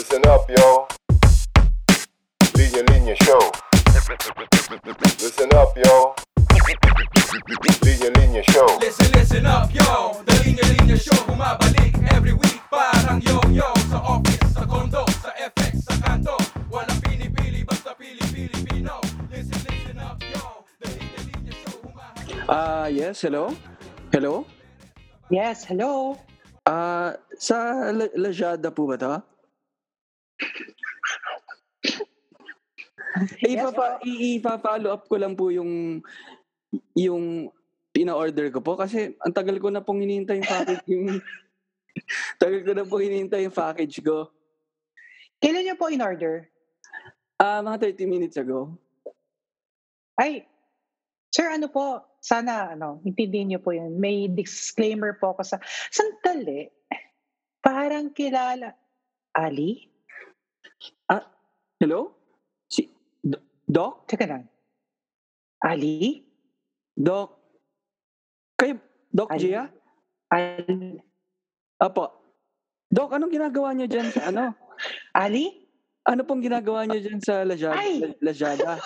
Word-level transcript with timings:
Listen 0.00 0.24
up, 0.32 0.48
yo. 0.48 0.88
Linya 2.56 2.80
Linya 2.88 3.14
Show. 3.20 3.42
Listen 5.20 5.52
up, 5.52 5.76
yo. 5.76 6.14
Linya 7.84 8.08
Linya 8.16 8.40
Show. 8.48 8.64
Listen, 8.80 9.12
listen 9.12 9.44
up, 9.44 9.68
yo 9.68 10.16
The 10.24 10.32
Linya 10.40 10.64
Linya 10.72 10.96
Show 10.96 11.20
Bumabalik 11.28 11.92
every 12.16 12.32
week 12.32 12.60
Parang 12.72 13.20
yo-yo 13.20 13.68
Sa 13.92 14.00
office, 14.00 14.40
sa 14.56 14.64
condo, 14.64 15.04
sa 15.20 15.36
FX, 15.36 15.84
sa 15.84 15.94
kanto 16.00 16.32
Walang 16.72 16.96
pinipili, 17.04 17.60
basta 17.68 17.92
pili-Pilipino 17.92 19.04
Listen, 19.28 19.60
listen 19.68 20.00
up, 20.00 20.16
yo 20.32 20.64
The 20.80 20.88
Linya 20.96 21.20
Linya 21.28 21.52
Show 21.60 21.76
Humahalik 21.84 22.48
Ah, 22.48 22.88
yes, 22.88 23.20
hello? 23.20 23.52
Hello? 24.16 24.48
Yes, 25.28 25.68
hello. 25.68 26.16
Ah, 26.64 27.12
sa 27.36 27.92
La- 27.92 28.08
Lazada 28.16 28.72
po 28.72 28.88
ba 28.88 28.96
'to? 28.96 29.20
Ipapa, 33.52 33.98
i- 34.06 34.38
ipa-follow 34.38 34.90
up 34.94 35.04
ko 35.10 35.16
lang 35.18 35.34
po 35.34 35.50
yung 35.50 36.02
yung 36.94 37.50
pina-order 37.90 38.54
ko 38.54 38.62
po 38.62 38.78
kasi 38.78 39.18
ang 39.18 39.34
tagal 39.34 39.58
ko 39.58 39.66
na 39.66 39.82
pong 39.82 40.06
hinihintay 40.06 40.38
yung 40.38 40.50
package 40.50 40.84
yung 40.86 41.06
tagal 42.42 42.60
ko 42.62 42.72
na 42.74 42.86
pong 42.86 43.02
hinihintay 43.02 43.42
yung 43.46 43.56
package 43.56 43.98
ko. 44.02 44.30
Kailan 45.42 45.66
niyo 45.66 45.74
po 45.74 45.90
in-order? 45.90 46.46
Ah, 47.40 47.64
mga 47.64 47.96
30 47.96 48.04
minutes 48.06 48.36
ago. 48.36 48.76
Ay, 50.20 50.44
sir, 51.32 51.48
ano 51.48 51.72
po, 51.72 52.04
sana, 52.20 52.76
ano, 52.76 53.00
intindihin 53.08 53.56
niyo 53.56 53.60
po 53.64 53.72
yun. 53.72 53.96
May 53.96 54.28
disclaimer 54.28 55.16
po 55.16 55.32
ako 55.32 55.56
sa, 55.56 55.56
sandali, 55.88 56.68
parang 57.64 58.12
kilala, 58.12 58.76
Ali? 59.32 59.88
Hello? 61.80 62.19
Doc? 63.70 64.10
Teka 64.10 64.26
lang. 64.26 64.50
Ali? 65.62 66.26
Doc? 66.98 67.38
Kayo, 68.58 68.82
Doc 69.14 69.30
Ali? 69.30 69.46
Gia? 69.46 69.70
Ali? 70.26 70.98
Apo. 71.78 72.10
Doc, 72.90 73.14
anong 73.14 73.30
ginagawa 73.30 73.70
niyo 73.70 73.86
dyan 73.86 74.10
sa 74.10 74.34
ano? 74.34 74.50
Ali? 75.14 75.70
Ano 76.02 76.26
pong 76.26 76.42
ginagawa 76.42 76.82
niyo 76.90 77.06
dyan 77.06 77.22
sa 77.22 77.46
Lazada? 77.46 77.78
Ay! 77.78 78.18
Lazada? 78.18 78.74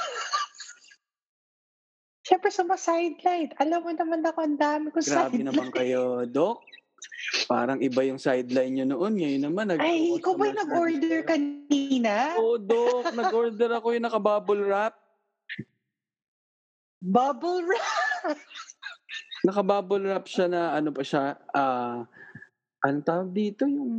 Siyempre 2.29 2.53
sa 2.53 2.69
mga 2.69 2.81
sideline. 2.81 3.51
Alam 3.57 3.89
mo 3.89 3.91
naman 3.97 4.21
ako, 4.21 4.39
ang 4.45 4.61
dami 4.61 4.93
ko 4.93 5.01
Grabe 5.01 5.33
sideline. 5.33 5.49
naman 5.49 5.69
kayo, 5.73 6.29
Doc. 6.29 6.61
Parang 7.45 7.79
iba 7.81 8.01
yung 8.05 8.17
sideline 8.17 8.73
niyo 8.73 8.87
noon. 8.89 9.21
Ngayon 9.21 9.43
naman, 9.49 9.65
nag 9.69 9.81
Ay, 9.81 10.17
ikaw 10.17 10.33
ba 10.37 10.49
yung 10.49 10.61
nag-order 10.65 11.19
kanina? 11.29 12.15
Oo, 12.41 12.57
Doc. 12.57 13.13
Nag-order 13.13 13.71
ako 13.77 13.87
yung 13.93 14.07
naka-bubble 14.09 14.63
wrap. 14.65 14.95
Bubble 17.05 17.69
wrap! 17.69 18.39
Naka-bubble 19.45 20.09
wrap 20.09 20.25
siya 20.25 20.49
na 20.49 20.73
ano 20.73 20.89
pa 20.89 21.05
siya, 21.05 21.37
ah, 21.53 22.09
ano 22.81 22.97
tawag 23.05 23.29
dito? 23.37 23.69
Yung, 23.69 23.93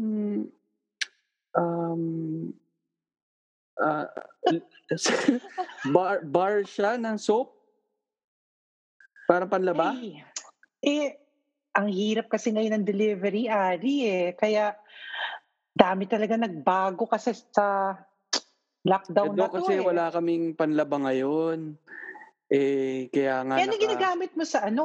um, 1.53 2.03
ah, 3.77 4.09
bar, 5.93 6.25
bar 6.25 6.65
siya 6.65 6.97
ng 6.97 7.17
soap. 7.21 7.53
Parang 9.29 9.49
panlaba. 9.49 9.93
Ay, 9.93 10.21
eh, 10.81 11.24
ang 11.75 11.91
hirap 11.91 12.31
kasi 12.31 12.55
ngayon 12.55 12.81
ng 12.81 12.87
delivery, 12.87 13.51
Ali 13.51 14.07
eh. 14.07 14.31
Kaya, 14.31 14.71
dami 15.75 16.07
talaga 16.07 16.39
nagbago 16.39 17.03
kasi 17.03 17.35
sa 17.51 17.91
lockdown 18.87 19.35
Eh, 19.35 19.37
na 19.37 19.51
to 19.51 19.59
kasi 19.59 19.73
eh. 19.75 19.83
wala 19.83 20.07
kaming 20.07 20.55
panlaba 20.55 20.95
ngayon. 21.03 21.75
Eh, 22.47 23.11
kaya 23.11 23.43
nga 23.43 23.59
Eh, 23.59 23.67
ano 23.67 23.75
naka, 23.75 23.83
ginagamit 23.83 24.31
mo 24.37 24.43
sa 24.47 24.63
ano? 24.63 24.83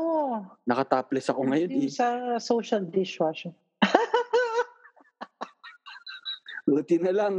nakatopless 0.67 1.31
ako 1.31 1.47
ngayon. 1.47 1.71
Yung 1.71 1.87
Eh. 1.87 1.95
sa 1.95 2.09
social 2.43 2.83
dishwasher. 2.83 3.55
Buti 6.67 6.99
na 6.99 7.13
lang, 7.15 7.35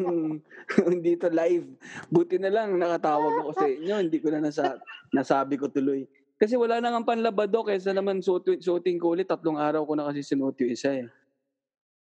hindi 0.93 1.19
to 1.19 1.27
live. 1.27 1.67
Buti 2.07 2.39
na 2.39 2.51
lang 2.51 2.79
nakatawag 2.79 3.43
ako 3.43 3.51
sa 3.51 3.67
inyo. 3.67 3.95
Hindi 3.99 4.17
ko 4.23 4.31
na 4.31 4.39
nasa, 4.43 4.79
nasabi 5.11 5.59
ko 5.59 5.67
tuloy. 5.67 6.07
Kasi 6.41 6.57
wala 6.57 6.81
nang 6.81 7.05
panlaba, 7.05 7.45
Doc. 7.45 7.69
Kesa 7.69 7.93
naman 7.93 8.17
suot, 8.17 8.49
suotin 8.57 8.97
ko 8.97 9.13
ulit. 9.13 9.29
Tatlong 9.29 9.61
araw 9.61 9.85
ko 9.85 9.93
na 9.93 10.09
kasi 10.09 10.25
sinuot 10.25 10.57
yung 10.57 10.73
isa 10.73 10.89
eh. 10.89 11.05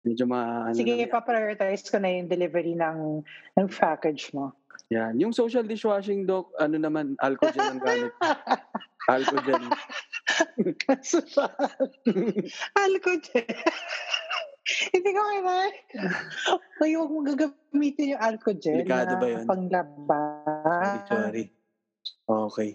Medyo 0.01 0.25
ma... 0.25 0.73
Ano 0.73 0.81
Sige, 0.81 0.97
na- 0.97 1.13
pa-prioritize 1.13 1.85
ko 1.93 2.01
na 2.01 2.09
yung 2.09 2.25
delivery 2.33 2.73
ng, 2.73 3.21
ng 3.61 3.69
package 3.69 4.33
mo. 4.33 4.57
Yan. 4.89 5.21
Yung 5.21 5.37
social 5.37 5.69
dishwashing, 5.69 6.25
Doc, 6.25 6.57
ano 6.57 6.81
naman, 6.81 7.21
alcohol 7.21 7.53
gel 7.53 7.69
ang 7.69 7.83
gamit. 7.85 8.13
Alcohol 9.13 9.45
gel. 9.45 9.65
Alcohol 12.81 13.21
Hindi 14.91 15.11
ko. 15.13 15.21
Kaya 16.81 16.95
huwag 16.97 17.13
mong 17.13 17.29
gagamitin 17.37 18.17
yung 18.17 18.23
alcohol 18.25 18.57
gel 18.57 18.81
Delikado 18.81 19.15
na 19.15 19.21
ba 19.21 19.27
yun? 19.29 19.45
panglaba. 19.45 20.21
Sorry, 20.65 21.01
sorry. 21.13 21.45
Okay. 22.25 22.71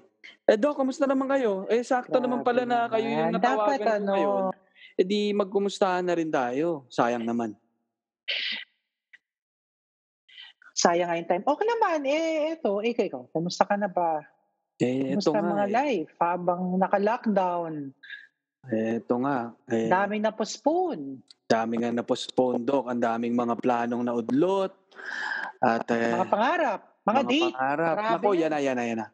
Eh, 0.46 0.58
Doc, 0.58 0.78
kamusta 0.78 1.06
naman 1.06 1.26
kayo? 1.26 1.66
Eh, 1.68 1.82
sakto 1.82 2.22
naman 2.22 2.46
pala 2.46 2.64
na 2.64 2.86
kayo 2.86 3.06
yung 3.06 3.34
naman. 3.34 3.42
natawagan 3.42 3.66
Dapat 3.66 3.80
ko 3.82 3.90
ano, 3.90 4.12
ngayon. 4.14 4.44
Eh, 4.96 5.06
di 5.06 5.20
magkumustahan 5.34 6.06
na 6.06 6.16
rin 6.16 6.30
tayo. 6.30 6.86
Sayang 6.88 7.26
naman. 7.26 7.58
sayang 10.76 11.08
nga 11.08 11.18
yung 11.18 11.30
time. 11.32 11.46
Okay 11.48 11.66
naman, 11.66 12.00
eh, 12.04 12.52
eto, 12.52 12.84
eh, 12.84 12.92
ikaw, 12.92 13.32
kumusta 13.32 13.64
ka 13.64 13.80
na 13.80 13.88
ba? 13.88 14.20
Eh, 14.76 15.16
Kumusta 15.16 15.40
nga. 15.40 15.40
mga 15.56 15.66
eh. 15.66 15.72
life 15.72 16.12
habang 16.20 16.62
naka-lockdown? 16.76 17.96
Eto 18.68 19.14
nga. 19.24 19.56
Eh, 19.72 19.88
Dami 19.88 20.20
na 20.20 20.36
postpone. 20.36 21.24
dami 21.46 21.78
nga 21.80 21.94
na-postpone, 21.94 22.66
Doc. 22.66 22.90
Ang 22.90 23.00
daming 23.00 23.38
mga 23.38 23.56
planong 23.62 24.04
naudlot. 24.04 24.74
At 25.62 25.86
eh, 25.94 26.12
Mga 26.12 26.28
pangarap, 26.28 26.80
mga, 27.08 27.22
date. 27.24 27.54
pangarap. 27.56 27.96
Grabe 27.96 28.12
Nako, 28.20 28.30
yan. 28.36 28.42
yan 28.42 28.50
na, 28.52 28.60
yan 28.60 28.76
na, 28.76 28.84
yan 28.84 29.00
na. 29.00 29.08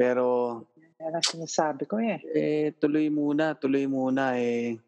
Pero, 0.00 0.56
Yan 0.96 1.12
ang 1.12 1.20
sinasabi 1.20 1.84
ko 1.84 2.00
eh. 2.00 2.24
eh, 2.32 2.72
tuloy 2.80 3.12
muna, 3.12 3.52
tuloy 3.52 3.84
muna. 3.84 4.40
Eh, 4.40 4.80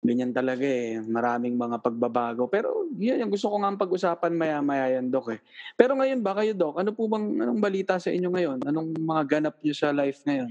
ganyan 0.00 0.32
talaga 0.32 0.64
eh. 0.64 1.04
Maraming 1.04 1.52
mga 1.52 1.84
pagbabago. 1.84 2.48
Pero, 2.48 2.88
yan, 2.96 3.20
yung 3.20 3.28
gusto 3.28 3.52
ko 3.52 3.60
nga 3.60 3.76
pag-usapan 3.76 4.32
maya-maya 4.32 4.96
yan, 4.96 5.12
Doc 5.12 5.36
eh. 5.36 5.44
Pero 5.76 6.00
ngayon 6.00 6.24
ba 6.24 6.32
kayo, 6.32 6.56
Doc? 6.56 6.80
Ano 6.80 6.96
po 6.96 7.12
bang, 7.12 7.44
anong 7.44 7.60
balita 7.60 8.00
sa 8.00 8.08
inyo 8.08 8.32
ngayon? 8.32 8.64
Anong 8.64 8.96
mga 8.96 9.22
ganap 9.28 9.60
nyo 9.60 9.76
sa 9.76 9.92
life 9.92 10.24
ngayon? 10.24 10.48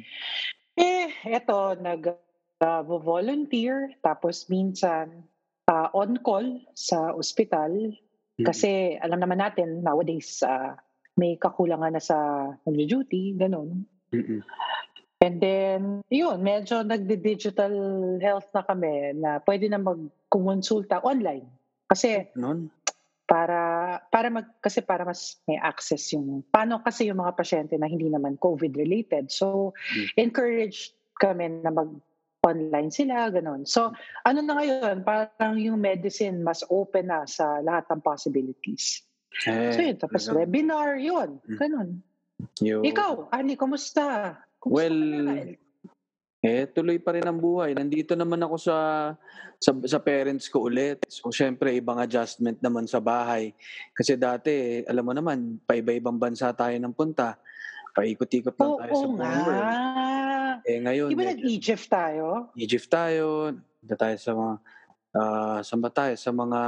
Eh, 0.78 1.10
eto, 1.34 1.74
nag-volunteer, 1.82 3.98
tapos 4.06 4.46
minsan 4.46 5.26
ah, 5.74 5.90
on-call 5.98 6.62
sa 6.78 7.18
ospital. 7.18 7.98
Kasi 8.38 9.02
alam 9.02 9.18
naman 9.18 9.42
natin, 9.42 9.82
nowadays, 9.82 10.46
ah, 10.46 10.78
may 11.18 11.36
kakulangan 11.36 11.98
na 11.98 12.02
sa 12.02 12.50
nag-duty, 12.64 13.36
ganun. 13.36 13.84
Mm-mm. 14.14 14.46
And 15.18 15.42
then, 15.42 16.06
yun, 16.14 16.46
medyo 16.46 16.86
nagdi-digital 16.86 17.74
health 18.22 18.54
na 18.54 18.62
kami 18.62 19.18
na 19.18 19.42
pwede 19.42 19.66
na 19.66 19.82
magkumonsulta 19.82 21.02
online. 21.02 21.50
Kasi 21.90 22.30
Noon? 22.38 22.70
para 23.28 23.60
para 24.08 24.30
mag 24.32 24.48
kasi 24.62 24.80
para 24.80 25.04
mas 25.04 25.42
may 25.50 25.60
access 25.60 26.16
yung 26.16 26.46
paano 26.48 26.80
kasi 26.80 27.12
yung 27.12 27.20
mga 27.20 27.36
pasyente 27.36 27.76
na 27.76 27.90
hindi 27.90 28.08
naman 28.08 28.38
COVID 28.40 28.78
related. 28.78 29.34
So 29.34 29.76
Mm. 29.76 30.08
encourage 30.30 30.96
kami 31.20 31.60
na 31.66 31.74
mag 31.74 31.92
online 32.46 32.94
sila 32.94 33.28
ganun. 33.34 33.68
So 33.68 33.92
ano 34.24 34.40
na 34.40 34.54
ngayon 34.56 35.04
parang 35.04 35.60
yung 35.60 35.82
medicine 35.82 36.40
mas 36.46 36.64
open 36.72 37.12
na 37.12 37.28
sa 37.28 37.60
lahat 37.60 37.90
ng 37.92 38.00
possibilities. 38.00 39.04
Eh, 39.46 39.72
So 39.72 39.82
yun, 39.82 39.98
tapos 39.98 40.24
ganun. 40.26 40.38
webinar 40.40 40.90
yun, 40.98 41.30
Mm. 41.44 41.58
ganun. 41.58 41.90
Yung- 42.62 42.86
Ikaw, 42.86 43.30
Ani, 43.30 43.54
kumusta? 43.54 44.38
Kumusta 44.58 44.74
Well? 44.74 45.00
Eh, 46.38 46.70
tuloy 46.70 47.02
pa 47.02 47.12
rin 47.12 47.26
ang 47.26 47.36
buhay. 47.36 47.74
Nandito 47.74 48.14
naman 48.14 48.38
ako 48.40 48.56
sa, 48.62 48.78
sa 49.58 49.74
sa 49.84 49.98
parents 49.98 50.46
ko 50.48 50.70
ulit. 50.70 51.02
So, 51.10 51.34
syempre, 51.34 51.74
ibang 51.74 51.98
adjustment 51.98 52.62
naman 52.62 52.86
sa 52.86 53.02
bahay. 53.02 53.58
Kasi 53.92 54.14
dati, 54.14 54.86
alam 54.86 55.02
mo 55.02 55.12
naman, 55.12 55.58
paiba-ibang 55.66 56.16
bansa 56.16 56.54
tayo 56.54 56.78
ng 56.78 56.94
punta. 56.94 57.42
Paikot-ikot 57.92 58.54
lang 58.54 58.74
tayo 58.78 58.92
sa 58.92 59.02
buong 59.02 59.18
world. 59.18 59.74
Eh, 60.64 60.78
ngayon, 60.80 61.10
Di 61.10 61.18
ba 61.18 61.26
nag-Egypt 61.26 61.86
tayo? 61.90 62.26
Egypt 62.54 62.88
tayo, 62.88 63.26
punta 63.82 63.96
tayo 63.98 64.16
sa 64.16 64.32
mga, 64.32 64.54
ah, 65.16 65.60
saan 65.66 65.82
ba 65.82 65.90
tayo? 65.90 66.14
Sa 66.14 66.30
mga, 66.30 66.60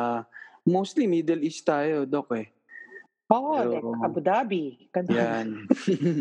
mostly 0.66 1.06
Middle 1.06 1.44
East 1.46 1.64
tayo, 1.64 2.04
Dok 2.04 2.30
eh. 2.40 2.48
Oo, 3.30 3.54
Pero- 3.54 3.74
like 3.94 4.06
Abu 4.06 4.20
Dhabi. 4.26 4.64
Ganun. 4.90 5.14
Yan. 5.14 5.48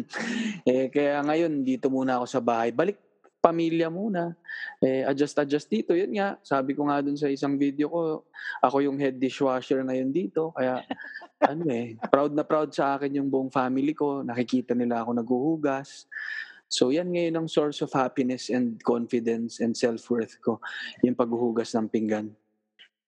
eh, 0.68 0.86
kaya 0.92 1.24
ngayon, 1.24 1.64
dito 1.64 1.88
muna 1.88 2.20
ako 2.20 2.26
sa 2.28 2.40
bahay. 2.44 2.68
Balik 2.68 3.00
pamilya 3.38 3.88
muna. 3.88 4.34
Eh, 4.82 5.06
adjust-adjust 5.06 5.70
dito. 5.70 5.94
Yun 5.94 6.18
nga, 6.18 6.36
sabi 6.42 6.74
ko 6.74 6.90
nga 6.90 7.00
dun 7.00 7.16
sa 7.16 7.30
isang 7.30 7.56
video 7.56 7.88
ko, 7.88 8.28
ako 8.60 8.84
yung 8.84 8.98
head 8.98 9.16
dishwasher 9.16 9.80
ngayon 9.86 10.10
dito. 10.10 10.52
Kaya 10.52 10.82
ano 11.50 11.64
eh, 11.70 11.96
proud 12.10 12.34
na 12.34 12.44
proud 12.44 12.74
sa 12.74 12.98
akin 12.98 13.16
yung 13.22 13.30
buong 13.30 13.48
family 13.48 13.94
ko. 13.94 14.20
Nakikita 14.26 14.74
nila 14.74 15.00
ako 15.00 15.10
naghuhugas. 15.16 16.04
So 16.68 16.92
yan 16.92 17.08
ngayon 17.08 17.40
ang 17.40 17.48
source 17.48 17.80
of 17.80 17.88
happiness 17.96 18.52
and 18.52 18.76
confidence 18.84 19.64
and 19.64 19.72
self-worth 19.72 20.36
ko, 20.44 20.60
yung 21.00 21.16
paghuhugas 21.16 21.72
ng 21.72 21.88
pinggan. 21.88 22.28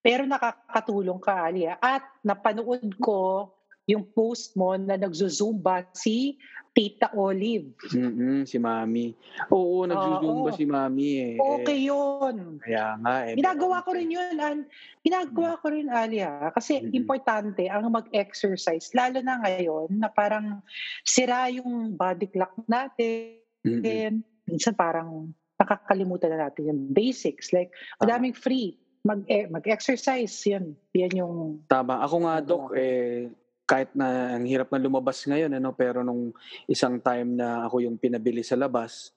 Pero 0.01 0.25
nakakatulong 0.25 1.21
ka, 1.21 1.49
Ali. 1.49 1.69
ah. 1.69 1.77
At 1.79 2.05
napanood 2.25 2.97
ko 3.01 3.53
yung 3.89 4.07
post 4.07 4.55
mo 4.55 4.79
na 4.79 4.95
nagzuzumba 4.95 5.83
si 5.93 6.39
Tita 6.71 7.11
Olive. 7.19 7.75
mm 7.91 8.47
si 8.47 8.57
Mami. 8.63 9.11
Oo, 9.51 9.83
nagzuzumba 9.85 10.55
Oo. 10.55 10.57
si 10.57 10.65
Mami 10.65 11.11
eh. 11.19 11.35
Okay 11.37 11.91
yun. 11.91 12.63
Kaya 12.63 12.95
nga 13.03 13.15
eh. 13.27 13.35
Ginagawa 13.35 13.83
ko 13.83 13.91
rin 13.93 14.09
yun. 14.15 14.39
An, 14.39 14.59
ginagawa 15.03 15.59
ko 15.59 15.67
rin, 15.75 15.91
Ali, 15.91 16.23
ah. 16.23 16.55
Kasi 16.55 16.81
Mm-mm. 16.81 16.95
importante 16.95 17.67
ang 17.67 17.91
mag-exercise. 17.91 18.95
Lalo 18.95 19.19
na 19.21 19.43
ngayon 19.43 19.91
na 19.99 20.09
parang 20.09 20.63
sira 21.03 21.51
yung 21.51 21.99
body 21.99 22.31
clock 22.31 22.55
natin. 22.71 23.43
Mm-mm. 23.67 24.23
Minsan 24.49 24.79
parang 24.79 25.35
nakakalimutan 25.61 26.33
na 26.33 26.49
natin 26.49 26.73
yung 26.73 26.81
basics. 26.89 27.53
Like, 27.53 27.69
madaming 28.01 28.33
free. 28.33 28.80
Mag, 29.01 29.25
eh, 29.29 29.49
mag-exercise. 29.49 30.35
Yan. 30.45 30.77
Yan 30.93 31.13
yung... 31.17 31.35
Tama. 31.65 32.05
Ako 32.05 32.17
nga, 32.29 32.35
Dok, 32.45 32.65
ko. 32.69 32.77
eh, 32.77 33.33
kahit 33.65 33.95
na 33.95 34.35
ang 34.35 34.45
hirap 34.45 34.69
na 34.75 34.83
lumabas 34.83 35.23
ngayon, 35.25 35.55
ano, 35.57 35.71
pero 35.73 36.03
nung 36.03 36.35
isang 36.67 36.99
time 36.99 37.39
na 37.39 37.65
ako 37.71 37.87
yung 37.87 37.97
pinabili 37.97 38.43
sa 38.43 38.59
labas, 38.59 39.15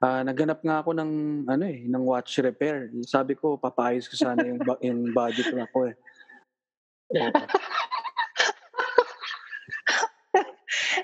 ah 0.00 0.24
naghanap 0.24 0.64
nga 0.64 0.80
ako 0.80 0.96
ng 0.96 1.10
ano 1.44 1.64
eh, 1.68 1.84
ng 1.84 2.04
watch 2.08 2.40
repair. 2.40 2.88
Sabi 3.04 3.36
ko, 3.36 3.60
papaayos 3.60 4.08
ko 4.08 4.16
sana 4.16 4.40
yung, 4.48 4.56
yung 4.80 5.12
body 5.12 5.44
ko 5.44 5.60
ako 5.60 5.92
eh. 5.92 5.96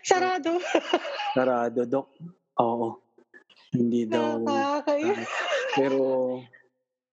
Sarado. 0.09 0.57
Sarado, 1.37 1.81
Dok. 1.85 2.09
Oo. 2.65 2.97
Hindi 3.77 4.09
daw. 4.09 4.41
Ah, 4.49 4.81
pero, 5.77 6.01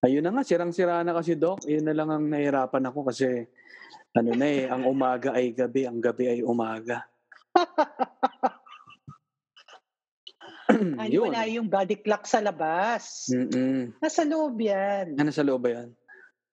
ayun 0.03 0.21
na 0.21 0.31
nga, 0.35 0.43
sirang-sira 0.43 1.01
na 1.01 1.15
kasi, 1.15 1.39
Dok. 1.39 1.65
Yun 1.65 1.87
na 1.87 1.95
lang 1.95 2.09
ang 2.11 2.25
nahirapan 2.27 2.85
ako 2.91 3.09
kasi, 3.09 3.47
ano 4.13 4.31
na 4.35 4.45
eh, 4.45 4.69
ang 4.69 4.85
umaga 4.85 5.33
ay 5.33 5.55
gabi, 5.55 5.87
ang 5.87 5.97
gabi 5.97 6.37
ay 6.37 6.39
umaga. 6.43 7.07
Ano 10.73 11.11
Yun. 11.11 11.29
wala 11.29 11.45
yung 11.49 11.67
body 11.69 12.01
clock 12.01 12.23
sa 12.25 12.39
labas. 12.39 13.29
Mm-mm. 13.29 13.93
Nasa 13.99 14.23
loob 14.25 14.57
yan. 14.57 15.19
Ano 15.19 15.29
sa 15.29 15.45
loob 15.45 15.67
ba 15.67 15.69
yan? 15.81 15.89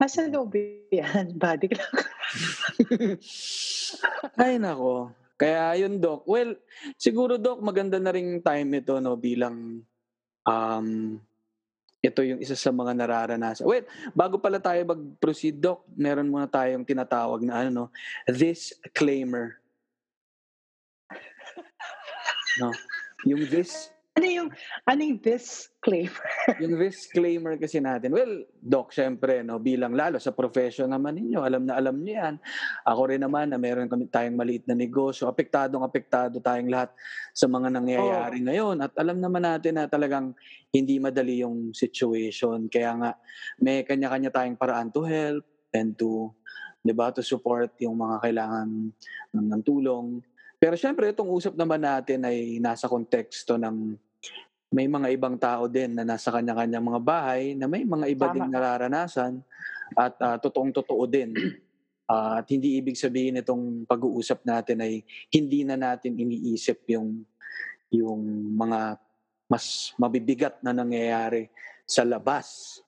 Nasa 0.01 0.25
loob 0.29 0.57
yan. 0.57 1.37
Body 1.43 1.67
clock. 1.69 1.97
Ay, 4.41 4.57
nako. 4.57 5.13
Kaya 5.37 5.77
yun, 5.77 6.01
Doc. 6.01 6.25
Well, 6.29 6.57
siguro, 6.97 7.37
Doc, 7.37 7.61
maganda 7.61 8.01
na 8.01 8.13
rin 8.13 8.41
time 8.41 8.81
ito, 8.81 8.97
no, 9.01 9.17
bilang 9.21 9.85
um, 10.45 10.89
ito 12.01 12.25
yung 12.25 12.41
isa 12.41 12.57
sa 12.57 12.73
mga 12.73 12.97
nararanasan. 12.97 13.69
Wait, 13.69 13.85
bago 14.17 14.41
pala 14.41 14.57
tayo 14.57 14.81
mag-proceed, 14.89 15.61
Doc, 15.61 15.85
meron 15.93 16.33
muna 16.33 16.49
tayong 16.49 16.85
tinatawag 16.85 17.45
na 17.45 17.61
ano, 17.61 17.69
no, 17.69 17.87
disclaimer. 18.25 19.61
No, 22.59 22.73
yung 23.29 23.45
this, 23.53 23.93
Ano 24.19 24.27
yung, 24.27 24.49
ano 24.91 25.01
yung 25.07 25.23
disclaimer? 25.23 26.27
yung 26.59 26.75
disclaimer 26.83 27.55
kasi 27.55 27.79
natin. 27.79 28.11
Well, 28.11 28.43
Doc, 28.59 28.91
syempre, 28.91 29.47
no, 29.47 29.63
bilang 29.63 29.95
lalo 29.95 30.19
sa 30.19 30.35
profession 30.35 30.91
naman 30.91 31.15
ninyo, 31.15 31.39
alam 31.39 31.63
na 31.63 31.79
alam 31.79 31.95
niyo 32.03 32.19
yan. 32.19 32.35
Ako 32.91 33.15
rin 33.15 33.23
naman 33.23 33.55
na 33.55 33.59
meron 33.63 33.87
kami 33.87 34.11
tayong 34.11 34.35
maliit 34.35 34.67
na 34.67 34.75
negosyo. 34.75 35.31
Apektadong 35.31 35.87
apektado 35.87 36.43
tayong 36.43 36.67
lahat 36.67 36.91
sa 37.31 37.47
mga 37.47 37.71
nangyayari 37.71 38.43
ngayon. 38.43 38.83
At 38.83 38.93
alam 38.99 39.23
naman 39.23 39.47
natin 39.47 39.79
na 39.79 39.87
talagang 39.87 40.35
hindi 40.75 40.99
madali 40.99 41.47
yung 41.47 41.71
situation. 41.71 42.67
Kaya 42.67 42.91
nga, 42.99 43.11
may 43.63 43.87
kanya-kanya 43.87 44.35
tayong 44.35 44.59
paraan 44.59 44.91
to 44.91 45.07
help 45.07 45.47
and 45.71 45.95
to, 45.95 46.35
di 46.83 46.91
ba, 46.91 47.15
to 47.15 47.23
support 47.23 47.71
yung 47.79 47.95
mga 47.95 48.27
kailangan 48.27 48.91
ng, 49.39 49.47
ng 49.55 49.63
tulong. 49.63 50.19
Pero 50.61 50.77
syempre, 50.77 51.09
itong 51.09 51.33
usap 51.33 51.57
naman 51.57 51.81
natin 51.81 52.21
ay 52.29 52.61
nasa 52.61 52.85
konteksto 52.85 53.57
ng 53.57 53.97
may 54.71 54.87
mga 54.87 55.09
ibang 55.17 55.35
tao 55.41 55.67
din 55.67 55.97
na 55.97 56.05
nasa 56.05 56.31
kanya-kanya 56.31 56.79
mga 56.79 57.01
bahay 57.03 57.57
na 57.57 57.67
may 57.67 57.83
mga 57.83 58.07
iba 58.07 58.29
Tama. 58.29 58.35
ding 58.37 58.51
nararanasan 58.53 59.33
at 59.97 60.15
ah, 60.21 60.37
totoong-totoo 60.37 61.05
din. 61.09 61.33
Ah, 62.11 62.43
at 62.43 62.47
hindi 62.51 62.75
ibig 62.75 62.99
sabihin 62.99 63.39
itong 63.39 63.87
pag-uusap 63.87 64.43
natin 64.43 64.83
ay 64.83 64.99
hindi 65.31 65.63
na 65.63 65.79
natin 65.79 66.19
iniisip 66.19 66.83
yung 66.91 67.23
yung 67.95 68.19
mga 68.59 68.99
mas 69.47 69.95
mabibigat 69.95 70.59
na 70.59 70.75
nangyayari 70.75 71.47
sa 71.87 72.03
labas. 72.03 72.79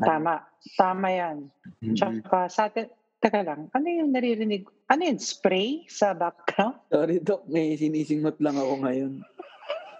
Tama. 0.00 0.40
Tama 0.76 1.08
yan. 1.08 1.36
Mm-mm. 1.84 1.96
Tsaka 1.96 2.48
sa 2.48 2.72
atin, 2.72 2.88
teka 3.22 3.46
lang, 3.46 3.70
ano 3.70 3.86
yung 3.86 4.10
naririnig? 4.10 4.66
Ano 4.90 5.06
yun? 5.06 5.22
Spray 5.22 5.86
sa 5.86 6.10
background? 6.10 6.82
Sorry, 6.92 7.22
Doc. 7.22 7.46
May 7.46 7.78
sinisingot 7.78 8.42
lang 8.42 8.58
ako 8.58 8.82
ngayon. 8.82 9.12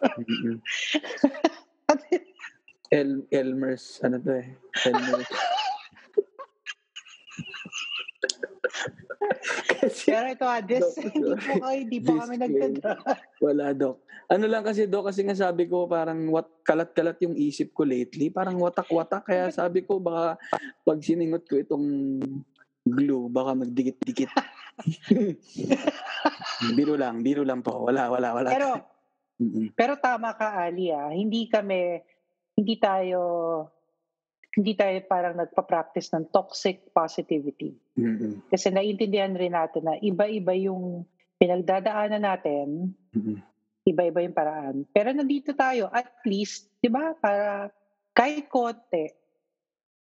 Ano? 1.92 2.02
El 2.88 3.28
Elmer's, 3.28 4.00
ano 4.00 4.16
to 4.16 4.32
eh? 4.32 4.48
Elmer's. 4.88 5.28
Kasi 9.82 10.08
Pero 10.08 10.26
ito 10.32 10.46
ah, 10.46 10.62
this, 10.62 10.80
Dok, 10.80 10.94
hindi 11.04 11.20
po 11.20 11.52
kayo, 11.60 11.78
hindi 11.84 11.98
po 12.00 12.12
kami 12.16 12.34
nagdadra. 12.38 12.92
wala, 13.44 13.66
Doc. 13.76 13.96
Ano 14.30 14.44
lang 14.48 14.64
kasi, 14.64 14.88
Doc, 14.88 15.12
kasi 15.12 15.20
nga 15.26 15.36
sabi 15.36 15.68
ko, 15.68 15.84
parang 15.84 16.32
wat, 16.32 16.48
kalat-kalat 16.64 17.18
yung 17.26 17.36
isip 17.36 17.76
ko 17.76 17.84
lately. 17.84 18.32
Parang 18.32 18.56
watak-watak. 18.56 19.28
Kaya 19.28 19.52
sabi 19.52 19.84
ko, 19.84 20.00
baka 20.00 20.40
pag 20.86 20.98
siningot 21.02 21.44
ko 21.44 21.60
itong 21.60 21.84
glue, 22.82 23.30
baka 23.30 23.54
magdikit-dikit. 23.54 24.30
biro 26.76 26.94
lang, 26.98 27.22
biro 27.22 27.46
lang 27.46 27.62
po. 27.62 27.86
Wala, 27.86 28.10
wala, 28.10 28.34
wala. 28.34 28.48
Pero, 28.50 28.68
pero 29.74 29.92
tama 29.98 30.34
ka, 30.34 30.58
Ali 30.58 30.90
ah. 30.90 31.14
Hindi 31.14 31.46
kami, 31.46 32.02
hindi 32.58 32.74
tayo, 32.78 33.20
hindi 34.58 34.72
tayo 34.74 34.96
parang 35.06 35.38
nagpa-practice 35.38 36.14
ng 36.16 36.34
toxic 36.34 36.90
positivity. 36.90 37.72
Mm-mm. 37.96 38.50
Kasi 38.50 38.74
naiintindihan 38.74 39.38
rin 39.38 39.54
natin 39.54 39.82
na 39.86 39.94
iba-iba 40.02 40.52
yung 40.58 41.06
pinagdadaanan 41.38 42.22
natin, 42.22 42.94
Mm-mm. 43.14 43.38
iba-iba 43.86 44.20
yung 44.22 44.36
paraan. 44.36 44.76
Pero 44.90 45.14
nandito 45.14 45.54
tayo, 45.54 45.90
at 45.90 46.10
least, 46.26 46.70
di 46.82 46.90
ba, 46.90 47.14
para 47.18 47.70
kahit 48.12 48.46
konti, 48.52 49.08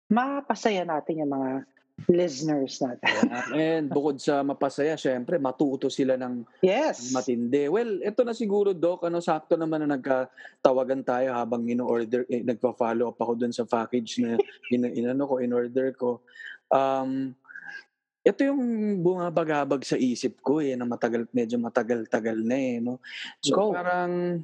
mapasaya 0.05 0.85
natin 0.85 1.25
yung 1.25 1.33
mga 1.33 1.65
listeners 2.05 2.77
natin. 2.83 3.15
And 3.55 3.85
bukod 3.87 4.19
sa 4.19 4.43
mapasaya, 4.43 4.99
syempre, 4.99 5.39
matuto 5.39 5.87
sila 5.87 6.19
ng 6.19 6.43
Yes. 6.59 7.15
matindi. 7.15 7.71
Well, 7.71 8.03
ito 8.03 8.21
na 8.27 8.35
siguro, 8.35 8.75
Doc. 8.75 9.07
Ano, 9.07 9.23
sakto 9.23 9.55
naman 9.55 9.87
na 9.87 9.95
nagkatawagan 9.95 11.01
tayo 11.07 11.31
habang 11.31 11.63
in-order, 11.65 12.27
eh, 12.27 12.43
nagpa-follow 12.43 13.15
up 13.15 13.19
ako 13.19 13.33
dun 13.39 13.55
sa 13.55 13.63
package 13.63 14.19
na 14.21 14.35
in, 14.69 14.85
inano 14.91 15.23
ko, 15.23 15.39
in-order 15.39 15.95
ko. 15.95 16.19
Um, 16.67 17.31
ito 18.25 18.41
yung 18.43 18.61
bumabagabag 18.99 19.85
sa 19.87 19.95
isip 19.95 20.43
ko 20.43 20.59
eh, 20.59 20.75
na 20.75 20.83
matagal, 20.83 21.29
medyo 21.31 21.55
matagal-tagal 21.61 22.37
na 22.43 22.57
eh, 22.59 22.77
no? 22.83 22.99
So, 23.39 23.55
Go. 23.55 23.63
parang, 23.71 24.43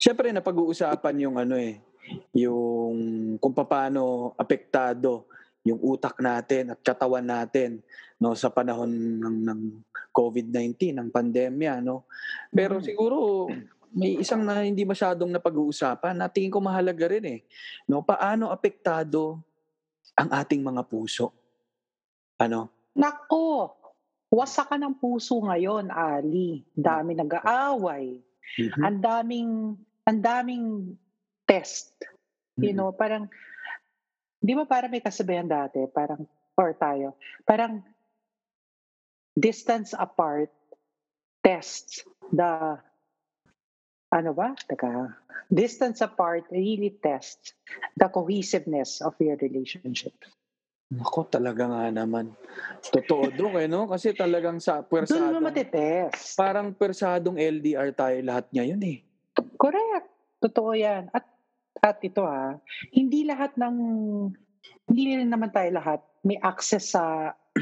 syempre, 0.00 0.32
napag-uusapan 0.32 1.28
yung 1.28 1.36
ano 1.36 1.60
eh, 1.60 1.76
yung 2.32 2.96
kung 3.36 3.52
paano 3.52 4.32
apektado 4.36 5.28
yung 5.64 5.80
utak 5.80 6.20
natin 6.20 6.76
at 6.76 6.80
katawan 6.84 7.24
natin 7.24 7.80
no 8.20 8.36
sa 8.36 8.52
panahon 8.52 8.88
ng 8.92 9.36
ng 9.48 9.60
COVID-19 10.12 10.92
ng 10.94 11.08
pandemya 11.08 11.80
no 11.80 12.04
pero 12.52 12.78
Mm. 12.78 12.84
siguro 12.84 13.48
may 13.94 14.20
isang 14.20 14.44
na 14.44 14.60
hindi 14.60 14.84
masyadong 14.84 15.32
napag-uusapan 15.32 16.18
na 16.18 16.28
tingin 16.28 16.52
ko 16.52 16.60
mahalaga 16.60 17.08
rin 17.08 17.24
eh 17.24 17.40
no 17.88 18.04
paano 18.04 18.52
apektado 18.52 19.40
ang 20.14 20.28
ating 20.30 20.60
mga 20.60 20.84
puso 20.84 21.32
ano 22.36 22.70
Nako, 22.94 23.74
wasakan 24.30 24.86
ng 24.86 24.94
puso 25.02 25.42
ngayon, 25.42 25.90
Ali. 25.90 26.62
Dami 26.70 27.18
nag-aaway. 27.18 28.22
Mhm. 28.54 28.82
Ang 28.86 28.98
daming, 29.02 29.50
ang 30.06 30.18
daming 30.22 30.66
test. 31.42 31.98
You 32.54 32.70
Mhm. 32.70 32.78
know, 32.78 32.94
parang, 32.94 33.26
di 34.44 34.52
ba 34.52 34.68
parang 34.68 34.92
may 34.92 35.00
kasabihan 35.00 35.48
dati, 35.48 35.88
parang, 35.88 36.28
or 36.60 36.76
tayo, 36.76 37.16
parang 37.48 37.80
distance 39.32 39.96
apart 39.96 40.52
tests 41.40 42.04
the, 42.28 42.76
ano 44.12 44.30
ba? 44.36 44.52
Teka, 44.68 45.16
distance 45.48 46.04
apart 46.04 46.44
really 46.52 46.92
tests 47.00 47.56
the 47.96 48.12
cohesiveness 48.12 49.00
of 49.00 49.16
your 49.16 49.40
relationship. 49.40 50.12
Nako, 50.92 51.26
talaga 51.26 51.64
nga 51.66 51.88
naman. 51.90 52.36
Totoo 52.84 53.32
Dok 53.32 53.58
eh, 53.58 53.66
no? 53.66 53.88
Kasi 53.90 54.14
talagang 54.14 54.60
sa 54.62 54.84
Doon 54.84 54.86
mo 54.86 54.94
persadong, 55.02 55.42
matitest. 55.42 56.36
parang 56.38 56.70
persadong 56.70 57.40
LDR 57.40 57.90
tayo 57.96 58.20
lahat 58.22 58.46
ngayon 58.52 58.78
eh. 58.84 58.98
Correct. 59.58 60.06
Totoo 60.38 60.76
yan. 60.76 61.10
At, 61.10 61.26
at 61.84 62.00
ito 62.00 62.24
ha, 62.24 62.56
hindi 62.96 63.28
lahat 63.28 63.60
ng, 63.60 63.76
hindi 64.88 65.02
rin 65.20 65.28
naman 65.28 65.52
tayo 65.52 65.68
lahat 65.76 66.00
may 66.24 66.40
access 66.40 66.96
sa 66.96 67.36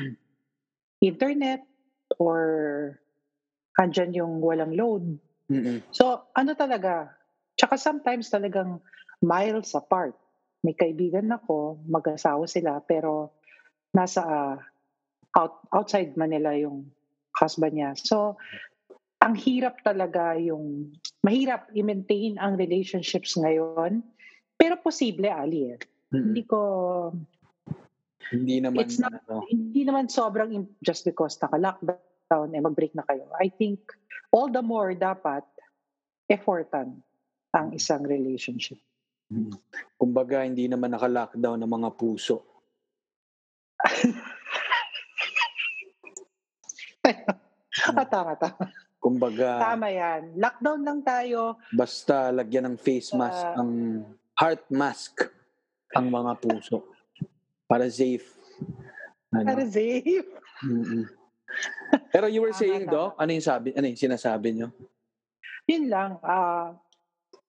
internet 1.03 1.67
or 2.23 2.39
andyan 3.83 4.15
yung 4.15 4.39
walang 4.39 4.79
load. 4.79 5.19
Mm-mm. 5.51 5.83
So, 5.91 6.31
ano 6.39 6.55
talaga? 6.55 7.11
Tsaka 7.59 7.75
sometimes 7.75 8.31
talagang 8.31 8.79
miles 9.19 9.75
apart. 9.75 10.15
May 10.63 10.79
kaibigan 10.79 11.27
ako, 11.35 11.83
mag-asawa 11.91 12.47
sila, 12.47 12.79
pero 12.87 13.35
nasa 13.91 14.23
ah, 14.23 14.57
out, 15.35 15.67
outside 15.75 16.15
Manila 16.15 16.55
yung 16.55 16.87
husband 17.35 17.75
niya. 17.75 17.99
So, 17.99 18.39
ang 19.19 19.35
hirap 19.35 19.83
talaga 19.83 20.39
yung, 20.39 20.95
mahirap 21.23 21.71
i-maintain 21.75 22.39
ang 22.39 22.59
relationships 22.59 23.39
ngayon. 23.39 24.03
Pero 24.63 24.79
posible, 24.79 25.27
Ali. 25.27 25.75
Eh. 25.75 25.79
Mm-mm. 26.15 26.23
Hindi 26.31 26.43
ko, 26.47 26.59
Hindi 28.31 28.63
naman, 28.63 28.87
It's 28.87 28.97
not- 28.97 29.13
ano, 29.27 29.43
hindi 29.45 29.83
naman 29.83 30.07
sobrang 30.07 30.55
just 30.81 31.03
because 31.03 31.35
naka-lockdown, 31.37 32.55
eh, 32.55 32.63
mag-break 32.63 32.95
na 32.95 33.03
kayo. 33.03 33.27
I 33.37 33.51
think 33.51 33.83
all 34.31 34.49
the 34.49 34.63
more 34.63 34.95
dapat 34.95 35.43
effortan 36.31 37.03
ang 37.53 37.75
isang 37.75 38.07
relationship. 38.07 38.79
mm. 39.29 39.53
kumbaga 39.97 40.45
hindi 40.45 40.65
naman 40.65 40.93
naka-lockdown 40.93 41.61
ng 41.61 41.73
mga 41.73 41.89
puso. 41.99 42.41
Ah, 47.83 48.07
tama, 48.07 48.37
tama. 48.39 48.71
Kumbaga, 49.03 49.59
Tama 49.59 49.91
yan. 49.91 50.39
Lockdown 50.39 50.81
lang 50.87 51.01
tayo. 51.03 51.59
basta 51.75 52.31
lagyan 52.31 52.71
ng 52.71 52.77
face 52.79 53.11
mask, 53.13 53.43
Ah. 53.43 53.59
ang 53.59 53.71
heart 54.43 54.67
mask, 54.75 55.31
ang 55.95 56.11
mga 56.11 56.35
puso. 56.43 56.83
Para 57.71 57.87
safe. 57.87 58.27
Ano? 59.31 59.47
Para 59.47 59.63
safe. 59.71 60.27
Mm-mm. 60.67 61.07
Pero 62.11 62.27
you 62.27 62.43
were 62.43 62.57
saying. 62.57 62.91
Doc, 62.91 63.15
ano 63.15 63.31
yung 63.31 63.47
sabi, 63.47 63.71
ano 63.79 63.87
yung 63.87 64.03
sinasabi 64.03 64.59
nyo? 64.59 64.69
Yun 65.71 65.87
lang. 65.87 66.19
ah 66.27 66.75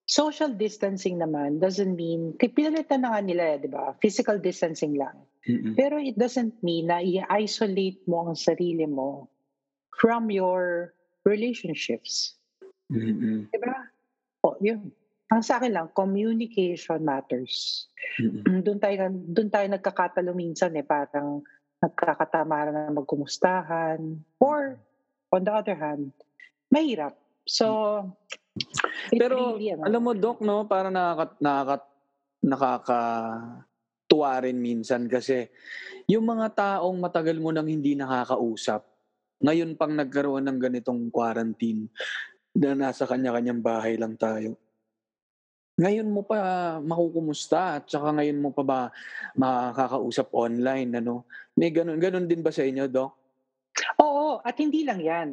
social 0.04 0.52
distancing 0.54 1.16
naman 1.16 1.64
doesn't 1.64 1.96
mean, 1.96 2.36
pinalitan 2.36 3.02
na 3.02 3.16
nga 3.16 3.22
nila, 3.24 3.58
di 3.58 3.72
ba? 3.72 3.96
Physical 4.04 4.38
distancing 4.40 5.00
lang. 5.00 5.16
Mm-mm. 5.48 5.76
Pero 5.76 6.00
it 6.00 6.16
doesn't 6.20 6.60
mean 6.64 6.88
na 6.92 7.04
i-isolate 7.04 8.00
mo 8.08 8.28
ang 8.28 8.38
sarili 8.38 8.88
mo 8.88 9.28
from 10.00 10.32
your 10.32 10.94
relationships. 11.24 12.36
Mm-mm. 12.92 13.48
Di 13.52 13.60
ba? 13.60 13.76
O, 14.44 14.60
yun. 14.60 14.92
Ang 15.32 15.42
sa 15.46 15.62
akin 15.62 15.72
lang, 15.72 15.88
communication 15.96 17.00
matters. 17.06 17.88
Mm-mm. 18.20 18.62
doon 18.62 18.78
tayo 18.78 19.10
doon 19.10 19.50
tayo 19.50 19.66
nagkakatalo 19.72 20.36
minsan 20.36 20.76
eh 20.78 20.86
parang 20.86 21.42
nagkakatamaran 21.82 22.76
na 22.76 22.94
magkumustahan 22.94 24.00
or 24.38 24.78
on 25.34 25.42
the 25.42 25.50
other 25.50 25.74
hand 25.74 26.14
mahirap 26.70 27.18
so 27.48 28.00
Pero 29.10 29.58
really, 29.58 29.74
ano, 29.74 29.82
alam 29.90 30.02
mo, 30.06 30.14
Doc, 30.14 30.46
no, 30.46 30.70
parang 30.70 30.94
nakaka, 30.94 31.42
nakaka, 31.42 31.90
nakakatuwa 32.46 34.32
rin 34.46 34.62
minsan 34.62 35.10
kasi 35.10 35.50
yung 36.06 36.22
mga 36.30 36.54
taong 36.54 37.02
matagal 37.02 37.42
mo 37.42 37.50
nang 37.50 37.66
hindi 37.66 37.98
nakakausap, 37.98 38.86
ngayon 39.42 39.74
pang 39.74 39.98
nagkaroon 39.98 40.46
ng 40.46 40.60
ganitong 40.62 41.10
quarantine 41.10 41.90
na 42.54 42.78
nasa 42.78 43.10
kanya-kanyang 43.10 43.66
bahay 43.66 43.98
lang 43.98 44.14
tayo. 44.22 44.54
Ngayon 45.74 46.10
mo 46.10 46.22
pa 46.22 46.78
makukumusta 46.80 47.82
at 47.82 47.90
saka 47.90 48.14
ngayon 48.14 48.38
mo 48.38 48.54
pa 48.54 48.62
ba 48.62 48.80
makakausap 49.34 50.30
online, 50.34 51.02
ano? 51.02 51.26
May 51.58 51.74
ganun, 51.74 51.98
ganun 51.98 52.30
din 52.30 52.46
ba 52.46 52.54
sa 52.54 52.62
inyo, 52.62 52.86
Doc? 52.90 53.24
oo 53.98 54.38
at 54.46 54.56
hindi 54.62 54.86
lang 54.86 55.02
yan 55.02 55.30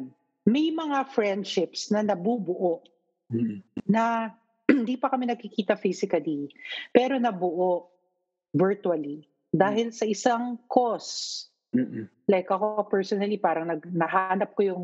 may 0.49 0.73
mga 0.73 1.13
friendships 1.13 1.93
na 1.93 2.01
nabubuo 2.01 2.81
Mm. 3.31 3.63
na 3.87 4.35
hindi 4.67 4.99
pa 4.99 5.07
kami 5.07 5.23
nakikita 5.23 5.79
physically 5.79 6.51
pero 6.91 7.15
nabuo 7.15 7.87
virtually 8.51 9.23
dahil 9.55 9.95
sa 9.95 10.03
isang 10.03 10.59
cause 10.67 11.47
Mm-mm. 11.71 12.11
like 12.27 12.51
ako 12.51 12.83
personally 12.91 13.39
parang 13.39 13.71
nag, 13.71 13.87
nahanap 13.87 14.51
ko 14.51 14.67
yung 14.67 14.83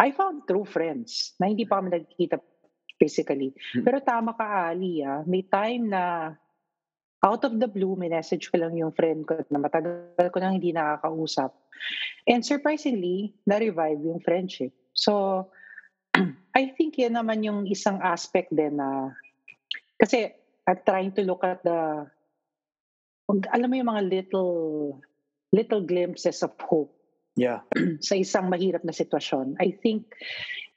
I 0.00 0.16
found 0.16 0.48
true 0.48 0.64
friends 0.64 1.36
na 1.36 1.52
hindi 1.52 1.68
pa 1.68 1.84
kami 1.84 1.92
nagkikita 1.92 2.40
physically. 2.98 3.52
Hmm. 3.74 3.84
Pero 3.84 3.98
tama 4.02 4.34
ka, 4.34 4.72
Ali, 4.72 5.02
ah, 5.02 5.22
may 5.26 5.46
time 5.46 5.90
na 5.90 6.34
out 7.24 7.42
of 7.44 7.56
the 7.56 7.68
blue, 7.68 7.96
may 7.96 8.12
message 8.12 8.52
ko 8.52 8.60
lang 8.60 8.76
yung 8.76 8.92
friend 8.92 9.24
ko 9.24 9.40
na 9.48 9.58
matagal 9.58 10.28
ko 10.28 10.38
nang 10.38 10.60
hindi 10.60 10.76
nakakausap. 10.76 11.56
And 12.28 12.44
surprisingly, 12.44 13.32
na-revive 13.48 14.00
yung 14.04 14.20
friendship. 14.20 14.76
So, 14.92 15.48
I 16.58 16.70
think 16.76 17.00
yan 17.00 17.16
naman 17.16 17.42
yung 17.42 17.64
isang 17.64 17.98
aspect 18.04 18.52
din 18.52 18.76
na, 18.76 19.16
kasi 19.96 20.36
I'm 20.68 20.80
trying 20.84 21.16
to 21.16 21.24
look 21.24 21.42
at 21.42 21.64
the, 21.64 22.04
alam 23.56 23.68
mo 23.72 23.74
yung 23.74 23.90
mga 23.90 24.04
little, 24.04 24.52
little 25.50 25.80
glimpses 25.80 26.44
of 26.44 26.52
hope 26.60 26.92
Yeah. 27.34 27.66
sa 28.06 28.14
isang 28.14 28.46
mahirap 28.46 28.86
na 28.86 28.94
sitwasyon. 28.94 29.58
I 29.58 29.74
think 29.74 30.14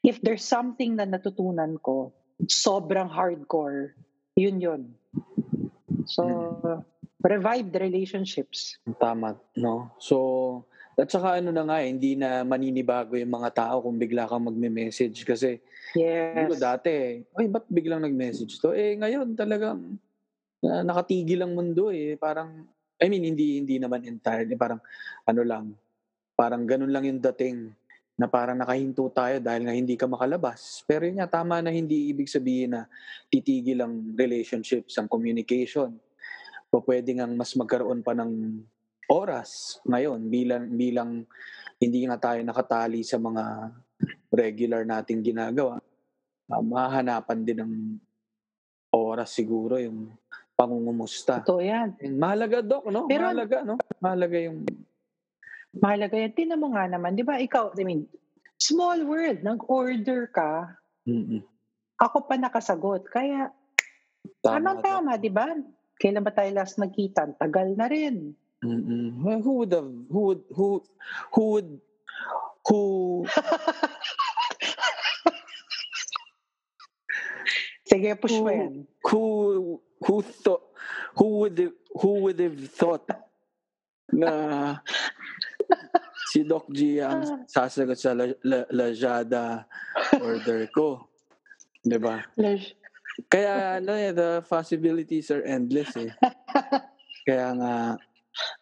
if 0.03 0.21
there's 0.21 0.45
something 0.45 0.97
na 0.97 1.05
natutunan 1.05 1.79
ko, 1.81 2.13
sobrang 2.49 3.09
hardcore, 3.09 3.97
yun 4.37 4.61
yun. 4.61 4.81
So, 6.05 6.23
revive 7.25 7.73
the 7.73 7.81
relationships. 7.81 8.77
Tama, 9.01 9.35
no? 9.57 9.91
So, 9.97 10.65
at 10.97 11.09
saka 11.13 11.41
ano 11.41 11.53
na 11.53 11.65
nga, 11.65 11.77
eh, 11.81 11.89
hindi 11.93 12.17
na 12.17 12.41
maninibago 12.41 13.13
yung 13.17 13.33
mga 13.33 13.53
tao 13.53 13.85
kung 13.85 14.01
bigla 14.01 14.25
kang 14.25 14.49
magme-message 14.49 15.25
kasi 15.25 15.61
Yes. 15.95 16.35
Dito 16.35 16.55
dati, 16.59 17.23
ay 17.37 17.47
ba't 17.47 17.65
biglang 17.71 18.03
nag-message 18.03 18.59
to? 18.59 18.75
Eh 18.75 18.97
ngayon 18.99 19.37
talagang 19.37 19.95
na 20.59 20.81
nakatigil 20.83 21.45
ang 21.45 21.53
mundo 21.53 21.93
eh. 21.93 22.17
Parang, 22.17 22.65
I 22.97 23.07
mean, 23.07 23.23
hindi 23.23 23.61
hindi 23.61 23.77
naman 23.77 24.03
entirely. 24.03 24.57
Parang 24.57 24.81
ano 25.23 25.41
lang, 25.45 25.65
parang 26.33 26.65
ganun 26.65 26.91
lang 26.91 27.05
yung 27.05 27.21
dating 27.21 27.71
na 28.17 28.25
parang 28.25 28.57
nakahinto 28.57 29.05
tayo 29.13 29.37
dahil 29.37 29.69
nga 29.69 29.77
hindi 29.77 29.93
ka 29.93 30.09
makalabas. 30.09 30.81
Pero 30.89 31.05
yun 31.05 31.21
nga, 31.21 31.29
tama 31.29 31.61
na 31.61 31.69
hindi 31.69 32.09
ibig 32.09 32.25
sabihin 32.25 32.73
na 32.73 32.89
titigil 33.29 33.85
ang 33.85 34.17
relationships, 34.17 34.97
ang 34.97 35.05
communication. 35.05 35.93
O 36.73 36.81
pwede 36.81 37.13
nga 37.13 37.29
mas 37.29 37.53
magkaroon 37.53 38.01
pa 38.01 38.17
ng 38.17 38.59
oras 39.07 39.79
ngayon 39.87 40.27
bilang 40.27 40.67
bilang 40.75 41.11
hindi 41.79 42.03
nga 42.03 42.17
tayo 42.17 42.41
nakatali 42.41 43.05
sa 43.05 43.21
mga 43.21 43.71
regular 44.33 44.83
nating 44.83 45.21
ginagawa, 45.21 45.77
uh, 46.49 46.63
mahahanapan 46.65 47.39
din 47.45 47.59
ng 47.61 47.73
oras 48.91 49.29
siguro 49.31 49.77
yung 49.77 50.09
pangungumusta. 50.57 51.45
Totoo 51.45 51.61
yan. 51.61 51.93
Mahalaga, 52.17 52.65
Doc, 52.65 52.89
no? 52.89 53.05
Pero- 53.05 53.29
mahalaga, 53.29 53.57
no? 53.61 53.77
Mahalaga 54.01 54.37
yung... 54.41 54.65
Mahalaga 55.81 56.17
yan. 56.17 56.33
Tinan 56.33 56.59
mo 56.61 56.67
nga 56.73 56.87
naman, 56.89 57.15
di 57.15 57.23
ba, 57.23 57.37
ikaw, 57.39 57.71
I 57.77 57.83
mean, 57.85 58.07
small 58.57 59.05
world, 59.05 59.43
nag-order 59.45 60.27
ka, 60.33 60.75
Mm-mm. 61.07 61.41
ako 62.01 62.21
pa 62.27 62.35
nakasagot. 62.37 63.05
Kaya, 63.09 63.51
Tama, 64.43 64.83
tama, 64.83 65.15
di 65.15 65.29
ba? 65.31 65.47
Kailan 65.97 66.23
ba 66.23 66.31
tayo 66.35 66.51
last 66.53 66.77
nagkita? 66.77 67.39
Tagal 67.39 67.75
na 67.79 67.87
rin. 67.87 68.35
Mm-mm. 68.61 69.23
Well, 69.23 69.41
who 69.41 69.53
would 69.63 69.71
have, 69.73 69.89
who 70.11 70.21
would, 70.33 70.43
who, 70.51 70.83
who 71.33 71.43
would, 71.57 71.79
who, 72.67 72.79
Sige, 77.87 78.11
push 78.19 78.35
mo 78.43 78.51
yan. 78.51 78.83
who, 79.07 79.23
who 80.03 80.19
thought, 80.21 80.63
who 81.15 81.25
would, 81.39 81.71
who 81.95 82.09
would 82.27 82.39
have 82.39 82.59
thought 82.75 83.07
na 84.11 84.75
si 86.31 86.43
Doc 86.43 86.67
G 86.71 86.99
ang 86.99 87.45
sasagot 87.47 87.97
sa 87.97 88.11
La, 88.11 88.25
La, 88.43 88.59
Lazada 88.71 89.65
order 90.19 90.67
ko. 90.71 91.07
'Di 91.83 91.97
ba? 91.97 92.23
Kaya 93.25 93.81
ano 93.81 93.97
eh, 93.97 94.13
the 94.13 94.45
possibilities 94.45 95.33
are 95.33 95.41
endless 95.41 95.89
eh. 95.97 96.13
Kaya 97.27 97.51
nga, 97.57 97.73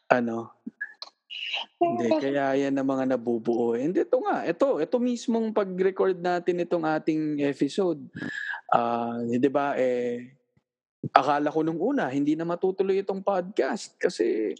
ano, 0.09 0.55
hindi, 1.75 2.07
kaya 2.17 2.55
yan 2.55 2.79
ang 2.79 2.87
mga 2.87 3.05
nabubuo. 3.13 3.75
And 3.75 3.93
ito 3.93 4.17
nga, 4.23 4.47
ito, 4.47 4.79
ito 4.79 4.95
mismong 4.97 5.51
pag-record 5.51 6.17
natin 6.17 6.63
itong 6.63 6.87
ating 6.87 7.43
episode. 7.43 7.99
Ah, 8.71 9.19
di 9.21 9.51
ba, 9.51 9.75
eh, 9.75 10.33
akala 11.13 11.53
ko 11.53 11.61
nung 11.61 11.77
una, 11.77 12.09
hindi 12.09 12.33
na 12.33 12.47
matutuloy 12.47 13.03
itong 13.03 13.21
podcast 13.21 13.93
kasi 13.99 14.55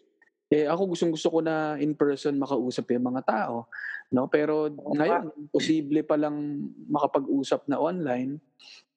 Eh 0.54 0.70
ako 0.70 0.94
gustong 0.94 1.14
gusto 1.14 1.30
ko 1.34 1.40
na 1.42 1.74
in 1.82 1.98
person 1.98 2.38
makausap 2.38 2.86
yung 2.94 3.10
mga 3.10 3.26
tao, 3.26 3.66
no? 4.14 4.30
Pero 4.30 4.70
ngayon, 4.70 5.50
posible 5.50 6.06
pa 6.06 6.16
lang 6.16 6.70
makapag-usap 6.86 7.66
na 7.66 7.82
online 7.82 8.38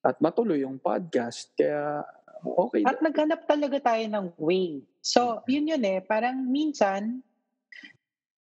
at 0.05 0.21
matuloy 0.21 0.61
yung 0.61 0.77
podcast. 0.77 1.57
Kaya 1.57 2.05
okay. 2.45 2.85
At 2.85 3.01
naghanap 3.01 3.49
talaga 3.49 3.81
tayo 3.81 4.05
ng 4.05 4.27
way. 4.37 4.85
So, 5.01 5.41
yun 5.49 5.73
yun 5.73 5.83
eh. 5.89 6.05
Parang 6.05 6.37
minsan, 6.45 7.25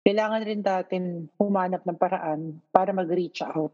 kailangan 0.04 0.42
rin 0.44 0.62
natin 0.64 1.04
humanap 1.36 1.84
ng 1.84 2.00
paraan 2.00 2.60
para 2.72 2.92
mag-reach 2.96 3.44
out. 3.44 3.72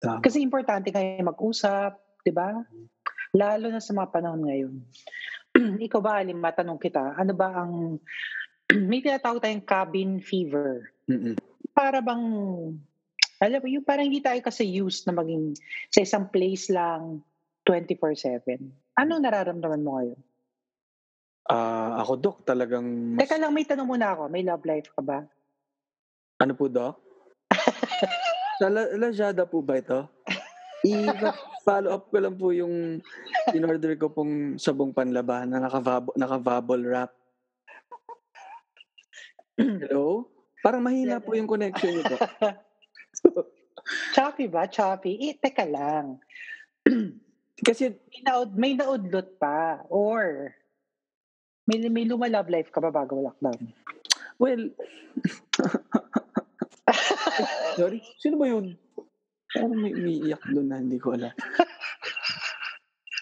Tama. 0.00 0.20
Kasi 0.20 0.44
importante 0.44 0.92
kayo 0.92 1.24
mag-usap, 1.24 1.96
di 2.20 2.32
ba? 2.32 2.52
Lalo 3.32 3.72
na 3.72 3.80
sa 3.80 3.96
mga 3.96 4.12
panahon 4.12 4.44
ngayon. 4.44 4.74
Ikaw 5.86 6.00
ba, 6.00 6.20
Alim, 6.20 6.38
matanong 6.40 6.80
kita, 6.80 7.16
ano 7.16 7.32
ba 7.32 7.48
ang, 7.52 7.98
may 8.90 9.00
tinatawag 9.00 9.40
tayong 9.40 9.64
cabin 9.64 10.20
fever. 10.20 10.92
Mm-mm. 11.08 11.36
Para 11.76 12.00
bang, 12.00 12.24
alam 13.36 13.58
mo, 13.60 13.66
yung 13.68 13.84
parang 13.84 14.08
hindi 14.08 14.24
tayo 14.24 14.40
kasi 14.40 14.64
used 14.64 15.04
na 15.04 15.12
maging 15.12 15.52
sa 15.92 16.00
isang 16.00 16.28
place 16.32 16.72
lang 16.72 17.20
24-7. 17.68 18.62
Anong 18.96 19.22
nararamdaman 19.22 19.84
mo 19.84 20.00
ngayon? 20.00 20.20
Ah, 21.46 22.02
ako, 22.02 22.12
Doc, 22.18 22.36
talagang 22.42 23.14
mas... 23.14 23.22
Teka 23.22 23.38
lang, 23.38 23.54
may 23.54 23.62
tanong 23.62 23.86
muna 23.86 24.16
ako. 24.16 24.26
May 24.26 24.42
love 24.42 24.66
life 24.66 24.90
ka 24.90 25.02
ba? 25.04 25.22
Ano 26.42 26.52
po, 26.58 26.66
Doc? 26.66 26.98
Sa 28.58 28.66
La- 28.66 28.96
Lazada 28.98 29.46
po 29.46 29.62
ba 29.62 29.78
ito? 29.78 30.10
I-follow 31.66 31.98
up 31.98 32.14
ko 32.14 32.22
lang 32.22 32.38
po 32.38 32.54
yung 32.54 33.02
in-order 33.50 33.98
ko 33.98 34.06
pong 34.06 34.54
sabong 34.54 34.94
panlaban 34.94 35.50
na 35.50 35.58
naka-vab- 35.58 36.14
wrap. 36.86 37.10
Hello? 39.58 40.30
Parang 40.62 40.86
mahina 40.86 41.18
po 41.18 41.34
yung 41.34 41.50
connection 41.50 41.98
nito. 41.98 42.14
Choppy 44.14 44.46
ba? 44.46 44.70
Choppy? 44.70 45.18
Eh, 45.26 45.34
teka 45.34 45.66
lang. 45.66 46.22
Kasi, 47.66 47.98
May, 48.14 48.22
naud, 48.22 48.50
may 48.54 48.72
naudlot 48.78 49.34
pa. 49.34 49.82
Or, 49.90 50.54
may, 51.66 51.82
may 51.90 52.06
luma 52.06 52.30
love 52.30 52.46
life 52.46 52.70
ka 52.70 52.78
ba 52.78 52.94
bago 52.94 53.18
lockdown? 53.18 53.74
well, 54.38 54.62
sorry, 57.74 57.98
sino 58.22 58.38
ba 58.38 58.54
yun? 58.54 58.78
Parang 59.56 59.80
may 59.80 59.96
umiiyak 59.96 60.42
doon 60.52 60.68
na 60.68 60.76
hindi 60.76 61.00
ko 61.00 61.16
alam. 61.16 61.32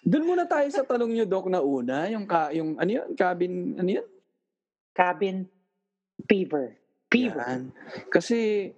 Doon 0.05 0.29
muna 0.29 0.45
tayo 0.45 0.69
sa 0.69 0.85
tanong 0.85 1.17
nyo, 1.17 1.25
Doc, 1.25 1.49
na 1.49 1.64
una. 1.64 2.05
Yung, 2.12 2.29
ka, 2.29 2.53
yung 2.53 2.76
ano 2.76 2.91
yun? 2.91 3.09
Cabin, 3.17 3.81
ano 3.81 3.88
yun? 3.88 4.09
Cabin 4.93 5.49
fever. 6.29 6.76
Fever. 7.09 7.41
Yan. 7.41 7.73
Kasi, 8.12 8.69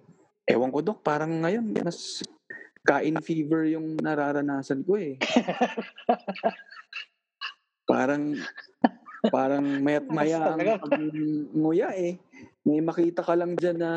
ewan 0.47 0.71
ko, 0.71 0.79
Dok, 0.79 1.03
parang 1.03 1.43
ngayon, 1.43 1.75
mas 1.83 2.23
kain 2.87 3.19
fever 3.19 3.67
yung 3.67 3.99
nararanasan 3.99 4.87
ko 4.87 4.95
eh. 4.95 5.19
parang, 7.91 8.39
parang 9.27 9.83
mayat 9.83 10.07
maya 10.07 10.55
ang 10.55 10.63
nguya 11.51 11.91
eh. 11.91 12.15
May 12.63 12.79
makita 12.79 13.19
ka 13.19 13.35
lang 13.35 13.59
dyan 13.59 13.83
na 13.83 13.91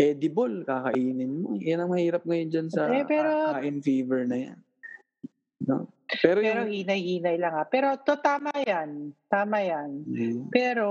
edible, 0.00 0.64
kakainin 0.64 1.32
mo. 1.36 1.48
Yan 1.54 1.84
ang 1.84 1.92
mahirap 1.92 2.24
ngayon 2.24 2.48
dyan 2.48 2.68
sa 2.68 2.88
Eh, 2.88 3.04
pero- 3.04 3.52
kain 3.52 3.78
fever 3.78 4.24
na 4.24 4.36
yan. 4.40 4.58
No? 5.60 5.92
Pero, 6.10 6.40
Pero 6.40 6.64
yung, 6.64 6.72
hinay-hinay 6.72 7.36
lang 7.36 7.54
ha. 7.54 7.64
Pero 7.64 7.92
to 8.00 8.16
tama 8.18 8.50
yan. 8.56 9.12
Tama 9.28 9.60
yan. 9.60 9.90
Hmm, 10.02 10.40
Pero 10.48 10.88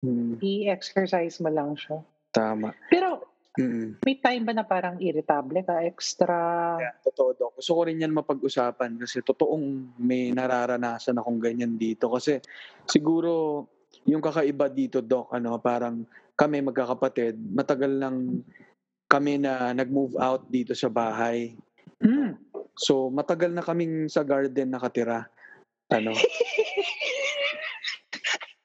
hmm, 0.00 0.40
i-exercise 0.40 1.38
mo 1.38 1.48
lang 1.48 1.76
siya. 1.76 2.00
tama. 2.30 2.72
Pero 2.88 3.28
Mm. 3.52 4.00
may 4.00 4.16
time 4.16 4.42
ba 4.42 4.56
na 4.56 4.64
parang 4.64 4.96
irritable 4.96 5.60
ka? 5.60 5.84
Extra... 5.84 6.80
Totoo, 7.04 7.36
Dok. 7.36 7.52
Gusto 7.60 7.76
ko 7.76 7.80
rin 7.84 8.00
yan 8.00 8.08
mapag-usapan 8.10 8.96
kasi 8.96 9.20
totoong 9.20 9.92
may 10.00 10.32
nararanasan 10.32 11.20
akong 11.20 11.36
ganyan 11.36 11.76
dito. 11.76 12.08
Kasi 12.08 12.40
siguro 12.88 13.68
yung 14.08 14.24
kakaiba 14.24 14.72
dito, 14.72 15.04
Doc, 15.04 15.28
ano, 15.30 15.60
parang 15.60 16.00
kami 16.42 16.58
magkakapatid, 16.58 17.38
matagal 17.54 18.02
lang 18.02 18.42
kami 19.06 19.38
na 19.38 19.70
nag-move 19.70 20.18
out 20.18 20.50
dito 20.50 20.74
sa 20.74 20.90
bahay. 20.90 21.54
Mm. 22.02 22.34
So, 22.74 23.14
matagal 23.14 23.54
na 23.54 23.62
kaming 23.62 24.10
sa 24.10 24.26
garden 24.26 24.74
nakatira. 24.74 25.30
Ano? 25.86 26.10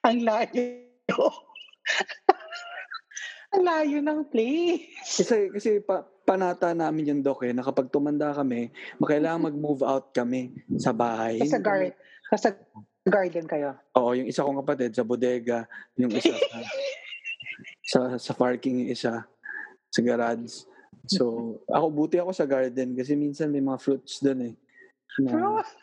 Ang 0.08 0.26
layo. 0.26 0.90
Ang 3.54 3.62
layo 3.62 3.98
ng 4.02 4.26
place. 4.26 5.22
Kasi, 5.22 5.54
kasi 5.54 5.78
pa, 5.78 6.02
panata 6.26 6.74
namin 6.74 7.14
yung 7.14 7.22
Doc 7.22 7.46
eh, 7.46 7.54
na 7.54 7.62
kapag 7.62 7.94
tumanda 7.94 8.34
kami, 8.34 8.74
makailangan 8.98 9.54
mag-move 9.54 9.86
out 9.86 10.10
kami 10.10 10.50
sa 10.82 10.90
bahay. 10.90 11.38
Sa 11.46 11.62
guard. 11.62 11.94
Sa 12.34 12.50
garden 13.06 13.46
kayo. 13.46 13.78
Oo, 13.96 14.18
yung 14.18 14.28
isa 14.28 14.44
kong 14.44 14.60
kapatid 14.66 14.92
sa 14.92 15.06
bodega, 15.06 15.64
yung 15.96 16.12
isa 16.12 16.34
sa, 16.34 16.60
sa, 17.88 18.20
sa 18.20 18.32
parking, 18.36 18.84
yung 18.84 18.92
isa 18.92 19.24
sa 19.88 20.00
garage. 20.04 20.68
So, 21.08 21.24
ako 21.76 21.86
buti 21.88 22.20
ako 22.20 22.36
sa 22.36 22.44
garden 22.44 22.92
kasi 22.92 23.16
minsan 23.16 23.48
may 23.48 23.64
mga 23.64 23.80
fruits 23.80 24.20
doon 24.20 24.52
eh. 24.52 24.54
Na, 25.24 25.32
Fruit. 25.32 25.68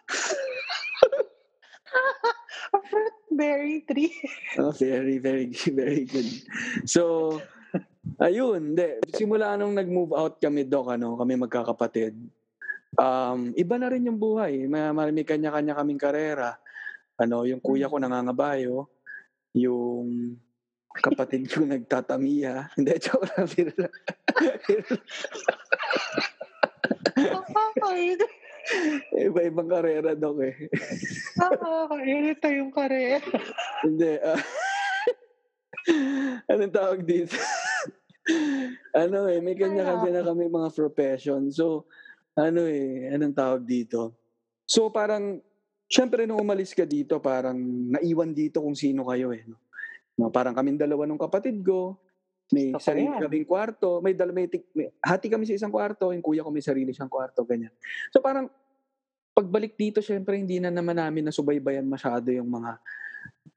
A 2.76 2.80
fruit 2.82 3.18
berry 3.36 3.84
tree. 3.88 4.14
oh, 4.62 4.72
very, 4.72 5.18
very, 5.18 5.52
very 5.52 6.06
good. 6.08 6.28
So, 6.86 7.36
ayun, 8.22 8.76
de, 8.76 9.02
simula 9.12 9.58
nung 9.60 9.76
nag-move 9.76 10.16
out 10.16 10.40
kami, 10.40 10.64
Doc, 10.68 10.96
ano, 10.96 11.20
kami 11.20 11.36
magkakapatid, 11.36 12.16
um, 12.96 13.52
iba 13.56 13.76
na 13.76 13.92
rin 13.92 14.08
yung 14.08 14.20
buhay. 14.20 14.68
May, 14.68 14.92
may 14.92 15.26
kanya-kanya 15.28 15.76
kaming 15.76 16.00
karera. 16.00 16.56
Ano, 17.20 17.44
yung 17.48 17.64
kuya 17.64 17.92
ko 17.92 18.00
nangangabayo, 18.00 18.88
yung 19.56 20.36
kapatid 21.02 21.48
ko 21.52 21.64
nagtatamiya. 21.68 22.68
Hindi, 22.78 22.92
joke 23.00 23.28
lang. 23.36 23.48
biro 23.52 23.74
lang. 23.76 23.94
Iba-ibang 29.30 29.70
karera, 29.70 30.18
Doc 30.18 30.42
eh. 30.42 30.68
Nakakairita 31.38 32.48
yung 32.58 32.72
kare. 32.74 33.22
Hindi. 33.86 34.18
ah. 34.22 34.42
anong 36.52 36.74
tawag 36.74 37.06
dito? 37.06 37.38
ano 38.90 39.30
eh, 39.30 39.38
may 39.38 39.54
kanya-kanya 39.54 40.22
na 40.22 40.24
kami 40.26 40.50
mga 40.50 40.70
profession. 40.74 41.54
So, 41.54 41.86
ano 42.34 42.66
eh, 42.66 43.14
anong 43.14 43.38
tawag 43.38 43.64
dito? 43.64 44.18
So, 44.66 44.90
parang, 44.90 45.40
syempre 45.86 46.26
nung 46.26 46.42
umalis 46.42 46.74
ka 46.74 46.90
dito, 46.90 47.22
parang 47.22 47.58
naiwan 47.94 48.34
dito 48.34 48.66
kung 48.66 48.74
sino 48.74 49.06
kayo 49.06 49.30
eh. 49.30 49.46
No? 49.46 49.62
No, 50.16 50.32
parang 50.32 50.56
kaming 50.56 50.80
dalawa 50.80 51.04
ng 51.04 51.20
kapatid 51.20 51.60
ko, 51.60 52.00
may 52.54 52.72
ko 52.72 52.80
sarili 52.80 53.12
yan. 53.12 53.26
kaming 53.28 53.48
kwarto, 53.48 54.00
may, 54.00 54.16
dal- 54.16 54.32
may, 54.32 54.48
hati 55.04 55.28
kami 55.28 55.44
sa 55.44 55.58
isang 55.58 55.74
kwarto, 55.74 56.14
yung 56.16 56.24
kuya 56.24 56.46
ko 56.46 56.54
may 56.54 56.64
sarili 56.64 56.96
siyang 56.96 57.12
kwarto, 57.12 57.44
ganyan. 57.44 57.74
So 58.14 58.24
parang, 58.24 58.48
pagbalik 59.36 59.76
dito, 59.76 60.00
syempre 60.00 60.40
hindi 60.40 60.64
na 60.64 60.72
naman 60.72 60.96
namin 60.96 61.28
nasubaybayan 61.28 61.84
masyado 61.84 62.32
yung 62.32 62.48
mga 62.48 62.80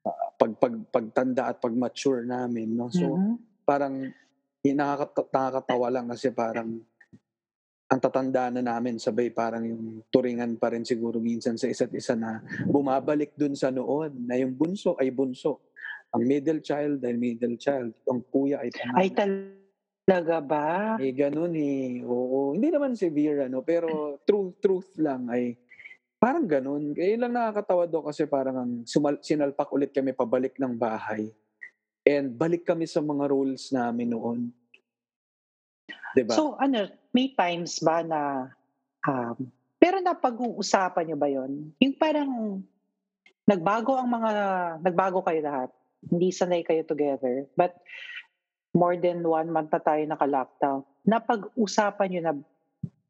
ah, 0.02 0.28
pag, 0.34 0.52
pag, 0.58 0.74
pagtanda 0.90 1.46
at 1.46 1.62
pag-mature 1.62 2.26
namin. 2.26 2.74
No? 2.74 2.90
So, 2.90 3.14
Mhm. 3.14 3.34
parang 3.62 3.94
eh, 4.58 4.74
nakakata- 4.74 5.30
nakakatawa 5.30 5.86
lang 5.94 6.06
kasi 6.10 6.34
parang 6.34 6.82
ang 7.88 8.00
tatanda 8.04 8.52
na 8.52 8.60
namin 8.60 9.00
sabay 9.00 9.32
parang 9.32 9.64
yung 9.64 10.04
turingan 10.12 10.60
pa 10.60 10.74
rin 10.74 10.84
siguro 10.84 11.22
minsan 11.22 11.56
sa 11.56 11.70
isa't 11.70 11.88
isa 11.94 12.12
na 12.12 12.42
bumabalik 12.68 13.32
dun 13.32 13.56
sa 13.56 13.72
noon 13.72 14.28
na 14.28 14.36
yung 14.36 14.52
bunso 14.52 14.92
ay 15.00 15.08
bunso. 15.08 15.67
Ang 16.16 16.22
middle 16.24 16.60
child 16.64 17.04
ay 17.04 17.14
middle 17.16 17.56
child. 17.60 17.92
Ang 18.08 18.24
kuya 18.32 18.64
ay 18.64 18.72
panganay. 18.72 19.00
Ay 19.00 19.08
talaga 20.08 20.36
ba? 20.40 20.68
Eh, 20.96 21.12
ganun 21.12 21.52
eh. 21.52 22.00
Oo. 22.00 22.56
Hindi 22.56 22.72
naman 22.72 22.96
severe, 22.96 23.44
ano. 23.44 23.60
Pero 23.60 24.16
truth, 24.24 24.56
truth 24.64 24.90
lang 24.96 25.28
ay 25.28 25.52
parang 26.16 26.48
ganun. 26.48 26.96
Kaya 26.96 27.20
lang 27.20 27.36
nakakatawa 27.36 27.84
do 27.84 28.00
kasi 28.08 28.24
parang 28.24 28.56
ang 28.56 28.72
sumal- 28.88 29.20
sinalpak 29.20 29.68
ulit 29.68 29.92
kami 29.92 30.16
pabalik 30.16 30.56
ng 30.56 30.74
bahay. 30.74 31.28
And 32.08 32.32
balik 32.32 32.64
kami 32.64 32.88
sa 32.88 33.04
mga 33.04 33.28
roles 33.28 33.68
namin 33.68 34.16
noon. 34.16 34.48
'Di 36.16 36.24
ba? 36.24 36.34
So 36.34 36.56
ano, 36.56 36.88
may 37.12 37.36
times 37.36 37.78
ba 37.84 38.00
na 38.00 38.48
um, 39.04 39.36
pero 39.78 40.00
napag-uusapan 40.00 41.04
niyo 41.04 41.16
ba 41.20 41.28
'yon? 41.28 41.70
Yung 41.78 41.94
parang 42.00 42.64
nagbago 43.44 43.92
ang 43.94 44.08
mga 44.08 44.32
nagbago 44.82 45.20
kayo 45.20 45.40
lahat. 45.44 45.70
Hindi 46.04 46.30
sanay 46.30 46.62
kayo 46.62 46.86
together. 46.86 47.50
But 47.58 47.74
more 48.70 48.94
than 48.94 49.26
one 49.26 49.50
month 49.50 49.74
na 49.74 49.82
tayo 49.82 50.02
naka-lockdown. 50.04 50.86
Napag-usapan 51.02 52.08
niyo 52.08 52.20
na 52.22 52.32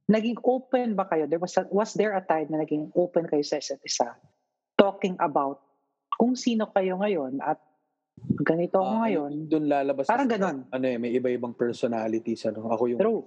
naging 0.08 0.40
open 0.40 0.96
ba 0.96 1.04
kayo? 1.04 1.28
There 1.28 1.42
was 1.42 1.52
a- 1.60 1.68
was 1.68 1.92
there 1.92 2.16
a 2.16 2.24
time 2.24 2.48
na 2.48 2.64
naging 2.64 2.88
open 2.96 3.28
kayo 3.28 3.44
sa 3.44 3.60
isa't 3.60 3.82
isa? 3.84 4.16
Talking 4.72 5.20
about 5.20 5.60
kung 6.16 6.32
sino 6.32 6.72
kayo 6.72 6.96
ngayon 6.96 7.38
at 7.44 7.60
ganito 8.42 8.80
ako 8.80 8.92
Ah, 8.94 9.00
ngayon. 9.06 9.32
Doon 9.46 9.66
lalabas. 9.68 10.08
Parang 10.08 10.26
ganon. 10.26 10.64
Ano 10.72 10.84
eh, 10.88 10.96
may 10.96 11.12
iba-ibang 11.12 11.52
personalities. 11.54 12.48
Ano? 12.48 12.72
Ako 12.72 12.88
yung 12.88 13.00
True. 13.00 13.22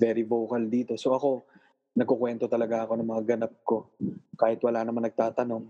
very 0.00 0.24
vocal 0.24 0.62
dito. 0.66 0.96
So 0.96 1.12
ako, 1.14 1.46
nagkukwento 1.92 2.48
talaga 2.48 2.88
ako 2.88 2.96
ng 2.98 3.08
mga 3.12 3.22
ganap 3.36 3.52
ko. 3.62 3.92
Kahit 4.34 4.58
wala 4.64 4.82
naman 4.82 5.04
nagtatanong. 5.04 5.62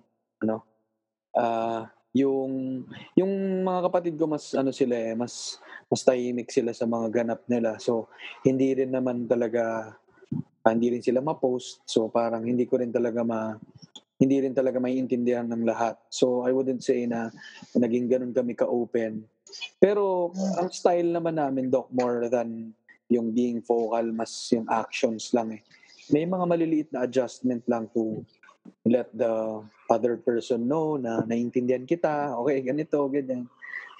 Ano? 0.46 0.56
Ah, 1.34 1.90
yung 2.12 2.84
yung 3.16 3.32
mga 3.64 3.88
kapatid 3.88 4.14
ko 4.20 4.28
mas 4.28 4.52
ano 4.52 4.68
sila 4.68 4.94
eh, 4.96 5.16
mas 5.16 5.56
mas 5.88 6.04
tahimik 6.04 6.52
sila 6.52 6.72
sa 6.76 6.84
mga 6.84 7.08
ganap 7.08 7.40
nila. 7.48 7.80
So 7.80 8.12
hindi 8.44 8.76
rin 8.76 8.92
naman 8.92 9.24
talaga 9.24 9.92
ah, 10.62 10.72
hindi 10.72 10.92
rin 10.92 11.04
sila 11.04 11.24
ma-post. 11.24 11.84
So 11.88 12.12
parang 12.12 12.44
hindi 12.44 12.68
ko 12.68 12.80
rin 12.80 12.92
talaga 12.92 13.24
ma 13.24 13.56
hindi 14.20 14.38
rin 14.38 14.54
talaga 14.54 14.78
maiintindihan 14.78 15.48
ng 15.48 15.66
lahat. 15.66 15.98
So 16.12 16.46
I 16.46 16.54
wouldn't 16.54 16.84
say 16.84 17.08
na 17.08 17.32
naging 17.74 18.06
ganun 18.06 18.36
kami 18.36 18.54
ka-open. 18.54 19.26
Pero 19.82 20.30
ang 20.56 20.70
style 20.70 21.10
naman 21.10 21.36
namin, 21.36 21.68
Doc, 21.68 21.90
more 21.92 22.30
than 22.30 22.72
yung 23.10 23.34
being 23.34 23.60
vocal, 23.60 24.04
mas 24.14 24.30
yung 24.54 24.64
actions 24.70 25.34
lang 25.36 25.58
eh. 25.58 25.62
May 26.08 26.24
mga 26.24 26.44
maliliit 26.48 26.88
na 26.94 27.04
adjustment 27.04 27.66
lang 27.68 27.90
to 27.92 28.22
let 28.84 29.10
the 29.14 29.62
other 29.90 30.16
person 30.18 30.66
know 30.66 30.96
na 30.96 31.22
naiintindihan 31.22 31.86
kita, 31.86 32.34
okay, 32.38 32.62
ganito, 32.62 33.06
ganyan. 33.10 33.46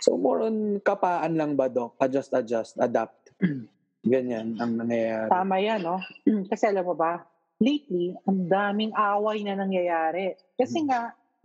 So 0.03 0.18
more 0.18 0.42
on 0.42 0.83
kapaan 0.83 1.38
lang 1.38 1.55
ba, 1.55 1.70
Doc? 1.70 1.94
Adjust, 2.03 2.35
adjust, 2.35 2.75
adapt. 2.79 3.31
ganyan 4.03 4.59
ang 4.59 4.75
nangyayari. 4.83 5.31
Tama 5.31 5.57
yan, 5.62 5.81
no? 5.87 6.03
Kasi 6.51 6.66
alam 6.66 6.83
mo 6.87 6.94
ba, 6.98 7.22
lately, 7.62 8.14
ang 8.27 8.51
daming 8.51 8.90
away 8.98 9.46
na 9.46 9.55
nangyayari. 9.55 10.35
Kasi 10.59 10.83
Hmm. 10.83 10.88
nga, 10.90 11.01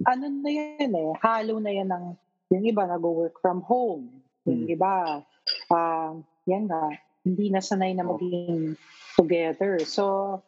ano 0.10 0.26
na 0.30 0.50
yan 0.50 0.94
eh, 0.94 1.10
halo 1.22 1.62
na 1.62 1.70
yan 1.74 1.90
ng, 1.90 2.06
yung 2.54 2.64
iba 2.66 2.90
nag-work 2.90 3.38
from 3.42 3.62
home. 3.62 4.10
Yung 4.50 4.66
Hmm. 4.66 4.74
iba, 4.74 5.22
ah, 5.70 6.12
yan 6.50 6.66
nga, 6.66 6.98
hindi 7.22 7.54
na 7.54 7.62
sanay 7.62 7.94
na 7.94 8.08
Oh. 8.10 8.18
maging 8.18 8.74
together. 9.14 9.78
So, 9.86 10.42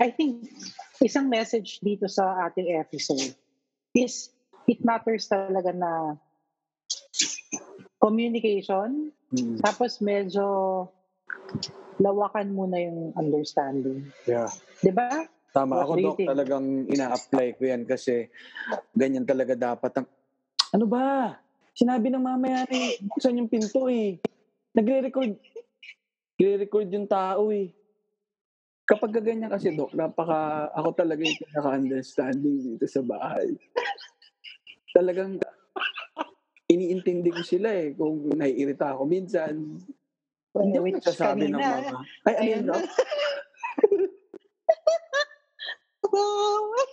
I 0.00 0.08
think, 0.08 0.48
isang 1.02 1.28
message 1.28 1.80
dito 1.80 2.08
sa 2.08 2.48
ating 2.48 2.76
episode 2.76 3.34
is, 3.92 4.30
it 4.66 4.80
matters 4.82 5.28
talaga 5.28 5.72
na 5.72 6.16
communication, 8.00 9.12
Mm, 9.26 9.58
tapos 9.58 9.98
medyo 9.98 10.46
lawakan 11.98 12.54
muna 12.54 12.78
yung 12.78 13.10
understanding. 13.18 14.06
yeah. 14.22 14.46
'Di 14.78 14.94
ba? 14.94 15.26
Tama 15.50 15.82
What 15.82 15.82
ako, 15.82 15.92
Doc. 15.98 16.16
think? 16.20 16.28
Talagang 16.30 16.66
ina-apply 16.86 17.46
ko 17.58 17.62
yan 17.66 17.82
kasi 17.88 18.30
ganyan 18.94 19.26
talaga 19.26 19.58
dapat. 19.58 19.90
Ang... 19.98 20.06
Ano 20.78 20.86
ba? 20.86 21.34
Sinabi 21.74 22.12
ng 22.12 22.22
mamaya 22.22 22.68
ni 22.70 23.00
buksan 23.02 23.40
yung 23.40 23.48
pinto 23.50 23.88
eh. 23.90 24.20
Nagre-record. 24.76 25.32
Nagre-record 26.36 26.88
yung 26.92 27.08
tao 27.08 27.48
eh. 27.50 27.72
Kapag 28.86 29.18
ganyan 29.18 29.50
kasi, 29.50 29.74
Doc, 29.74 29.90
napaka, 29.98 30.70
ako 30.70 30.94
talaga 30.94 31.26
yung 31.26 31.42
pinaka-understanding 31.42 32.56
dito 32.62 32.86
sa 32.86 33.02
bahay. 33.02 33.58
Talagang 34.94 35.42
iniintindi 36.70 37.34
ko 37.34 37.42
sila 37.42 37.74
eh. 37.74 37.98
Kung 37.98 38.30
naiirita 38.30 38.94
ako 38.94 39.02
minsan, 39.10 39.82
hindi 40.54 40.76
ako 40.78 40.86
Which 40.86 40.96
nagsasabi 41.02 41.50
ng 41.50 41.58
mga, 41.58 41.78
ay, 42.30 42.34
ano 42.38 42.46
yun, 42.46 42.46
Ayan. 42.46 42.62
Doc? 42.70 42.82
Kaaway. 46.06 46.90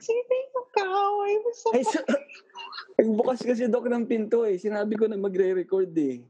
Sino 0.00 0.32
yung 0.32 0.68
kaaway 0.72 1.32
mo 1.36 1.50
sa... 1.52 1.66
Ay, 1.76 1.84
bukas 3.20 3.44
kasi 3.44 3.68
Doc 3.68 3.84
ng 3.92 4.08
pinto 4.08 4.48
eh. 4.48 4.56
Sinabi 4.56 4.96
ko 4.96 5.04
na 5.04 5.20
magre-record 5.20 5.92
eh. 6.00 6.24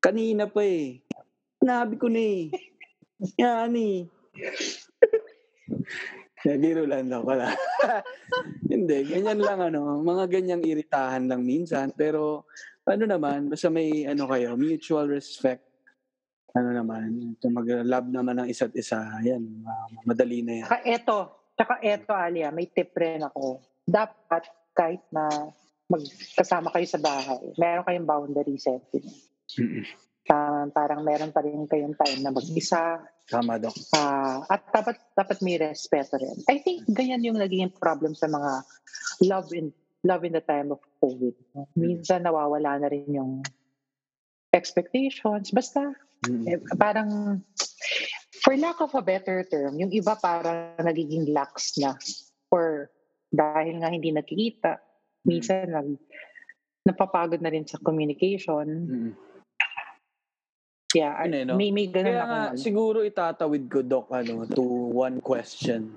Kanina 0.00 0.48
pa 0.48 0.64
eh. 0.64 1.04
Sinabi 1.60 1.94
ko 2.00 2.08
na 2.08 2.24
eh. 2.24 2.71
Yan 3.38 3.72
eh. 3.78 3.98
Nabiro 6.42 6.82
lang 6.82 7.06
daw 7.06 7.22
pala. 7.22 7.54
Hindi, 8.72 9.06
ganyan 9.06 9.38
lang 9.38 9.62
ano. 9.62 10.02
Mga 10.02 10.24
ganyang 10.26 10.62
iritahan 10.66 11.30
lang 11.30 11.46
minsan. 11.46 11.94
Pero 11.94 12.50
ano 12.82 13.04
naman, 13.06 13.46
basta 13.46 13.70
may 13.70 14.02
ano 14.10 14.26
kayo, 14.26 14.58
mutual 14.58 15.06
respect. 15.06 15.62
Ano 16.52 16.74
naman, 16.74 17.38
mag-love 17.40 18.10
naman 18.10 18.44
ng 18.44 18.48
isa't 18.50 18.74
isa. 18.76 19.00
Yan, 19.24 19.40
ma- 19.62 19.88
madali 20.04 20.44
na 20.44 20.52
yan. 20.60 20.68
Tsaka 20.68 20.84
eto, 20.84 21.18
tsaka 21.56 21.74
eto 21.80 22.12
Alia, 22.12 22.52
may 22.52 22.68
tip 22.68 22.92
rin 22.98 23.24
ako. 23.24 23.62
Dapat 23.86 24.74
kahit 24.76 25.00
na 25.14 25.48
magkasama 25.88 26.68
kayo 26.74 26.86
sa 26.90 27.00
bahay, 27.00 27.40
meron 27.56 27.86
kayong 27.86 28.08
boundary 28.08 28.56
setting. 28.60 29.06
Mm-mm. 29.56 29.84
Ah, 30.30 30.70
parang 30.70 31.02
meron 31.02 31.34
pa 31.34 31.42
rin 31.42 31.66
kayong 31.66 31.98
time 31.98 32.22
na 32.22 32.30
mag-isa, 32.30 33.02
Tama, 33.26 33.58
Doc. 33.58 33.74
Ah, 33.96 34.44
at 34.46 34.66
dapat 34.70 34.96
dapat 35.16 35.38
may 35.40 35.56
respeto 35.56 36.20
rin. 36.20 36.36
I 36.46 36.60
think 36.60 36.84
ganyan 36.90 37.24
yung 37.24 37.38
naging 37.40 37.72
problem 37.74 38.12
sa 38.12 38.28
mga 38.28 38.62
love 39.24 39.50
in 39.56 39.72
love 40.04 40.26
in 40.26 40.34
the 40.34 40.44
time 40.44 40.74
of 40.74 40.82
COVID. 40.98 41.34
no? 41.54 41.66
Minsan 41.78 42.26
nawawala 42.26 42.82
na 42.82 42.88
rin 42.90 43.08
yung 43.08 43.42
expectations. 44.52 45.50
Basta 45.54 45.94
Mm-mm. 46.28 46.46
eh, 46.46 46.60
parang 46.78 47.40
for 48.42 48.54
lack 48.58 48.78
of 48.82 48.94
a 48.94 49.02
better 49.02 49.42
term, 49.46 49.78
yung 49.78 49.90
iba 49.90 50.14
parang 50.18 50.76
nagiging 50.78 51.30
lax 51.30 51.78
na 51.78 51.94
or 52.52 52.90
dahil 53.32 53.80
nga 53.80 53.88
hindi 53.88 54.12
nakikita, 54.12 54.76
minsan 55.24 55.72
nag 55.72 55.88
napapagod 56.84 57.40
na 57.40 57.48
rin 57.48 57.64
sa 57.64 57.80
communication. 57.80 58.66
Mm-mm. 58.66 59.12
Yeah, 60.92 61.16
Yun 61.24 61.32
eh, 61.32 61.42
no? 61.48 61.56
may, 61.56 61.72
may 61.72 61.88
ganun 61.88 62.12
Kaya 62.12 62.22
ako. 62.22 62.28
nga, 62.28 62.44
siguro 62.60 62.98
itatawid 63.00 63.64
ko, 63.72 63.80
Doc, 63.80 64.12
ano, 64.12 64.44
to 64.44 64.60
one 64.92 65.24
question 65.24 65.88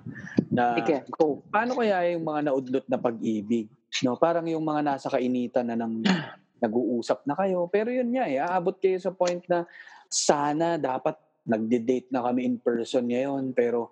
na 0.48 0.80
Sige, 0.80 1.04
go. 1.12 1.44
paano 1.52 1.76
kaya 1.76 2.16
yung 2.16 2.24
mga 2.24 2.48
naudlot 2.48 2.88
na 2.88 2.96
pag-ibig? 2.96 3.68
No, 4.08 4.16
parang 4.16 4.48
yung 4.48 4.64
mga 4.64 4.82
nasa 4.88 5.12
kainitan 5.12 5.68
na 5.68 5.76
ng 5.76 6.00
nag-uusap 6.64 7.28
na 7.28 7.36
kayo. 7.36 7.68
Pero 7.68 7.92
yun 7.92 8.08
nga 8.16 8.26
eh, 8.28 8.40
aabot 8.40 8.76
kayo 8.80 8.96
sa 8.96 9.12
point 9.12 9.44
na 9.52 9.68
sana 10.08 10.80
dapat 10.80 11.20
nagde-date 11.44 12.10
na 12.16 12.24
kami 12.24 12.48
in 12.48 12.56
person 12.56 13.04
ngayon. 13.04 13.52
Pero 13.52 13.92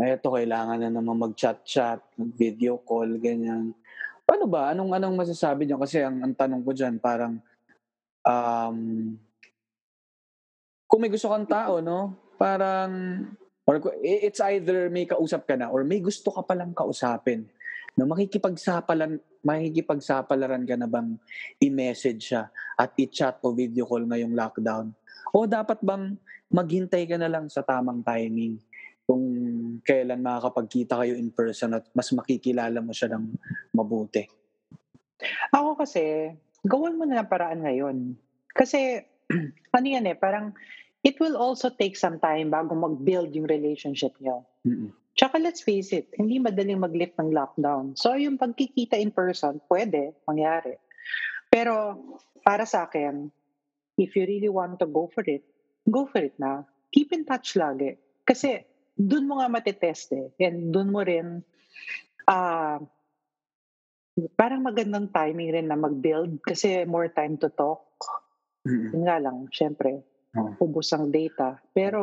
eto, 0.00 0.32
kailangan 0.32 0.80
na 0.80 0.88
naman 0.88 1.28
mag-chat-chat, 1.28 2.00
mag-video 2.16 2.80
call, 2.88 3.20
ganyan. 3.20 3.76
Paano 4.24 4.48
ba? 4.48 4.72
Anong 4.72 4.96
anong 4.96 5.16
masasabi 5.28 5.68
niyo? 5.68 5.76
Kasi 5.76 6.00
ang, 6.00 6.24
ang 6.24 6.32
tanong 6.32 6.62
ko 6.64 6.72
dyan, 6.72 6.96
parang 6.96 7.36
um, 8.24 8.78
kung 10.88 11.04
may 11.04 11.12
gusto 11.12 11.28
kang 11.28 11.44
tao, 11.44 11.84
no? 11.84 12.16
Parang, 12.40 13.22
or 13.68 13.76
it's 14.00 14.40
either 14.40 14.88
may 14.88 15.04
kausap 15.04 15.44
ka 15.44 15.54
na 15.54 15.68
or 15.68 15.84
may 15.84 16.00
gusto 16.00 16.32
ka 16.32 16.40
palang 16.40 16.72
kausapin. 16.72 17.44
No, 17.98 18.08
makikipagsapalan, 18.08 19.20
makikipagsapalaran 19.44 20.64
ka 20.64 20.78
na 20.80 20.88
bang 20.88 21.18
i-message 21.60 22.32
siya 22.32 22.48
at 22.78 22.94
i-chat 22.96 23.42
o 23.44 23.52
video 23.52 23.84
call 23.84 24.08
ngayong 24.08 24.32
lockdown? 24.32 24.96
O 25.34 25.44
dapat 25.44 25.82
bang 25.84 26.16
maghintay 26.48 27.04
ka 27.04 27.20
na 27.20 27.28
lang 27.28 27.52
sa 27.52 27.60
tamang 27.60 28.00
timing 28.00 28.56
kung 29.04 29.24
kailan 29.84 30.24
makakapagkita 30.24 30.94
kayo 31.04 31.18
in 31.18 31.28
person 31.34 31.76
at 31.76 31.84
mas 31.92 32.08
makikilala 32.14 32.78
mo 32.80 32.94
siya 32.94 33.12
ng 33.12 33.24
mabuti? 33.74 34.24
Ako 35.50 35.74
kasi, 35.74 36.32
gawin 36.62 36.96
mo 36.96 37.04
na 37.04 37.26
ng 37.26 37.28
paraan 37.28 37.66
ngayon. 37.66 38.14
Kasi, 38.54 39.02
ano 39.76 39.86
yan 39.86 40.08
eh, 40.08 40.16
parang 40.16 40.56
it 41.04 41.20
will 41.22 41.36
also 41.38 41.70
take 41.70 41.94
some 41.94 42.18
time 42.18 42.50
bago 42.50 42.74
mag-build 42.74 43.30
yung 43.36 43.46
relationship 43.46 44.16
nyo. 44.18 44.44
Mm-mm. 44.66 44.90
Tsaka 45.18 45.42
let's 45.42 45.66
face 45.66 45.90
it, 45.90 46.14
hindi 46.14 46.38
madaling 46.38 46.78
mag-lift 46.78 47.18
ng 47.18 47.34
lockdown. 47.34 47.98
So 47.98 48.14
yung 48.14 48.38
pagkikita 48.38 48.94
in 48.94 49.10
person, 49.10 49.58
pwede, 49.66 50.14
mangyari. 50.30 50.78
Pero 51.50 51.98
para 52.46 52.62
sa 52.62 52.86
akin, 52.86 53.26
if 53.98 54.14
you 54.14 54.22
really 54.30 54.52
want 54.52 54.78
to 54.78 54.86
go 54.86 55.10
for 55.10 55.26
it, 55.26 55.42
go 55.90 56.06
for 56.06 56.22
it 56.22 56.38
na. 56.38 56.62
Keep 56.94 57.10
in 57.10 57.26
touch 57.26 57.58
lagi. 57.58 57.98
Kasi 58.22 58.62
dun 58.94 59.26
mo 59.26 59.42
nga 59.42 59.50
matitest 59.50 60.14
eh. 60.14 60.30
And 60.38 60.70
dun 60.70 60.94
mo 60.94 61.02
rin, 61.02 61.42
ah, 62.30 62.78
parang 64.38 64.62
magandang 64.62 65.10
timing 65.10 65.50
rin 65.50 65.66
na 65.66 65.78
mag-build 65.78 66.42
kasi 66.46 66.86
more 66.86 67.10
time 67.10 67.38
to 67.42 67.50
talk. 67.50 67.82
Mm-mm. 68.68 68.92
Yun 68.92 69.04
nga 69.08 69.16
lang, 69.16 69.48
syempre, 69.48 70.04
Oo. 70.36 70.52
ubos 70.60 70.92
ang 70.92 71.08
data. 71.08 71.56
Pero, 71.72 72.02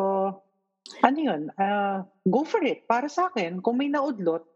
ano 1.05 1.17
yun, 1.17 1.53
ah, 1.61 2.01
go 2.25 2.41
for 2.41 2.65
it. 2.65 2.89
Para 2.89 3.05
sa 3.05 3.29
akin, 3.29 3.61
kung 3.61 3.77
may 3.77 3.89
naudlot, 3.93 4.55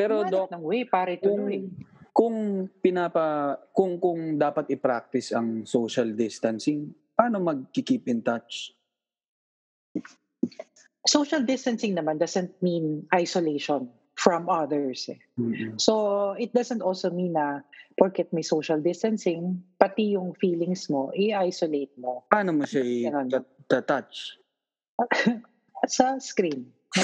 Pero 0.00 0.24
Doc, 0.24 0.48
ng 0.48 0.64
way 0.64 0.88
para 0.88 1.12
ituloy. 1.12 1.68
kung 2.16 2.64
pinapa 2.80 3.58
kung 3.76 4.00
kung 4.00 4.40
dapat 4.40 4.72
i-practice 4.72 5.36
ang 5.36 5.68
social 5.68 6.16
distancing, 6.16 6.88
paano 7.12 7.36
mag-keep 7.36 8.08
in 8.08 8.24
touch? 8.24 8.72
Social 11.04 11.44
distancing 11.44 11.92
naman 11.92 12.16
doesn't 12.16 12.56
mean 12.64 13.04
isolation. 13.12 13.92
From 14.20 14.52
others. 14.52 15.08
Eh. 15.08 15.16
Mm-mm. 15.40 15.80
So, 15.80 16.36
it 16.36 16.52
doesn't 16.52 16.84
also 16.84 17.08
mean 17.08 17.32
na 17.40 17.64
porket 17.96 18.28
may 18.36 18.44
social 18.44 18.76
distancing, 18.76 19.64
pati 19.80 20.12
yung 20.12 20.36
feelings 20.36 20.92
mo, 20.92 21.08
i-isolate 21.16 21.96
mo 21.96 22.28
Paano 22.28 22.52
mo 22.52 22.68
siya 22.68 22.84
i-touch? 22.84 24.36
sa 25.88 26.20
screen. 26.20 26.68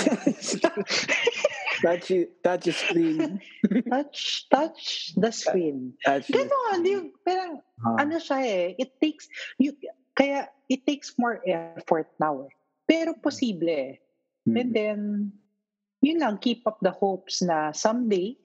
touch, 1.81 2.13
touch 2.45 2.67
screen. 2.77 3.41
touch, 3.93 4.45
touch 4.53 5.13
the 5.17 5.33
screen. 5.33 5.97
Touch 6.05 6.29
Ganon, 6.29 6.85
yung, 6.85 7.17
pero 7.25 7.65
Ah. 7.77 8.09
ano 8.09 8.17
siya 8.17 8.41
eh, 8.41 8.67
it 8.81 8.97
takes, 9.01 9.29
you, 9.61 9.77
kaya 10.17 10.49
it 10.69 10.85
takes 10.89 11.13
more 11.21 11.45
effort 11.45 12.09
now 12.17 12.45
eh. 12.45 12.53
Pero 12.89 13.13
posible 13.21 13.69
eh. 13.69 13.93
Mm. 14.49 14.57
And 14.57 14.71
then, 14.73 15.01
yun 16.01 16.21
lang, 16.21 16.37
keep 16.41 16.65
up 16.69 16.79
the 16.83 16.93
hopes 16.93 17.41
na 17.43 17.73
someday, 17.73 18.37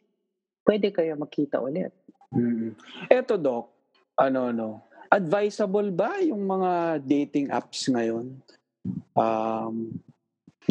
pwede 0.68 0.94
kayo 0.94 1.18
magkita 1.18 1.60
ulit. 1.60 1.92
Mm. 2.32 2.76
Eto, 3.12 3.36
Doc, 3.36 3.72
ano, 4.16 4.52
no, 4.56 4.70
advisable 5.12 5.92
ba 5.92 6.24
yung 6.24 6.48
mga 6.48 7.04
dating 7.04 7.52
apps 7.52 7.92
ngayon? 7.92 8.40
Um, 9.14 10.00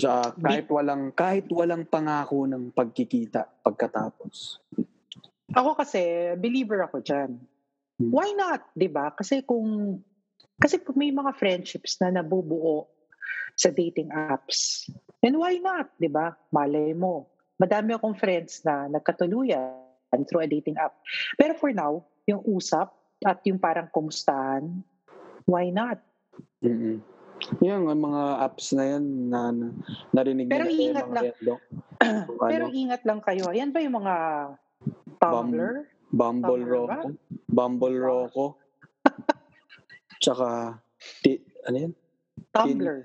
sa 0.01 0.33
kahit 0.33 0.71
walang 0.71 1.13
kahit 1.13 1.47
walang 1.53 1.85
pangako 1.85 2.47
ng 2.47 2.73
pagkikita 2.73 3.45
pagkatapos. 3.61 4.63
Ako 5.51 5.75
kasi, 5.75 6.33
believer 6.39 6.87
ako 6.87 7.03
dyan. 7.03 7.37
Hmm. 7.99 8.11
Why 8.15 8.33
not? 8.33 8.65
'di 8.73 8.89
ba 8.89 9.13
Kasi 9.13 9.43
kung, 9.43 10.01
kasi 10.57 10.81
kung 10.81 10.97
may 10.97 11.11
mga 11.11 11.35
friendships 11.37 11.99
na 12.01 12.23
nabubuo 12.23 12.87
sa 13.59 13.69
dating 13.75 14.09
apps, 14.15 14.89
then 15.21 15.37
why 15.39 15.57
not? 15.61 15.89
'di 15.97 16.09
ba 16.11 16.37
Malay 16.53 16.93
mo. 16.97 17.29
Madami 17.61 17.93
akong 17.93 18.17
friends 18.17 18.65
na 18.65 18.89
nagkatuluyan 18.89 19.77
through 20.27 20.43
a 20.43 20.49
dating 20.49 20.75
app. 20.81 20.97
Pero 21.37 21.55
for 21.55 21.71
now, 21.71 22.03
yung 22.25 22.41
usap 22.49 22.91
at 23.23 23.39
yung 23.45 23.61
parang 23.61 23.87
kumustahan, 23.93 24.81
why 25.45 25.69
not? 25.69 26.01
Mm. 26.65 27.05
Yung 27.65 27.85
mga 27.89 28.23
apps 28.41 28.73
na 28.77 28.85
yan 28.97 29.05
na, 29.33 29.53
na 29.53 29.67
narinig 30.13 30.49
Pero 30.49 30.67
na 30.69 30.73
ingat 30.73 31.09
lang. 31.09 31.25
Kung 32.01 32.49
Pero 32.53 32.65
ano, 32.69 32.77
ingat 32.77 33.03
lang 33.05 33.21
kayo. 33.25 33.49
Yan 33.53 33.71
ba 33.73 33.81
yung 33.81 33.97
mga 34.01 34.15
Tumblr? 35.21 35.89
Bumble 36.11 36.65
Tama 36.65 36.67
ba? 36.67 36.99
Rocco, 36.99 37.09
Bumble 37.49 37.97
Wow. 37.97 38.05
Rocco. 38.05 38.47
Tsaka 40.23 40.81
ti, 41.23 41.39
ano 41.69 41.77
yan? 41.77 41.93
Tumblr. 42.53 42.99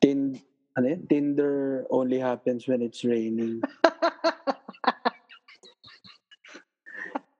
Tin, 0.00 0.38
ano 0.78 0.94
yan? 0.94 1.02
Tinder 1.10 1.82
only 1.90 2.22
happens 2.22 2.70
when 2.70 2.86
it's 2.86 3.02
raining. 3.02 3.58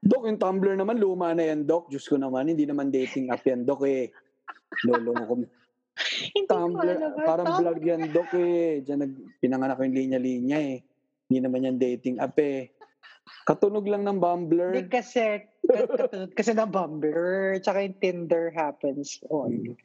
Dok, 0.08 0.24
yung 0.26 0.40
Tumblr 0.42 0.74
naman, 0.74 0.98
luma 0.98 1.30
na 1.36 1.46
yan, 1.46 1.62
Dok. 1.62 1.86
Diyos 1.92 2.10
ko 2.10 2.18
naman, 2.18 2.50
hindi 2.50 2.66
naman 2.66 2.90
dating 2.90 3.30
app 3.30 3.46
yan, 3.46 3.62
Dok 3.62 3.86
eh. 3.86 4.10
Lolo 4.82 5.12
ko. 5.14 5.34
Hindi 5.98 6.46
ko 6.46 6.54
Tumblr, 6.54 6.94
alam. 6.94 7.10
parang 7.26 7.46
Tumblr. 7.46 7.62
vlog 7.74 7.80
yan, 7.82 8.02
Dok 8.14 8.30
eh. 8.38 8.82
Diyan 8.86 8.98
nag, 9.02 9.12
pinanganak 9.42 9.74
ko 9.78 9.82
yung 9.86 9.98
linya-linya 9.98 10.58
eh. 10.58 10.78
Hindi 11.26 11.38
naman 11.42 11.66
yan 11.66 11.76
dating 11.78 12.16
app 12.22 12.38
eh. 12.38 12.70
Katunog 13.44 13.84
lang 13.84 14.06
ng 14.06 14.18
Bumbler. 14.22 14.72
Hindi 14.72 14.86
kasi, 14.88 15.20
katulad 15.20 15.57
kasi 16.38 16.56
na 16.56 16.64
Bumblr, 16.64 17.60
tsaka 17.60 17.84
yung 17.84 17.98
Tinder 18.00 18.48
happens 18.50 19.20
on. 19.28 19.76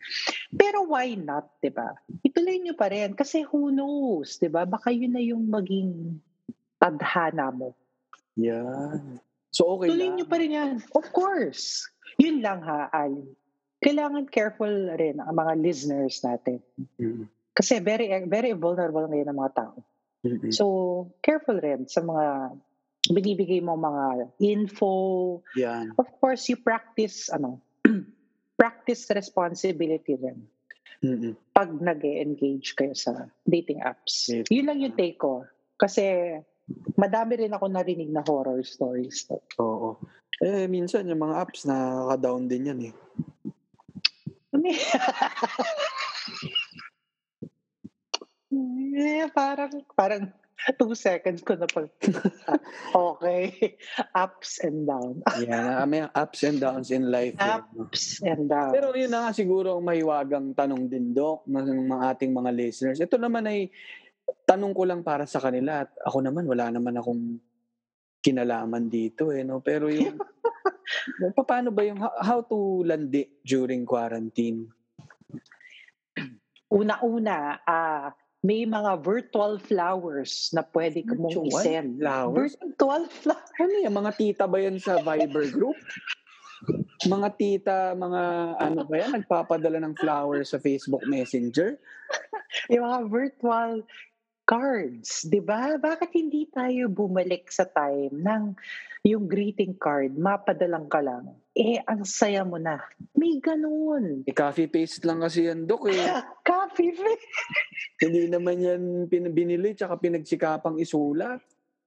Pero 0.55 0.87
why 0.87 1.15
not, 1.15 1.51
di 1.59 1.69
ba? 1.69 1.91
Ituloy 2.23 2.59
nyo 2.63 2.73
pa 2.73 2.87
rin. 2.89 3.13
Kasi 3.13 3.43
who 3.43 3.69
knows, 3.69 4.39
di 4.39 4.47
ba? 4.47 4.63
Baka 4.63 4.89
yun 4.95 5.13
na 5.15 5.23
yung 5.23 5.47
maging 5.51 6.19
tadhana 6.79 7.51
mo. 7.51 7.75
Yan. 8.39 9.19
So 9.53 9.77
okay 9.77 9.93
Tuloy 9.93 10.09
lang. 10.09 10.15
nyo 10.17 10.25
pa 10.25 10.37
rin 10.41 10.51
yan. 10.51 10.71
Of 10.97 11.13
course. 11.13 11.85
Yun 12.17 12.41
lang 12.41 12.65
ha, 12.65 12.89
Ali. 12.89 13.23
Kailangan 13.83 14.31
careful 14.31 14.71
rin 14.95 15.19
ang 15.19 15.35
mga 15.35 15.53
listeners 15.59 16.23
natin. 16.23 16.63
Mm, 16.97 17.27
Kasi 17.53 17.83
very 17.83 18.09
very 18.25 18.55
vulnerable 18.55 19.05
ngayon 19.05 19.29
ang 19.29 19.39
mga 19.43 19.53
tao. 19.53 19.75
mm, 20.23 20.49
mm. 20.49 20.51
So, 20.55 20.65
careful 21.19 21.59
rin 21.59 21.85
sa 21.85 21.99
mga 22.01 22.55
binibigay 23.11 23.59
mo 23.59 23.75
mga 23.75 24.31
info, 24.39 25.43
Yan. 25.59 25.91
of 25.99 26.07
course, 26.23 26.47
you 26.47 26.55
practice, 26.55 27.27
ano, 27.27 27.59
practice 28.59 29.11
responsibility 29.11 30.15
rin 30.15 30.47
Mm, 31.03 31.19
mm. 31.19 31.35
pag 31.51 31.67
nag 31.83 31.99
engage 32.07 32.79
kayo 32.79 32.95
sa 32.95 33.27
dating 33.43 33.83
apps. 33.83 34.31
Yes. 34.31 34.47
Yun 34.47 34.71
lang 34.71 34.79
yung 34.79 34.95
take 34.95 35.19
ko. 35.19 35.43
Kasi, 35.75 36.31
madami 36.95 37.43
rin 37.43 37.51
ako 37.51 37.67
narinig 37.67 38.07
na 38.07 38.23
horror 38.23 38.63
stories. 38.63 39.27
Oo. 39.59 39.99
Eh, 40.39 40.63
minsan 40.71 41.03
yung 41.11 41.19
mga 41.19 41.43
apps 41.43 41.67
nakaka-down 41.67 42.47
din 42.47 42.71
yan 42.71 42.87
eh. 42.87 42.95
eh, 48.95 49.27
parang, 49.35 49.83
parang 49.91 50.31
two 50.79 50.93
seconds 50.95 51.43
ko 51.43 51.57
na 51.57 51.67
pag, 51.67 51.89
okay, 52.95 53.75
ups 54.15 54.63
and 54.63 54.87
down. 54.87 55.19
Yan, 55.43 55.87
may 55.89 56.05
ups 56.07 56.41
and 56.47 56.59
downs 56.61 56.89
in 56.93 57.09
life. 57.11 57.35
eh? 57.39 57.59
Ups 57.79 58.23
and 58.23 58.47
down. 58.47 58.71
Pero 58.71 58.95
yun 58.95 59.11
na 59.11 59.27
nga 59.27 59.31
siguro 59.35 59.77
ang 59.77 59.85
mahiwagang 59.85 60.55
tanong 60.55 60.87
din, 60.87 61.11
Doc, 61.11 61.43
ng 61.47 61.89
mga 61.89 62.05
ating 62.15 62.31
mga 62.31 62.51
listeners. 62.53 62.99
Ito 63.01 63.19
naman 63.19 63.43
ay 63.49 63.67
tanong 64.47 64.71
ko 64.71 64.83
lang 64.87 65.01
para 65.03 65.27
sa 65.27 65.43
kanila 65.43 65.83
at 65.83 65.91
ako 65.99 66.23
naman, 66.23 66.47
wala 66.47 66.71
naman 66.71 66.95
akong 66.95 67.39
kinalaman 68.23 68.87
dito 68.87 69.35
eh, 69.35 69.43
no? 69.43 69.59
Pero 69.59 69.91
yung, 69.91 70.15
paano 71.49 71.75
ba 71.75 71.83
yung, 71.83 71.99
how, 71.99 72.39
to 72.47 72.87
landi 72.87 73.27
during 73.43 73.83
quarantine? 73.83 74.71
Una-una, 76.71 77.59
ah 77.67 78.09
may 78.43 78.67
mga 78.67 78.99
virtual 78.99 79.55
flowers 79.55 80.51
na 80.51 80.67
pwede 80.75 81.07
ko 81.07 81.15
mong 81.15 81.31
Virtual 81.31 81.63
isend. 81.63 81.91
flowers? 82.03 82.53
Virtual 82.59 83.03
flowers. 83.07 83.51
Ano 83.55 83.73
yan, 83.79 83.93
mga 83.95 84.11
tita 84.19 84.43
ba 84.51 84.57
yan 84.59 84.77
sa 84.83 84.99
Viber 84.99 85.47
group? 85.47 85.79
Mga 87.07 87.27
tita, 87.39 87.77
mga 87.95 88.21
ano 88.59 88.83
ba 88.83 88.95
yan, 88.99 89.11
nagpapadala 89.23 89.79
ng 89.79 89.95
flowers 89.95 90.51
sa 90.51 90.59
Facebook 90.59 91.07
Messenger? 91.07 91.79
Yung 92.71 92.83
mga 92.83 92.99
virtual 93.07 93.71
cards, 94.43 95.23
'di 95.23 95.39
ba? 95.39 95.79
Bakit 95.79 96.11
hindi 96.11 96.47
tayo 96.51 96.91
bumalik 96.91 97.47
sa 97.47 97.63
time 97.63 98.11
ng 98.11 98.43
yung 99.03 99.27
greeting 99.27 99.75
card, 99.75 100.15
mapadalang 100.15 100.87
ka 100.87 100.99
lang. 101.03 101.31
Eh, 101.53 101.77
ang 101.85 102.01
saya 102.01 102.41
mo 102.41 102.57
na. 102.57 102.81
May 103.13 103.37
ganun. 103.37 104.25
Eh, 104.25 104.33
copy 104.33 104.65
paste 104.65 105.05
lang 105.05 105.21
kasi 105.21 105.45
yan, 105.45 105.69
Dok 105.69 105.85
eh. 105.93 106.01
Coffee 106.49 106.97
face. 106.97 107.29
Hindi 108.01 108.25
naman 108.25 108.57
yan 108.57 109.05
pin- 109.05 109.29
binili 109.29 109.77
tsaka 109.77 110.01
pinagsikapang 110.01 110.81
isulat. 110.81 111.37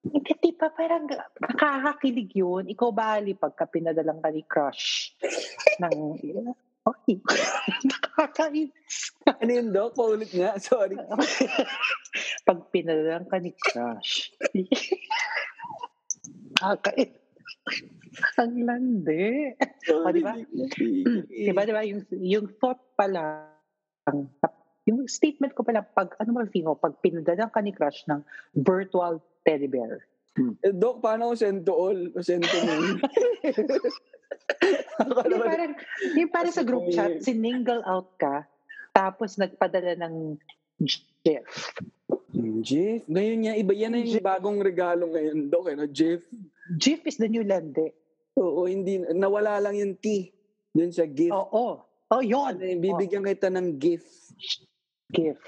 Hindi, 0.07 0.39
di 0.39 0.55
ba 0.55 0.71
parang 0.71 1.11
nakakakilig 1.43 2.31
yun? 2.39 2.71
Ikaw 2.71 2.91
ba, 2.95 3.19
Ali, 3.19 3.35
pagka 3.35 3.67
pinadalang 3.67 4.23
ka 4.23 4.31
ni 4.31 4.47
crush 4.47 5.11
ng... 5.83 6.15
Okay. 6.87 7.19
Nakakainis. 7.91 9.19
Ano 9.27 9.51
yun, 9.51 9.75
Dok? 9.75 9.99
Paulit 9.99 10.31
nga. 10.31 10.55
Sorry. 10.63 10.95
Pag 12.47 12.71
pinadalang 12.71 13.27
ka 13.27 13.43
ni 13.43 13.51
crush. 13.51 14.31
Nakakainis. 16.63 17.26
Ang 18.41 18.55
landi. 18.65 19.53
Sorry. 19.85 20.21
di 20.21 20.23
ba? 20.23 20.35
di 20.39 21.51
Diba, 21.51 21.63
diba, 21.67 21.83
yung, 21.85 22.03
yung 22.17 22.47
thought 22.57 22.81
pala, 22.97 23.51
yung 24.87 25.05
statement 25.11 25.53
ko 25.53 25.67
pala, 25.67 25.83
pag, 25.83 26.15
ano 26.23 26.31
ba 26.33 26.49
feeling 26.49 26.73
mo, 26.73 26.79
pag 26.79 26.97
pinadalang 27.03 27.53
ka 27.53 27.61
ni 27.61 27.75
crush 27.75 28.07
ng 28.09 28.23
virtual 28.57 29.21
teddy 29.45 29.69
bear. 29.69 30.07
Eh, 30.37 30.73
Dok, 30.73 31.01
paano 31.01 31.33
ko 31.33 31.35
send 31.37 31.65
to 31.65 31.73
all? 31.73 32.01
O 32.13 32.21
send 32.21 32.45
to 32.45 32.59
me? 32.61 33.01
Yung 35.01 35.45
parang, 35.45 35.73
yung 36.17 36.31
parang 36.33 36.55
sa 36.55 36.65
group 36.67 36.93
chat, 36.93 37.21
siningle 37.25 37.81
out 37.85 38.17
ka, 38.21 38.45
tapos 38.93 39.37
nagpadala 39.41 39.97
ng 39.97 40.37
GIF. 40.81 41.49
Hmm, 42.37 42.61
Jeff, 42.61 43.01
ngayon 43.09 43.39
niya, 43.41 43.53
iba 43.57 43.73
yan 43.73 43.97
na 43.97 44.05
yung 44.05 44.21
bagong 44.21 44.61
regalo 44.61 45.09
ngayon, 45.09 45.49
Dok. 45.49 45.73
Ano, 45.73 45.89
Jeff? 45.89 46.21
GIF 46.75 47.07
is 47.07 47.23
the 47.23 47.31
new 47.31 47.47
lande. 47.47 47.95
Oo, 48.37 48.67
hindi, 48.67 48.99
nawala 49.15 49.63
lang 49.63 49.79
yung 49.79 49.95
T. 49.97 50.35
Dun 50.75 50.93
sa 50.93 51.07
gift. 51.09 51.33
Oo. 51.33 51.81
Oh, 52.07 52.23
yun. 52.23 52.59
Ano, 52.59 52.83
bibigyan 52.83 53.25
kita 53.25 53.49
ng 53.49 53.79
gift. 53.79 54.35
GIF. 55.09 55.39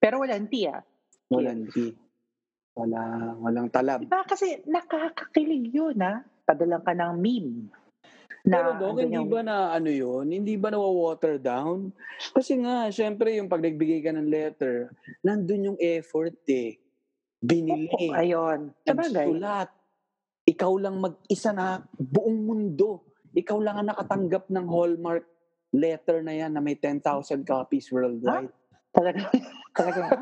Pero 0.00 0.22
walang 0.22 0.48
T 0.48 0.64
ah. 0.64 0.80
Walang 1.28 1.68
T. 1.68 1.92
Wala, 2.74 3.34
walang 3.38 3.68
talab. 3.68 4.00
Diba 4.00 4.24
kasi 4.24 4.62
nakakakilig 4.64 5.74
yun 5.74 6.00
ah. 6.00 6.24
Padalang 6.48 6.82
ka 6.82 6.96
ng 6.96 7.14
meme. 7.20 7.68
Pero 8.40 8.72
Dok, 8.80 8.96
ano 8.96 9.00
hindi 9.04 9.20
yung- 9.20 9.28
ba 9.28 9.40
na 9.44 9.56
ano 9.76 9.90
yun? 9.92 10.24
Hindi 10.32 10.56
ba 10.56 10.72
na-water 10.72 11.36
down? 11.36 11.92
Kasi 12.32 12.56
nga, 12.64 12.88
syempre 12.88 13.36
yung 13.36 13.52
pag 13.52 13.60
nagbigay 13.60 14.00
ka 14.00 14.16
ng 14.16 14.32
letter, 14.32 14.88
nandun 15.20 15.74
yung 15.74 15.78
effort 15.78 16.40
eh. 16.48 16.80
binili, 17.40 18.12
Ayun. 18.12 18.68
Sabagay. 18.84 19.32
nagsulat. 19.32 19.68
Ikaw 20.60 20.76
lang 20.76 21.00
mag-isa 21.00 21.56
na 21.56 21.80
buong 21.96 22.44
mundo. 22.44 23.00
Ikaw 23.32 23.58
lang 23.64 23.80
ang 23.80 23.88
nakatanggap 23.96 24.52
ng 24.52 24.68
Hallmark 24.68 25.24
letter 25.72 26.20
na 26.20 26.36
yan 26.36 26.52
na 26.52 26.60
may 26.60 26.76
10,000 26.76 27.48
copies 27.48 27.88
worldwide. 27.88 28.52
Talaga. 28.92 29.24
talaga. 29.80 30.20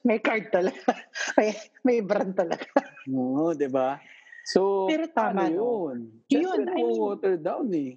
may 0.00 0.24
card 0.24 0.48
talaga. 0.48 0.80
May, 1.36 1.52
may 1.84 1.98
brand 2.00 2.32
talaga. 2.32 2.64
Oo, 3.12 3.52
di 3.52 3.68
ba? 3.68 4.00
So, 4.48 4.88
Pero 4.88 5.04
tama, 5.12 5.52
ano 5.52 5.52
no? 5.52 5.60
yun? 5.92 5.98
Yun, 6.32 6.64
Siyempre, 6.64 6.72
I 6.72 6.80
mean- 6.80 7.04
water 7.04 7.34
down 7.36 7.68
eh. 7.76 7.92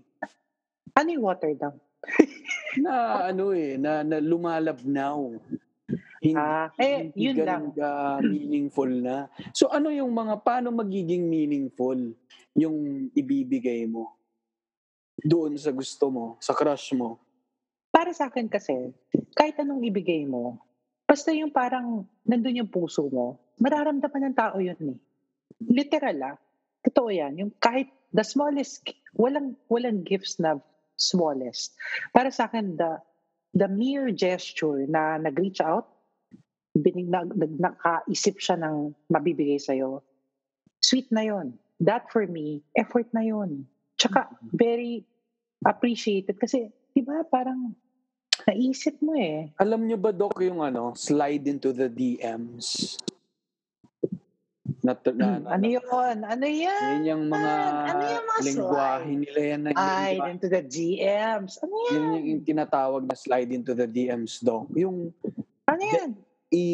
Ano 0.92 1.08
yung 1.08 1.24
water 1.24 1.52
down? 1.56 1.80
Na 2.84 3.24
ano 3.32 3.56
eh, 3.56 3.80
na, 3.80 4.04
na 4.04 4.20
lumalabnaw. 4.20 5.40
Hindi, 6.28 6.36
Ah, 6.36 6.68
eh, 6.76 7.08
hindi 7.08 7.24
yun 7.24 7.38
lang. 7.48 7.64
ka 7.72 8.20
meaningful 8.20 8.92
na. 8.92 9.32
So 9.56 9.72
ano 9.72 9.88
yung 9.88 10.12
mga, 10.12 10.44
paano 10.44 10.76
magiging 10.76 11.24
meaningful 11.24 11.96
yung 12.58 13.08
ibibigay 13.16 13.88
mo 13.88 14.18
doon 15.18 15.56
sa 15.56 15.72
gusto 15.72 16.12
mo, 16.12 16.26
sa 16.44 16.52
crush 16.52 16.92
mo? 16.94 17.18
Para 17.90 18.12
sa 18.14 18.28
akin 18.28 18.52
kasi, 18.52 18.92
kahit 19.34 19.58
anong 19.58 19.82
ibigay 19.88 20.28
mo, 20.28 20.60
basta 21.08 21.32
yung 21.32 21.50
parang 21.50 22.04
nandun 22.28 22.62
yung 22.62 22.70
puso 22.70 23.08
mo, 23.08 23.40
mararamdaman 23.58 24.30
ng 24.30 24.36
tao 24.38 24.58
yun 24.60 24.78
eh. 24.94 25.00
Literal 25.64 26.18
ah. 26.22 26.38
Totoo 26.86 27.10
yan. 27.10 27.34
Yung 27.42 27.52
kahit 27.58 27.90
the 28.14 28.22
smallest, 28.22 28.86
walang, 29.18 29.58
walang 29.68 30.06
gifts 30.06 30.38
na 30.38 30.62
smallest. 31.00 31.74
Para 32.14 32.30
sa 32.30 32.46
akin, 32.46 32.78
the, 32.78 33.02
the 33.58 33.66
mere 33.66 34.14
gesture 34.14 34.86
na 34.86 35.18
nag-reach 35.18 35.58
out, 35.60 35.90
binig, 36.78 37.10
nag, 37.10 37.34
nag, 37.34 37.54
nakaisip 37.58 38.38
siya 38.38 38.58
ng 38.58 38.94
mabibigay 39.10 39.58
sa'yo, 39.58 40.06
sweet 40.78 41.10
na 41.10 41.26
yon. 41.26 41.58
That 41.78 42.10
for 42.10 42.26
me, 42.26 42.62
effort 42.74 43.10
na 43.12 43.22
yon. 43.22 43.66
Tsaka, 43.98 44.30
very 44.54 45.06
appreciated 45.62 46.38
kasi, 46.38 46.70
di 46.94 47.02
ba, 47.02 47.22
parang 47.24 47.74
naisip 48.46 49.02
mo 49.02 49.18
eh. 49.18 49.50
Alam 49.58 49.86
nyo 49.86 49.98
ba, 49.98 50.14
Doc, 50.14 50.38
yung 50.40 50.62
ano, 50.62 50.94
slide 50.94 51.46
into 51.46 51.74
the 51.74 51.90
DMs? 51.90 52.98
Na, 54.86 54.94
na, 54.94 55.10
Hmm, 55.10 55.44
na, 55.44 55.50
ano 55.58 55.66
yun? 55.66 56.18
Ano 56.22 56.46
yan? 56.46 56.82
Yan 56.86 57.04
yung 57.04 57.24
mga 57.28 57.54
Ano 57.88 58.04
yung 58.06 58.26
mga 58.28 58.42
lingwahe 58.46 59.12
nila 59.18 59.40
yan. 59.42 59.60
Na, 59.66 59.70
Ay, 59.74 60.16
lingwa- 60.16 60.30
into 60.30 60.48
the 60.48 60.64
GMs. 60.64 61.54
Ano 61.60 61.74
yan? 61.74 61.92
yun 61.92 62.06
yung, 62.14 62.26
yung 62.30 62.44
tinatawag 62.46 63.04
na 63.04 63.16
slide 63.18 63.50
into 63.50 63.74
the 63.74 63.86
DMs, 63.86 64.40
Doc. 64.40 64.70
Yung 64.74 65.10
Ano 65.66 65.82
yan? 65.82 66.12
I 66.48 66.66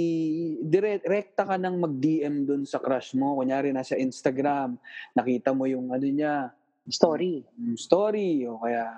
direkta 0.62 1.50
ka 1.50 1.56
nang 1.58 1.82
mag-DM 1.82 2.46
dun 2.46 2.62
sa 2.66 2.78
crush 2.78 3.18
mo. 3.18 3.42
Kunyari 3.42 3.74
nasa 3.74 3.98
Instagram, 3.98 4.78
nakita 5.18 5.50
mo 5.50 5.66
yung 5.66 5.90
ano 5.90 6.06
niya, 6.06 6.54
Story. 6.86 7.42
yung 7.58 7.80
story 7.80 8.46
o 8.46 8.62
kaya 8.62 8.92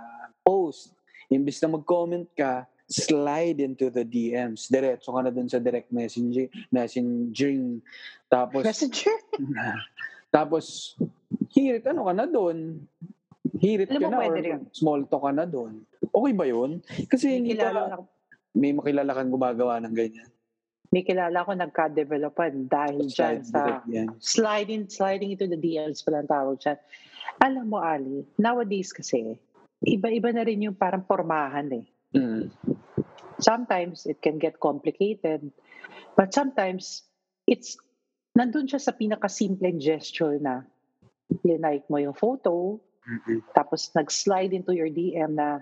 post. 0.44 0.92
Imbis 1.32 1.64
na 1.64 1.80
mag-comment 1.80 2.28
ka, 2.36 2.68
slide 2.86 3.64
into 3.64 3.90
the 3.90 4.06
DMs. 4.06 4.70
Diretso 4.70 5.16
ka 5.16 5.22
na 5.26 5.34
dun 5.34 5.50
sa 5.50 5.58
direct 5.58 5.90
messaging, 5.90 6.52
messaging. 6.70 7.82
Tapos, 8.30 8.62
Messenger? 8.62 9.18
tapos, 10.36 10.94
hirit, 11.56 11.86
ano 11.90 12.06
ka 12.06 12.14
na 12.14 12.26
dun? 12.30 12.86
Hirit 13.58 13.90
Alam 13.90 14.02
ka 14.02 14.10
na 14.12 14.18
or 14.22 14.36
rin. 14.38 14.62
small 14.76 15.02
talk 15.10 15.24
ka 15.26 15.32
na 15.34 15.48
dun. 15.48 15.82
Okay 16.14 16.34
ba 16.36 16.46
yun? 16.46 16.84
Kasi 17.10 17.42
hindi 17.42 17.58
pa, 17.58 17.74
ako, 17.74 18.06
may 18.54 18.72
makilala 18.76 19.12
kang 19.18 19.34
gumagawa 19.34 19.82
ng 19.82 19.96
ganyan. 19.96 20.30
May 20.94 21.02
kilala 21.02 21.46
ko 21.46 21.52
nagka-developan 21.54 22.70
dahil 22.70 23.10
dyan 23.10 23.42
Slide 23.42 23.50
sa 23.50 23.62
into 23.62 23.66
the 23.66 23.76
DMs. 23.90 24.16
sliding 24.22 24.84
sliding 24.90 25.30
into 25.34 25.48
the 25.50 25.60
DMs 25.60 26.06
pala 26.06 26.22
ang 26.22 26.30
tawag 26.30 26.58
dyan. 26.62 26.78
Alam 27.42 27.66
mo, 27.68 27.80
Ali, 27.84 28.24
nowadays 28.40 28.96
kasi, 28.96 29.36
iba-iba 29.84 30.32
na 30.32 30.46
rin 30.48 30.64
yung 30.64 30.78
parang 30.78 31.04
formahan 31.04 31.68
eh. 31.74 31.86
Mm. 32.16 32.48
Sometimes 33.44 34.08
it 34.08 34.24
can 34.24 34.40
get 34.40 34.62
complicated, 34.64 35.52
but 36.16 36.32
sometimes 36.32 37.04
it's 37.44 37.76
nandun 38.36 38.72
siya 38.72 38.80
sa 38.80 38.96
pinakasimpleng 38.96 39.84
gesture 39.84 40.40
na 40.40 40.64
linike 41.44 41.88
mo 41.92 42.00
yung 42.00 42.16
photo, 42.16 42.80
Mm-mm. 43.04 43.44
tapos 43.52 43.92
nag-slide 43.92 44.56
into 44.56 44.72
your 44.72 44.88
DM 44.88 45.36
na 45.36 45.60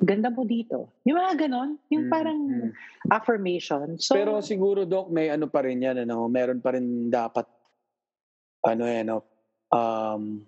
ganda 0.00 0.32
mo 0.32 0.48
dito. 0.48 0.96
Yung 1.04 1.20
mga 1.20 1.46
ganon, 1.46 1.76
yung 1.92 2.08
parang 2.08 2.40
Mm-mm. 2.40 2.72
affirmation. 3.12 4.00
So, 4.00 4.16
Pero 4.16 4.40
siguro, 4.40 4.88
Doc, 4.88 5.12
may 5.12 5.28
ano 5.28 5.46
pa 5.46 5.60
rin 5.64 5.84
yan, 5.84 6.08
ano, 6.08 6.26
meron 6.26 6.64
pa 6.64 6.72
rin 6.74 7.12
dapat, 7.12 7.44
ano 8.64 8.84
eh, 8.88 9.04
no, 9.04 9.24
um, 9.72 10.40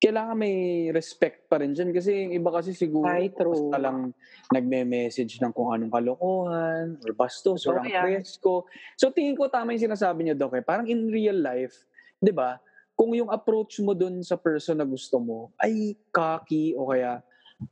kailangan 0.00 0.36
may 0.36 0.88
respect 0.92 1.48
pa 1.48 1.60
rin 1.60 1.72
dyan. 1.72 1.92
Kasi 1.92 2.28
yung 2.28 2.32
iba 2.36 2.50
kasi 2.52 2.76
siguro, 2.76 3.08
Ay, 3.08 3.32
true. 3.32 3.52
basta 3.52 3.76
lang 3.80 4.12
nagme-message 4.52 5.40
ng 5.40 5.52
kung 5.52 5.72
anong 5.72 5.92
kalokohan, 5.92 7.00
or 7.00 7.12
bastos, 7.16 7.64
or 7.64 7.80
Totoo 7.80 7.84
ang 7.84 7.88
yan. 7.88 8.04
presko. 8.04 8.68
So 9.00 9.12
tingin 9.12 9.36
ko 9.36 9.48
tama 9.48 9.72
yung 9.72 9.88
sinasabi 9.88 10.24
niyo, 10.24 10.36
Doc, 10.36 10.56
eh. 10.56 10.64
parang 10.64 10.88
in 10.88 11.08
real 11.08 11.36
life, 11.40 11.88
di 12.20 12.32
ba, 12.32 12.60
kung 12.94 13.10
yung 13.12 13.28
approach 13.28 13.80
mo 13.82 13.92
dun 13.92 14.22
sa 14.22 14.38
person 14.38 14.78
na 14.78 14.86
gusto 14.86 15.18
mo 15.18 15.50
ay 15.58 15.98
cocky 16.14 16.78
o 16.78 16.94
kaya 16.94 17.18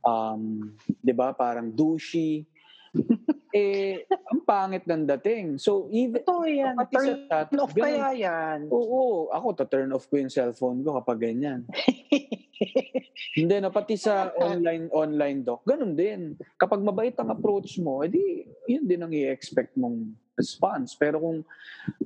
um, 0.01 0.73
'di 1.03 1.13
ba, 1.13 1.35
parang 1.35 1.69
douchey 1.69 2.47
eh 3.57 4.05
ang 4.29 4.41
pangit 4.45 4.85
ng 4.85 5.05
dating. 5.17 5.57
So 5.57 5.89
even 5.89 6.21
ito 6.21 6.45
yan. 6.45 6.77
pati 6.77 6.95
sa 6.97 7.01
Turn 7.01 7.21
chat, 7.29 7.47
off 7.57 7.73
ganun. 7.73 7.85
kaya 7.85 8.07
yan. 8.13 8.59
Oo, 8.69 9.29
ako 9.33 9.47
to 9.57 9.65
turn 9.65 9.89
off 9.93 10.05
ko 10.09 10.21
yung 10.21 10.29
cellphone 10.33 10.85
ko 10.85 10.97
kapag 11.01 11.29
ganyan. 11.29 11.65
Hindi 13.37 13.55
na 13.57 13.73
pati 13.73 13.97
sa 13.97 14.29
online 14.37 14.93
online 14.93 15.39
doc, 15.41 15.65
ganun 15.65 15.97
din. 15.97 16.37
Kapag 16.55 16.85
mabait 16.85 17.17
ang 17.17 17.33
approach 17.33 17.81
mo, 17.81 18.05
edi 18.05 18.45
yun 18.69 18.85
din 18.85 19.01
ang 19.01 19.11
i-expect 19.11 19.73
mong 19.73 20.13
response. 20.37 20.93
Pero 20.93 21.17
kung 21.17 21.41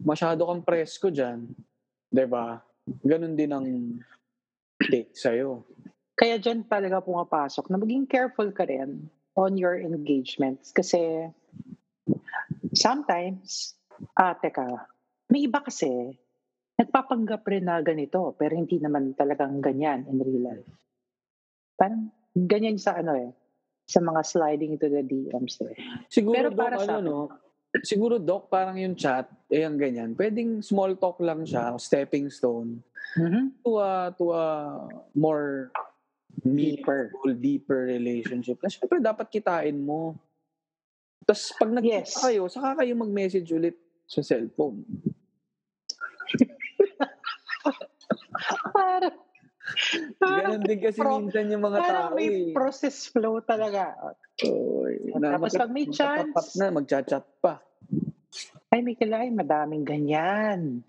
masyado 0.02 0.48
kang 0.48 0.64
presko 0.64 1.12
diyan, 1.12 1.48
'di 2.12 2.26
ba? 2.32 2.64
Ganun 3.04 3.36
din 3.36 3.52
ang 3.52 3.68
take 4.92 5.12
sa'yo. 5.12 5.68
Kaya 6.18 6.42
dyan 6.42 6.66
talaga 6.66 6.98
pumapasok 7.06 7.70
na 7.70 7.78
maging 7.78 8.10
careful 8.10 8.50
ka 8.50 8.66
rin 8.66 9.06
on 9.38 9.54
your 9.54 9.78
engagements. 9.78 10.74
Kasi 10.74 11.30
sometimes, 12.74 13.78
ah, 14.18 14.34
teka, 14.34 14.66
may 15.30 15.46
iba 15.46 15.62
kasi, 15.62 16.18
nagpapanggap 16.74 17.46
rin 17.46 17.70
na 17.70 17.78
ganito, 17.86 18.34
pero 18.34 18.58
hindi 18.58 18.82
naman 18.82 19.14
talagang 19.14 19.62
ganyan 19.62 20.10
in 20.10 20.18
real 20.18 20.42
life. 20.42 20.70
Parang 21.78 22.10
ganyan 22.34 22.82
sa 22.82 22.98
ano 22.98 23.14
eh, 23.14 23.30
sa 23.86 24.02
mga 24.02 24.22
sliding 24.26 24.74
into 24.74 24.90
the 24.90 25.06
DMs 25.06 25.62
eh. 25.70 25.78
Siguro 26.10 26.34
Pero 26.34 26.50
Doc, 26.50 26.66
para 26.66 26.78
ano, 26.82 26.86
sa 26.86 26.94
akin- 26.98 27.06
no? 27.06 27.22
Siguro 27.86 28.16
Doc, 28.18 28.50
parang 28.50 28.82
yung 28.82 28.98
chat, 28.98 29.30
eh 29.54 29.62
ang 29.62 29.78
ganyan. 29.78 30.18
Pwedeng 30.18 30.66
small 30.66 30.98
talk 30.98 31.22
lang 31.22 31.46
siya, 31.46 31.78
stepping 31.78 32.34
stone 32.34 32.82
to 33.62 33.78
a, 33.78 34.10
to 34.18 34.34
a 34.34 34.46
more 35.14 35.70
Deeper. 36.38 37.10
meaningful, 37.10 37.34
deeper 37.36 37.80
relationship. 37.88 38.62
Na 38.62 38.70
syempre 38.70 39.00
dapat 39.00 39.26
kitain 39.28 39.76
mo. 39.76 40.14
Tapos 41.24 41.52
pag 41.54 41.72
nagkita 41.72 42.06
Yes. 42.06 42.14
kayo, 42.16 42.46
saka 42.48 42.80
kayo 42.80 42.94
mag-message 42.96 43.50
ulit 43.52 43.76
sa 44.06 44.22
cellphone. 44.22 44.86
Parang, 48.74 49.18
Ganon 50.22 50.64
din 50.64 50.80
kasi 50.80 50.96
pro- 50.96 51.20
minsan 51.20 51.52
yung 51.52 51.60
mga 51.62 51.80
tao 51.84 52.16
may 52.16 52.30
eh. 52.30 52.56
process 52.56 53.12
flow 53.12 53.44
talaga. 53.44 53.92
Oy, 54.46 55.12
na, 55.14 55.36
Tapos 55.36 55.52
pag 55.54 55.68
may 55.68 55.90
chance- 55.90 56.56
na, 56.56 56.72
magchat-chat 56.72 57.26
pa. 57.42 57.60
Ay, 58.70 58.80
may 58.80 58.96
kilay, 58.96 59.28
madaming 59.28 59.84
ganyan. 59.84 60.84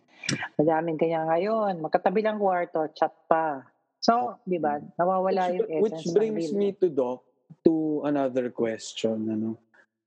Madaming 0.54 0.94
ganyan 0.94 1.26
ngayon. 1.26 1.74
Magkatabi 1.80 2.22
lang 2.22 2.38
kwarto, 2.38 2.86
chat 2.92 3.14
pa. 3.26 3.66
So, 3.98 4.38
di 4.46 4.62
ba, 4.62 4.78
nawawala 4.94 5.50
which, 5.50 5.58
yung 5.58 5.68
essence 5.68 5.82
which 5.82 6.02
ng 6.06 6.14
brings 6.14 6.46
me 6.54 6.70
to 6.78 6.86
Doc, 6.88 7.26
to 7.66 8.02
another 8.06 8.50
question. 8.50 9.26
Ano? 9.26 9.58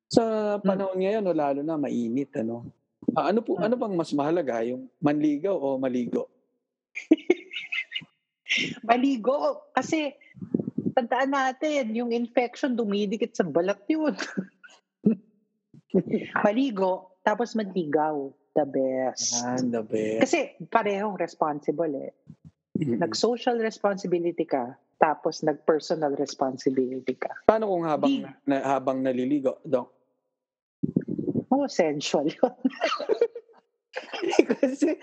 Sa 0.08 0.56
Hmm. 0.58 0.64
panahon 0.64 0.98
ngayon, 1.00 1.24
no, 1.24 1.36
lalo 1.36 1.60
na 1.60 1.76
mainit, 1.76 2.32
ano? 2.40 2.64
Ah, 3.12 3.34
ano 3.34 3.44
po 3.44 3.60
Hmm. 3.60 3.68
ano 3.68 3.76
bang 3.76 3.96
mas 3.98 4.12
mahalaga, 4.16 4.64
yung 4.64 4.88
manligaw 5.04 5.52
o 5.54 5.76
maligo? 5.76 6.32
Maligo. 8.84 9.68
Kasi, 9.72 10.12
tandaan 10.92 11.32
natin, 11.32 11.96
yung 11.96 12.12
infection 12.12 12.76
dumidikit 12.76 13.32
sa 13.32 13.44
balat 13.48 13.80
yun. 13.88 14.16
Maligo, 16.46 17.20
tapos 17.24 17.56
manligaw. 17.56 18.32
The 18.52 18.68
best. 18.68 19.40
Ah, 19.48 19.64
the 19.64 19.80
best. 19.80 20.20
Kasi 20.28 20.40
parehong 20.68 21.16
responsible 21.16 21.88
eh. 21.96 22.12
Nag-social 22.82 23.62
responsibility 23.62 24.46
ka, 24.46 24.74
tapos 24.98 25.46
nag-personal 25.46 26.18
responsibility 26.18 27.14
ka. 27.14 27.30
Paano 27.46 27.70
kung 27.70 27.86
habang 27.86 28.10
Di- 28.10 28.26
na, 28.50 28.58
habang 28.66 29.06
naliligo, 29.06 29.62
Doc? 29.62 29.94
Oh, 31.54 31.70
sensual 31.70 32.26
yun. 32.26 32.56
Kasi, 34.58 34.96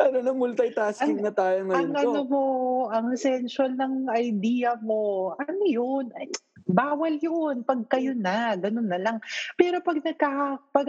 ano 0.00 0.18
na, 0.24 0.32
multitasking 0.34 1.22
Ang- 1.22 1.26
na 1.26 1.32
tayo 1.34 1.58
ngayon. 1.68 1.78
Ang 1.78 1.92
ano 1.94 2.18
Dok. 2.24 2.28
mo, 2.30 2.42
ang 2.90 3.12
essential 3.14 3.70
ng 3.70 4.10
idea 4.10 4.74
mo, 4.82 5.34
ano 5.38 5.62
yun? 5.62 6.10
Ay, 6.18 6.32
bawal 6.66 7.14
yun 7.18 7.62
pag 7.66 7.82
kayo 7.90 8.14
na, 8.14 8.54
ganun 8.58 8.88
na 8.88 8.98
lang. 8.98 9.16
Pero 9.58 9.82
pag 9.82 9.98
nagka, 10.02 10.58
pag 10.70 10.86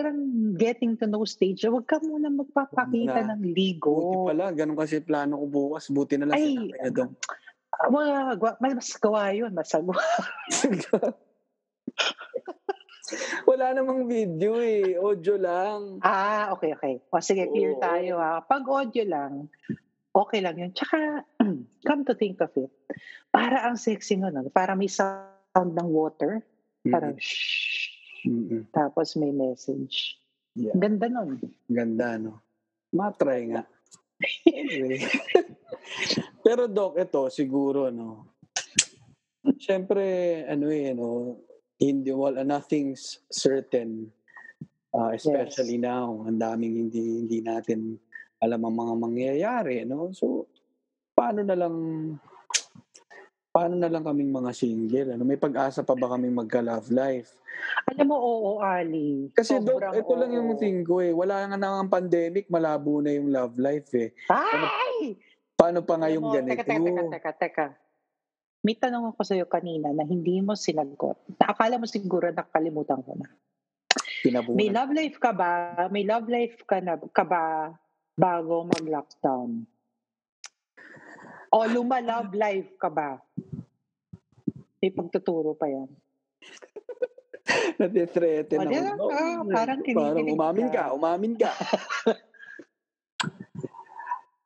getting 0.58 0.98
to 0.98 1.06
know 1.10 1.26
stage, 1.26 1.66
huwag 1.66 1.88
ka 1.90 1.98
muna 2.02 2.30
magpapakita 2.30 3.26
na. 3.26 3.34
ng 3.36 3.42
Buti 3.42 3.54
ligo. 3.54 4.28
pala, 4.30 4.54
ganun 4.54 4.78
kasi 4.78 5.02
plano 5.02 5.40
ko 5.42 5.46
bukas. 5.50 5.90
Buti 5.90 6.18
na 6.18 6.30
lang 6.30 6.36
Ay, 6.38 6.56
sinabi 6.56 6.78
niya, 6.78 6.92
Dok. 6.94 7.12
Wag, 7.90 8.38
wag, 8.40 8.58
mas 8.62 8.90
gawa 9.02 9.34
yun, 9.34 9.52
mas 9.52 9.74
gawa. 9.74 9.98
Wala 13.50 13.76
namang 13.76 14.08
video 14.08 14.58
eh. 14.64 14.96
Audio 14.98 15.36
lang. 15.38 16.00
Ah, 16.02 16.50
okay, 16.56 16.74
okay. 16.74 16.96
O 17.12 17.20
sige, 17.20 17.46
clear 17.52 17.76
Oo. 17.78 17.84
tayo 17.84 18.18
ha. 18.18 18.42
Pag 18.42 18.64
audio 18.66 19.04
lang, 19.06 19.52
okay 20.16 20.40
lang 20.40 20.56
yun. 20.58 20.72
Tsaka, 20.72 21.28
come 21.88 22.02
to 22.08 22.16
think 22.16 22.40
of 22.42 22.54
it, 22.56 22.72
para 23.30 23.68
ang 23.68 23.76
sexy 23.76 24.16
nun, 24.16 24.50
para 24.50 24.74
may 24.74 24.88
sound 24.88 25.33
ng 25.62 25.90
water, 25.94 26.42
parang 26.90 27.14
shh, 27.22 27.94
Mm-mm. 28.26 28.66
tapos 28.74 29.14
may 29.14 29.30
message. 29.30 30.18
Yeah. 30.58 30.74
Ganda 30.74 31.10
nun. 31.10 31.38
Ganda, 31.70 32.18
no? 32.18 32.42
Matry 32.94 33.54
nga. 33.54 33.64
Anyway. 34.50 35.02
Pero 36.46 36.70
Doc, 36.70 36.98
ito 36.98 37.30
siguro, 37.30 37.94
no? 37.94 38.34
Siyempre, 39.62 40.04
ano 40.50 40.70
eh, 40.74 40.94
no? 40.94 41.38
Hindi, 41.78 42.10
wala, 42.14 42.46
nothing's 42.46 43.22
certain. 43.30 44.10
Uh, 44.94 45.10
especially 45.18 45.82
now. 45.82 46.22
Ang 46.30 46.38
daming 46.38 46.88
hindi, 46.88 47.26
hindi 47.26 47.40
natin 47.42 47.98
alam 48.40 48.62
ang 48.62 48.76
mga 48.78 48.94
mangyayari, 48.98 49.76
no? 49.90 50.14
So, 50.14 50.48
paano 51.18 51.42
na 51.42 51.58
lang 51.58 51.76
paano 53.54 53.78
na 53.78 53.86
lang 53.86 54.02
kaming 54.02 54.34
mga 54.34 54.52
single? 54.52 55.14
Ano? 55.14 55.24
May 55.24 55.38
pag-asa 55.38 55.86
pa 55.86 55.94
ba 55.94 56.10
kaming 56.18 56.34
magka-love 56.34 56.90
life? 56.90 57.38
Alam 57.94 58.10
mo, 58.10 58.18
oo, 58.18 58.52
Ali. 58.66 59.30
Kasi 59.30 59.62
Sobrang 59.62 59.94
ito 59.94 60.14
lang 60.18 60.34
yung 60.34 60.58
oo. 60.58 60.60
thing 60.60 60.82
ko 60.82 61.06
eh. 61.06 61.14
Wala 61.14 61.46
nga 61.46 61.56
na 61.62 61.78
ang 61.78 61.94
pandemic, 61.94 62.50
malabo 62.50 62.98
na 63.00 63.14
yung 63.14 63.30
love 63.30 63.54
life 63.62 63.94
eh. 63.94 64.10
Ay! 64.34 65.14
Paano 65.54 65.86
pa 65.86 66.02
nga 66.02 66.10
yung 66.10 66.34
ganito? 66.34 66.58
Teka, 66.58 66.66
teka, 66.66 67.04
teka, 67.14 67.32
teka. 67.38 67.68
May 68.66 68.74
tanong 68.74 69.14
ako 69.14 69.22
sa'yo 69.22 69.46
kanina 69.46 69.94
na 69.94 70.02
hindi 70.02 70.42
mo 70.42 70.58
sinagot. 70.58 71.22
Akala 71.38 71.78
mo 71.78 71.86
siguro 71.86 72.34
nakalimutan 72.34 73.06
ko 73.06 73.14
na. 73.14 73.30
Pinabunan. 74.26 74.58
May 74.58 74.74
love 74.74 74.92
life 74.96 75.18
ka 75.22 75.32
ba? 75.36 75.52
May 75.94 76.04
love 76.08 76.26
life 76.26 76.58
ka 76.66 76.82
na 76.82 76.98
ka 76.98 77.22
ba 77.28 77.70
bago 78.18 78.66
mag-lockdown? 78.66 79.68
O 81.54 81.70
luma-love 81.70 82.34
life 82.34 82.74
ka 82.82 82.90
ba? 82.90 83.22
May 84.82 84.90
pagtuturo 84.90 85.54
pa 85.54 85.70
yan. 85.70 85.86
Natitreten 87.80 88.58
O, 88.58 88.64
di 88.66 88.74
ba? 88.74 88.92
ako. 88.98 89.06
Ah, 89.14 89.42
parang 89.46 89.46
parang 89.48 89.80
kinikilig 89.86 90.34
umamin 90.34 90.68
ka. 90.74 90.84
umamin 90.98 91.34
ka. 91.38 91.52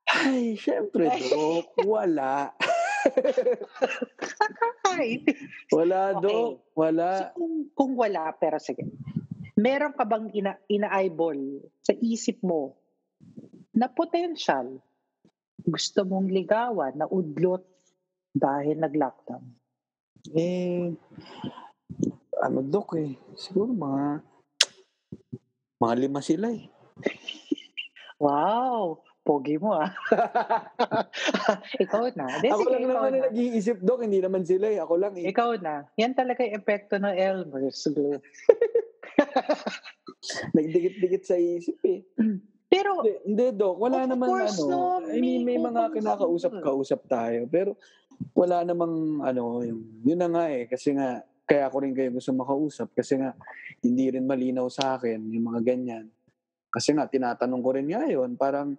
Ay, 0.08 0.56
syempre, 0.60 1.08
Dok. 1.08 1.80
Wala. 1.88 2.52
Wala, 5.72 6.00
Okay. 6.18 6.24
Dok. 6.24 6.52
Wala. 6.76 7.10
So, 7.16 7.26
kung, 7.38 7.56
kung 7.72 7.94
wala, 7.96 8.34
pero 8.36 8.58
sige. 8.60 8.84
Meron 9.58 9.96
ka 9.96 10.06
bang 10.06 10.28
ina, 10.36 10.54
ina-eyeball 10.70 11.40
sa 11.82 11.96
isip 11.98 12.44
mo 12.46 12.78
na 13.74 13.90
potential 13.90 14.78
gusto 15.68 16.08
mong 16.08 16.32
ligawan 16.32 16.96
na 16.96 17.12
udlot 17.12 17.68
dahil 18.32 18.80
nag-lockdown? 18.80 19.44
Eh, 20.32 20.96
ano, 22.40 22.60
Dok 22.64 22.96
eh. 22.96 23.20
Siguro 23.36 23.76
mga, 23.76 24.24
mga 25.84 25.96
lima 26.00 26.20
sila 26.24 26.48
eh. 26.56 26.72
Wow! 28.18 29.04
Pogi 29.28 29.60
mo 29.60 29.76
ah. 29.76 29.92
ikaw 31.84 32.08
na. 32.16 32.40
Di, 32.40 32.48
Ako 32.48 32.64
sige, 32.64 32.72
lang 32.72 32.84
naman 32.88 33.12
na. 33.12 33.18
na 33.20 33.26
nag-iisip, 33.28 33.84
Dok. 33.84 34.08
Hindi 34.08 34.24
naman 34.24 34.48
sila 34.48 34.72
eh. 34.72 34.80
Ako 34.80 34.96
lang 34.96 35.20
eh. 35.20 35.28
Ikaw 35.28 35.60
na. 35.60 35.84
Yan 36.00 36.16
talaga 36.16 36.48
yung 36.48 36.56
epekto 36.56 36.96
ng 36.96 37.12
Elmer's 37.12 37.84
glue. 37.92 38.24
Nagdikit-dikit 40.56 41.28
sa 41.28 41.36
isip 41.36 41.76
eh. 41.84 42.08
Pero, 42.68 43.00
Hindi, 43.00 43.14
hindi, 43.24 43.46
Dok. 43.56 43.76
Wala 43.80 44.04
Of 44.04 44.10
naman 44.12 44.28
course, 44.28 44.60
ano. 44.60 45.00
no. 45.00 45.08
I 45.08 45.18
mean, 45.24 45.48
may 45.48 45.56
May 45.56 45.72
mga 45.72 45.96
kinakausap-kausap 45.96 47.08
tayo. 47.08 47.48
Pero 47.48 47.80
wala 48.36 48.66
namang 48.68 49.24
ano, 49.24 49.64
yun, 49.64 49.80
yun 50.04 50.20
na 50.20 50.28
nga 50.28 50.46
eh. 50.52 50.68
Kasi 50.68 50.92
nga, 50.92 51.24
kaya 51.48 51.72
ko 51.72 51.80
rin 51.80 51.96
kayo 51.96 52.12
gusto 52.12 52.36
makausap. 52.36 52.92
Kasi 52.92 53.16
nga, 53.24 53.32
hindi 53.80 54.12
rin 54.12 54.28
malinaw 54.28 54.68
sa 54.68 55.00
akin 55.00 55.32
yung 55.32 55.48
mga 55.56 55.62
ganyan. 55.64 56.06
Kasi 56.68 56.92
nga, 56.92 57.08
tinatanong 57.08 57.62
ko 57.64 57.70
rin 57.72 57.88
nga 57.88 58.04
yun. 58.04 58.36
Parang, 58.36 58.76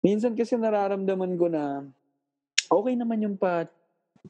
minsan 0.00 0.32
kasi 0.32 0.56
nararamdaman 0.56 1.36
ko 1.36 1.46
na, 1.52 1.84
okay 2.72 2.94
naman 2.96 3.20
yung 3.20 3.36
pa, 3.36 3.68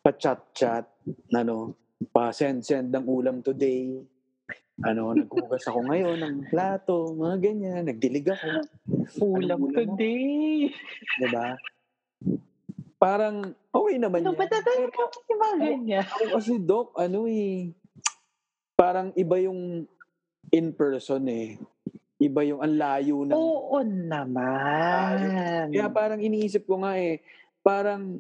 pa-chat-chat, 0.03 0.91
ano, 1.31 1.79
pa-send-send 2.11 2.91
ng 2.91 3.07
ulam 3.07 3.39
today. 3.39 4.03
Ano, 4.83 5.15
naghugas 5.15 5.63
ako 5.71 5.87
ngayon 5.87 6.19
ng 6.19 6.37
plato, 6.51 7.15
mga 7.15 7.37
ganyan. 7.39 7.83
Nagdilig 7.87 8.27
ako. 8.27 8.47
ulam 9.23 9.39
Anong 9.39 9.39
ulam 9.39 9.59
mo? 9.63 9.67
today. 9.71 10.67
Diba? 11.23 11.47
Parang, 12.99 13.55
okay 13.71 13.97
naman 14.03 14.27
Ano 14.27 14.35
yan. 14.35 14.41
ba 14.43 14.47
talaga 14.51 14.75
Pero 14.75 14.91
yung 15.31 15.39
mga 15.39 15.57
ganyan? 15.63 16.03
ako 16.03 16.25
kasi, 16.35 16.53
Doc, 16.59 16.87
ano 16.99 17.31
eh, 17.31 17.71
parang 18.75 19.15
iba 19.15 19.37
yung 19.39 19.87
in 20.51 20.67
person 20.75 21.23
eh. 21.31 21.55
Iba 22.19 22.43
yung 22.43 22.59
ang 22.59 22.75
layo 22.75 23.23
ng... 23.23 23.31
Oo 23.31 23.79
naman. 23.79 25.71
Kaya 25.71 25.87
parang 25.87 26.19
iniisip 26.19 26.67
ko 26.67 26.83
nga 26.83 26.99
eh, 26.99 27.23
parang 27.63 28.19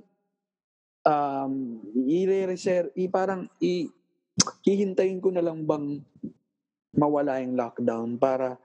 um, 1.02 1.52
i-reserve, 2.06 2.94
i 2.94 3.10
parang 3.10 3.50
i, 3.58 3.90
hihintayin 4.62 5.18
ko 5.18 5.34
na 5.34 5.42
lang 5.42 5.66
bang 5.66 5.98
mawala 6.94 7.42
yung 7.42 7.58
lockdown 7.58 8.18
para 8.18 8.58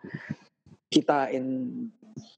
kitain, 0.90 1.46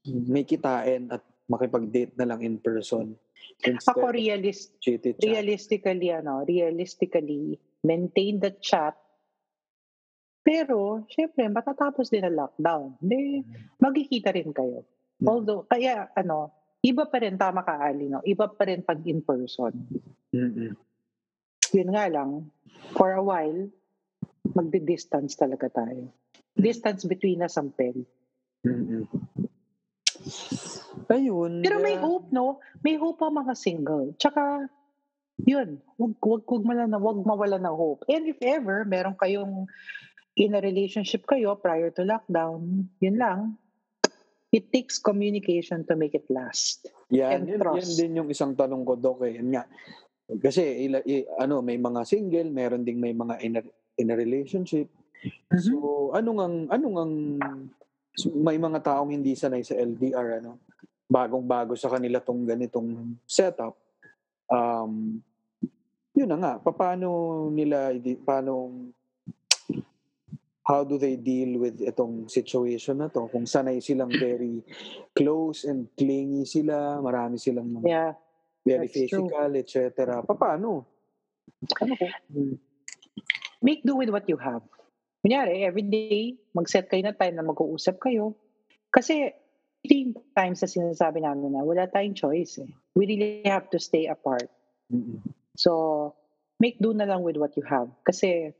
may 0.04 0.44
kitain 0.44 1.08
at 1.12 1.24
makipag-date 1.48 2.16
na 2.16 2.28
lang 2.28 2.40
in 2.44 2.56
person. 2.60 3.16
Instead 3.62 3.94
Ako 3.94 4.14
realist, 4.14 4.74
realistically, 5.22 6.10
ano, 6.10 6.42
realistically, 6.46 7.58
maintain 7.84 8.38
the 8.40 8.54
chat. 8.62 8.96
Pero, 10.42 11.06
syempre, 11.06 11.46
matatapos 11.46 12.10
din 12.10 12.26
ang 12.26 12.34
lockdown. 12.34 12.98
Hindi, 12.98 13.46
magkikita 13.78 14.34
rin 14.34 14.50
kayo. 14.50 14.82
Hmm. 15.22 15.26
Although, 15.30 15.62
kaya, 15.70 16.10
ano, 16.18 16.50
iba 16.82 17.06
pa 17.06 17.22
rin, 17.22 17.38
tama 17.38 17.62
ka, 17.62 17.78
Ali, 17.78 18.10
no? 18.10 18.18
Iba 18.26 18.50
pa 18.50 18.66
rin 18.66 18.82
pag 18.82 18.98
in 19.06 19.22
person. 19.22 19.70
Mm-mm. 20.34 20.74
Yun 21.72 21.90
nga 21.94 22.10
lang, 22.10 22.50
for 22.98 23.14
a 23.14 23.22
while, 23.22 23.70
magdi-distance 24.54 25.36
talaga 25.36 25.68
tayo. 25.72 26.12
Distance 26.52 27.08
between 27.08 27.40
us 27.42 27.56
ang 27.56 27.72
pen. 27.72 28.04
Mm-mm. 28.62 29.08
Ayun. 31.10 31.66
Pero 31.66 31.82
may 31.82 31.98
hope, 31.98 32.30
no? 32.30 32.62
May 32.84 32.96
hope 32.96 33.20
ang 33.24 33.42
mga 33.42 33.52
single. 33.58 34.14
Tsaka, 34.16 34.70
yun, 35.42 35.82
wag, 35.98 36.14
wag, 36.22 36.42
wag, 36.46 36.64
mala 36.64 36.84
na, 36.86 37.00
wag 37.00 37.18
mawala 37.24 37.58
ng 37.58 37.76
hope. 37.76 38.06
And 38.06 38.28
if 38.30 38.38
ever, 38.44 38.86
meron 38.86 39.18
kayong 39.18 39.66
in 40.38 40.56
a 40.56 40.60
relationship 40.62 41.26
kayo 41.28 41.58
prior 41.58 41.92
to 41.92 42.06
lockdown, 42.06 42.88
yun 43.02 43.16
lang. 43.18 43.58
It 44.52 44.68
takes 44.68 45.00
communication 45.00 45.88
to 45.88 45.96
make 45.96 46.12
it 46.12 46.28
last. 46.28 46.84
Yan, 47.08 47.32
and 47.32 47.42
yun, 47.48 47.60
trust. 47.60 47.76
yan 47.76 47.90
din 47.96 48.18
yung 48.20 48.28
isang 48.28 48.52
tanong 48.52 48.84
ko, 48.84 49.00
Doc. 49.00 49.24
Eh. 49.24 49.40
Yan 49.40 49.48
nga. 49.48 49.64
Kasi 50.28 50.88
ila, 50.88 51.00
i- 51.04 51.28
ano, 51.40 51.64
may 51.64 51.80
mga 51.80 52.04
single, 52.04 52.52
meron 52.52 52.84
ding 52.84 53.00
may 53.00 53.16
mga 53.16 53.34
in 53.40 53.58
a, 53.58 53.62
in 54.02 54.10
a 54.10 54.16
relationship. 54.18 54.90
So, 55.54 56.10
ano 56.10 56.34
ngang, 56.42 56.56
ano 56.66 56.86
ngang, 56.98 57.14
so, 58.18 58.34
may 58.34 58.58
mga 58.58 58.82
taong 58.82 59.14
hindi 59.14 59.38
sanay 59.38 59.62
sa 59.62 59.78
LDR, 59.78 60.42
ano, 60.42 60.58
bagong-bago 61.06 61.78
sa 61.78 61.86
kanila 61.88 62.18
tong 62.18 62.42
ganitong 62.42 63.14
setup. 63.22 63.78
Um, 64.50 65.22
yun 66.12 66.28
na 66.28 66.36
nga, 66.36 66.52
paano 66.60 67.08
nila, 67.48 67.94
paano, 68.26 68.90
how 70.62 70.86
do 70.86 70.94
they 70.94 71.18
deal 71.18 71.58
with 71.58 71.78
itong 71.82 72.30
situation 72.30 72.98
na 73.02 73.10
to? 73.10 73.26
Kung 73.30 73.46
sanay 73.46 73.82
silang 73.82 74.14
very 74.14 74.62
close 75.10 75.66
and 75.66 75.90
clingy 75.98 76.46
sila, 76.46 76.98
marami 77.02 77.38
silang 77.38 77.66
mga 77.70 77.86
Yeah. 77.86 78.12
very 78.62 78.86
that's 78.86 79.10
true. 79.10 79.26
physical, 79.26 79.50
etc. 79.58 80.22
Paano? 80.22 80.86
Ano 81.82 81.92
ko? 81.98 82.06
Make 83.62 83.86
do 83.86 83.94
with 83.94 84.10
what 84.10 84.26
you 84.26 84.36
have. 84.42 84.66
Kunyari, 85.22 85.62
every 85.62 85.86
day, 85.86 86.34
mag-set 86.50 86.90
kayo 86.90 87.06
na 87.06 87.14
time 87.14 87.38
na 87.38 87.46
mag-uusap 87.46 88.02
kayo. 88.02 88.34
Kasi, 88.90 89.30
times 90.34 90.58
na 90.62 90.68
sinasabi 90.68 91.22
namin 91.22 91.54
na 91.54 91.62
wala 91.62 91.86
tayong 91.86 92.18
choice 92.18 92.58
eh. 92.58 92.66
We 92.98 93.06
really 93.06 93.46
have 93.46 93.70
to 93.70 93.78
stay 93.78 94.10
apart. 94.10 94.50
So, 95.54 96.12
make 96.58 96.82
do 96.82 96.90
na 96.90 97.06
lang 97.06 97.22
with 97.22 97.38
what 97.38 97.54
you 97.54 97.62
have. 97.70 97.86
Kasi, 98.02 98.50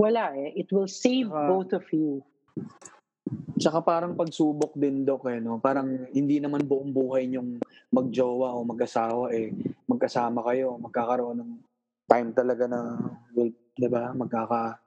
wala 0.00 0.32
eh. 0.32 0.56
It 0.56 0.72
will 0.72 0.88
save 0.88 1.28
Saka- 1.28 1.48
both 1.52 1.70
of 1.76 1.84
you. 1.92 2.24
Tsaka 3.60 3.84
parang 3.84 4.16
pagsubok 4.16 4.72
din, 4.80 5.04
Dok, 5.04 5.28
eh, 5.28 5.44
no? 5.44 5.60
Parang 5.60 6.08
hindi 6.16 6.40
naman 6.40 6.64
buong 6.64 6.88
buhay 6.88 7.28
yung 7.36 7.60
magjowa 7.92 8.56
o 8.56 8.64
mag-asawa, 8.64 9.28
eh. 9.36 9.52
Magkasama 9.84 10.40
kayo, 10.48 10.80
magkakaroon 10.80 11.44
ng 11.44 11.52
time 12.08 12.32
talaga 12.32 12.64
na, 12.64 12.96
well, 13.36 13.52
di 13.74 13.88
ba, 13.88 14.12
magkaka, 14.14 14.78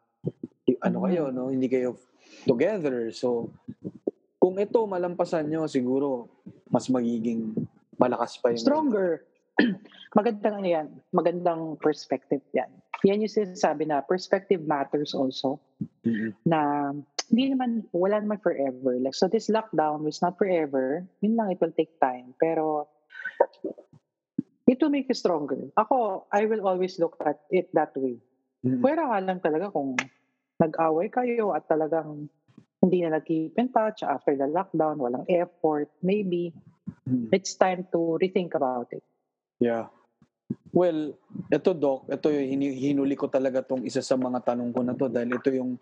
ano 0.83 0.97
kayo, 1.07 1.31
no? 1.31 1.51
Hindi 1.51 1.67
kayo 1.67 1.97
together. 2.47 3.11
So, 3.11 3.51
kung 4.39 4.59
ito 4.59 4.83
malampasan 4.83 5.47
nyo, 5.47 5.67
siguro, 5.67 6.27
mas 6.67 6.91
magiging 6.91 7.55
malakas 7.95 8.39
pa 8.41 8.51
yung... 8.51 8.63
Stronger. 8.63 9.23
Magandang 10.17 10.55
ano 10.59 10.67
yan. 10.67 10.87
Magandang 11.13 11.77
perspective 11.79 12.41
yan. 12.51 12.69
Yan 13.03 13.23
yung 13.23 13.31
sinasabi 13.31 13.87
na 13.87 14.01
perspective 14.01 14.63
matters 14.63 15.11
also. 15.13 15.59
Mm-mm. 16.07 16.31
Na 16.47 16.91
hindi 17.29 17.53
naman, 17.53 17.87
wala 17.91 18.19
naman 18.19 18.39
forever. 18.39 18.99
Like, 18.99 19.15
so 19.15 19.27
this 19.27 19.47
lockdown 19.47 20.07
is 20.07 20.21
not 20.21 20.37
forever. 20.37 21.03
Yun 21.23 21.35
lang, 21.35 21.51
it 21.51 21.59
will 21.59 21.75
take 21.75 21.95
time. 21.99 22.35
Pero, 22.39 22.87
it 24.67 24.77
will 24.79 24.93
make 24.93 25.07
you 25.07 25.17
stronger. 25.17 25.71
Ako, 25.77 26.27
I 26.31 26.45
will 26.45 26.67
always 26.67 26.99
look 26.99 27.17
at 27.23 27.39
it 27.51 27.71
that 27.73 27.95
way. 27.95 28.19
Mm-mm. 28.63 28.79
Pwera 28.79 29.11
nga 29.11 29.19
lang 29.19 29.39
talaga 29.43 29.67
kung 29.69 29.99
nag-away 30.59 31.11
kayo 31.11 31.51
at 31.51 31.67
talagang 31.67 32.31
hindi 32.83 32.99
na 33.03 33.19
nag-keep 33.19 33.55
in 33.59 33.71
touch 33.71 34.03
after 34.03 34.35
the 34.35 34.47
lockdown, 34.47 34.99
walang 34.99 35.27
effort, 35.31 35.87
maybe 36.03 36.51
it's 37.31 37.55
time 37.55 37.87
to 37.91 38.19
rethink 38.19 38.55
about 38.55 38.91
it. 38.91 39.03
Yeah. 39.59 39.87
Well, 40.73 41.13
ito 41.53 41.71
Doc, 41.77 42.09
ito 42.09 42.33
yung 42.33 42.65
hinuli 42.73 43.13
ko 43.13 43.29
talaga 43.29 43.61
tong 43.61 43.85
isa 43.85 44.01
sa 44.01 44.17
mga 44.17 44.41
tanong 44.41 44.73
ko 44.73 44.81
na 44.81 44.97
to 44.97 45.05
dahil 45.05 45.37
ito 45.37 45.53
yung 45.53 45.77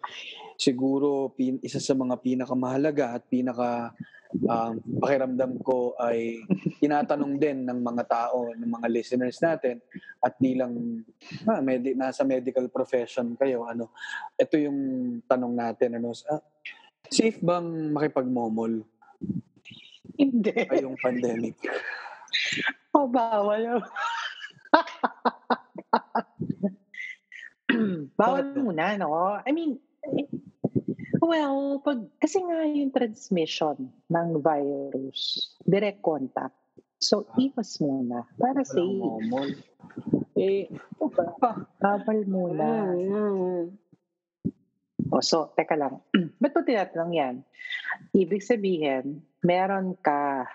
siguro 0.59 1.31
pin, 1.31 1.63
isa 1.63 1.79
sa 1.79 1.95
mga 1.95 2.19
pinakamahalaga 2.19 3.15
at 3.15 3.23
pinaka 3.31 3.95
um, 4.43 4.73
pakiramdam 4.99 5.63
ko 5.63 5.95
ay 5.95 6.43
tinatanong 6.83 7.39
din 7.39 7.63
ng 7.63 7.79
mga 7.79 8.03
tao, 8.03 8.51
ng 8.51 8.67
mga 8.67 8.87
listeners 8.91 9.39
natin 9.39 9.79
at 10.19 10.35
bilang 10.35 11.07
ah, 11.47 11.63
medi- 11.63 11.95
nasa 11.95 12.27
medical 12.27 12.67
profession 12.67 13.31
kayo, 13.39 13.63
ano, 13.63 13.95
ito 14.35 14.59
yung 14.59 14.79
tanong 15.23 15.53
natin, 15.55 16.03
ano, 16.03 16.11
ah, 16.27 16.43
safe 17.07 17.39
bang 17.39 17.95
makipagmomol 17.95 18.83
Hindi. 20.19 20.67
ngayong 20.67 20.99
pandemic? 20.99 21.55
Oh, 22.91 23.07
bawal. 23.07 23.79
bawal 28.19 28.43
Bakit? 28.51 28.59
muna, 28.59 28.97
no? 28.99 29.39
I 29.41 29.51
mean, 29.51 29.79
well, 31.21 31.79
pag, 31.83 31.99
kasi 32.19 32.39
nga 32.43 32.65
yung 32.67 32.91
transmission 32.91 33.91
ng 34.07 34.29
virus, 34.41 35.55
direct 35.63 36.01
contact. 36.03 36.55
So, 37.01 37.25
iwas 37.41 37.81
muna 37.81 38.29
para 38.37 38.61
Walang 38.61 38.69
safe. 38.69 39.57
Eh, 40.37 40.69
Bawal 41.81 42.19
muna. 42.29 42.93
O, 45.09 45.17
so, 45.25 45.49
teka 45.57 45.73
lang. 45.73 45.97
Ba't 46.41 46.53
mo 46.53 46.61
tinatanong 46.61 47.13
yan? 47.17 47.35
Ibig 48.13 48.45
sabihin, 48.45 49.25
meron 49.41 49.97
ka 49.97 50.45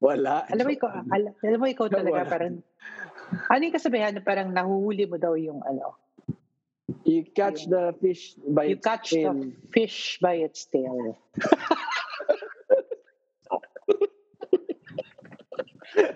wala. 0.00 0.48
Alam 0.48 0.68
mo, 0.68 0.72
ikaw, 0.72 0.88
al- 1.12 1.36
alam 1.44 1.58
mo, 1.60 1.66
ikaw 1.68 1.86
talaga 1.92 2.24
Wala. 2.24 2.32
parang, 2.32 2.54
ano 3.50 3.60
yung 3.62 3.76
kasabihan 3.76 4.12
na 4.14 4.22
parang 4.22 4.50
nahuhuli 4.50 5.06
mo 5.06 5.16
daw 5.18 5.34
yung 5.34 5.62
ano, 5.62 5.94
You 7.06 7.26
catch 7.34 7.66
the 7.66 7.94
fish 8.02 8.34
by 8.46 8.70
you 8.70 8.78
its 8.78 8.86
catch 8.86 9.10
tail. 9.10 9.34
the 9.34 9.50
fish 9.74 10.18
by 10.22 10.38
its 10.42 10.66
tail. 10.70 11.18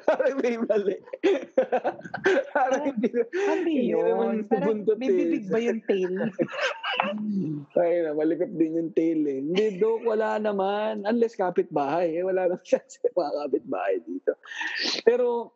Parang 0.04 0.36
may 0.44 0.56
mali. 0.60 0.96
Parang 2.54 2.82
hindi, 2.90 3.08
Ano 3.16 3.52
hindi 3.64 3.94
naman 3.94 4.34
yun? 4.36 4.36
Parang 4.50 4.82
may 4.98 5.08
eh. 5.08 5.16
bibig 5.16 5.44
ba 5.48 5.58
yung 5.62 5.80
tail? 5.88 6.14
Ay 7.80 8.04
na, 8.04 8.12
malikot 8.12 8.52
din 8.52 8.76
yung 8.76 8.92
tail 8.92 9.24
eh. 9.24 9.40
Hindi, 9.40 9.80
Dok, 9.80 10.04
wala 10.04 10.36
naman. 10.36 11.08
Unless 11.08 11.38
kapitbahay. 11.40 12.12
Eh, 12.18 12.26
wala 12.26 12.50
nang 12.50 12.60
chance 12.66 13.00
yung 13.00 13.16
mga 13.16 13.32
kapitbahay 13.46 13.94
dito. 14.04 14.36
Pero, 15.06 15.54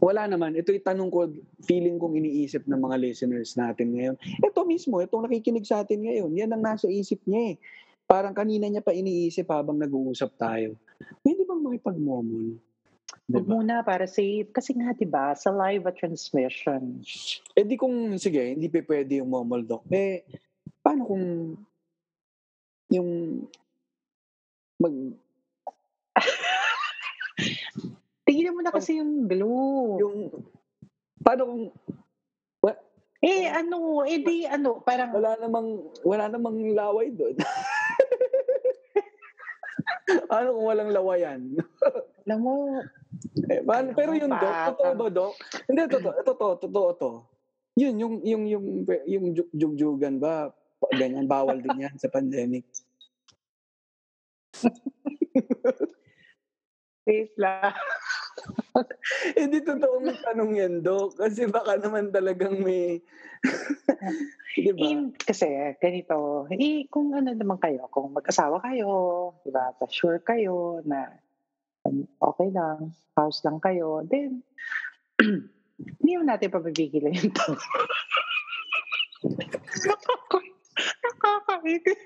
wala 0.00 0.28
naman. 0.28 0.56
Ito 0.56 0.72
yung 0.72 0.86
tanong 0.86 1.10
ko, 1.10 1.18
feeling 1.64 1.96
kong 1.96 2.16
iniisip 2.18 2.64
ng 2.68 2.80
mga 2.80 2.96
listeners 3.00 3.56
natin 3.56 3.96
ngayon. 3.96 4.16
Ito 4.44 4.64
mismo, 4.68 5.00
itong 5.00 5.26
nakikinig 5.28 5.66
sa 5.66 5.82
atin 5.82 6.04
ngayon, 6.04 6.30
yan 6.36 6.52
ang 6.52 6.62
nasa 6.62 6.86
isip 6.90 7.20
niya 7.24 7.54
eh. 7.54 7.56
Parang 8.06 8.36
kanina 8.36 8.70
niya 8.70 8.84
pa 8.84 8.94
iniisip 8.94 9.50
habang 9.50 9.80
nag-uusap 9.82 10.30
tayo. 10.38 10.78
Pwede 11.20 11.42
bang 11.42 11.62
makipagmomol? 11.62 12.54
Huwag 13.26 13.42
Diba? 13.42 13.58
muna 13.58 13.82
para 13.82 14.06
safe. 14.06 14.46
Kasi 14.54 14.78
nga, 14.78 14.94
di 14.94 15.02
ba, 15.02 15.34
sa 15.34 15.50
live 15.50 15.90
transmission. 15.98 17.02
Eh 17.58 17.66
di 17.66 17.74
kung, 17.74 18.14
sige, 18.14 18.54
hindi 18.54 18.70
pa 18.70 18.86
pwede 18.86 19.18
yung 19.18 19.30
momol, 19.30 19.66
Dok. 19.66 19.90
Eh, 19.90 20.22
paano 20.78 21.02
kung 21.02 21.24
yung 22.94 23.42
mag, 24.78 24.94
Tingnan 28.26 28.54
mo 28.58 28.60
na 28.60 28.74
kasi 28.74 28.98
yung 28.98 29.30
blue. 29.30 30.02
yung, 30.02 30.16
paano 31.22 31.42
kung 31.46 31.64
Eh, 33.26 33.48
ano, 33.48 34.04
eh 34.04 34.20
di, 34.20 34.44
ano, 34.44 34.78
parang, 34.84 35.10
wala 35.10 35.40
namang, 35.40 35.88
wala 36.04 36.28
namang 36.28 36.62
laway 36.76 37.08
doon? 37.10 37.32
paano 40.28 40.52
kung 40.54 40.66
walang 40.68 40.92
lawayan? 40.92 41.40
alam 42.28 42.38
mo, 42.38 42.76
Eh, 43.50 43.64
paano, 43.64 43.96
pero 43.96 44.12
yung 44.12 44.30
Dok, 44.30 44.76
totoo 44.76 44.92
ba, 44.94 45.06
Dok? 45.08 45.34
Hindi, 45.66 45.82
totoo, 45.88 46.14
totoo, 46.22 46.52
totoo 46.60 46.88
to. 47.00 47.10
Yun, 47.76 47.94
yung, 47.96 48.14
yung, 48.24 48.44
yung, 48.48 48.64
yung 49.08 49.24
juk- 49.32 49.52
jugjugan 49.56 50.20
ba, 50.20 50.52
ganyan, 50.92 51.24
bawal 51.24 51.60
din 51.60 51.88
yan 51.88 51.96
sa 51.96 52.12
pandemic. 52.12 52.68
wait 57.08 57.32
lang. 57.40 57.72
Hindi 59.36 59.58
totoong 59.64 60.06
tanong 60.20 60.52
yan, 60.56 60.74
Dok. 60.84 61.16
Kasi 61.16 61.48
baka 61.48 61.80
naman 61.80 62.12
talagang 62.12 62.60
may... 62.60 63.00
Di 64.56 64.72
ba? 64.72 64.80
In, 64.88 65.12
kasi, 65.12 65.76
ganito, 65.80 66.48
eh, 66.48 66.88
kung 66.88 67.12
ano 67.12 67.32
naman 67.32 67.60
kayo, 67.60 67.88
kung 67.92 68.16
mag-asawa 68.16 68.60
kayo, 68.64 68.88
di 69.44 69.52
ba, 69.52 69.72
sure 69.92 70.24
kayo 70.24 70.80
na 70.88 71.12
um, 71.84 72.08
okay 72.24 72.48
lang, 72.50 72.96
house 73.14 73.44
lang 73.44 73.60
kayo, 73.60 74.00
then, 74.08 74.40
hindi 75.76 76.12
mo 76.16 76.24
natin 76.24 76.48
pabibigilan 76.48 77.12
yung 77.12 77.36
tao. 77.36 77.54
Nakakainis. 81.04 82.00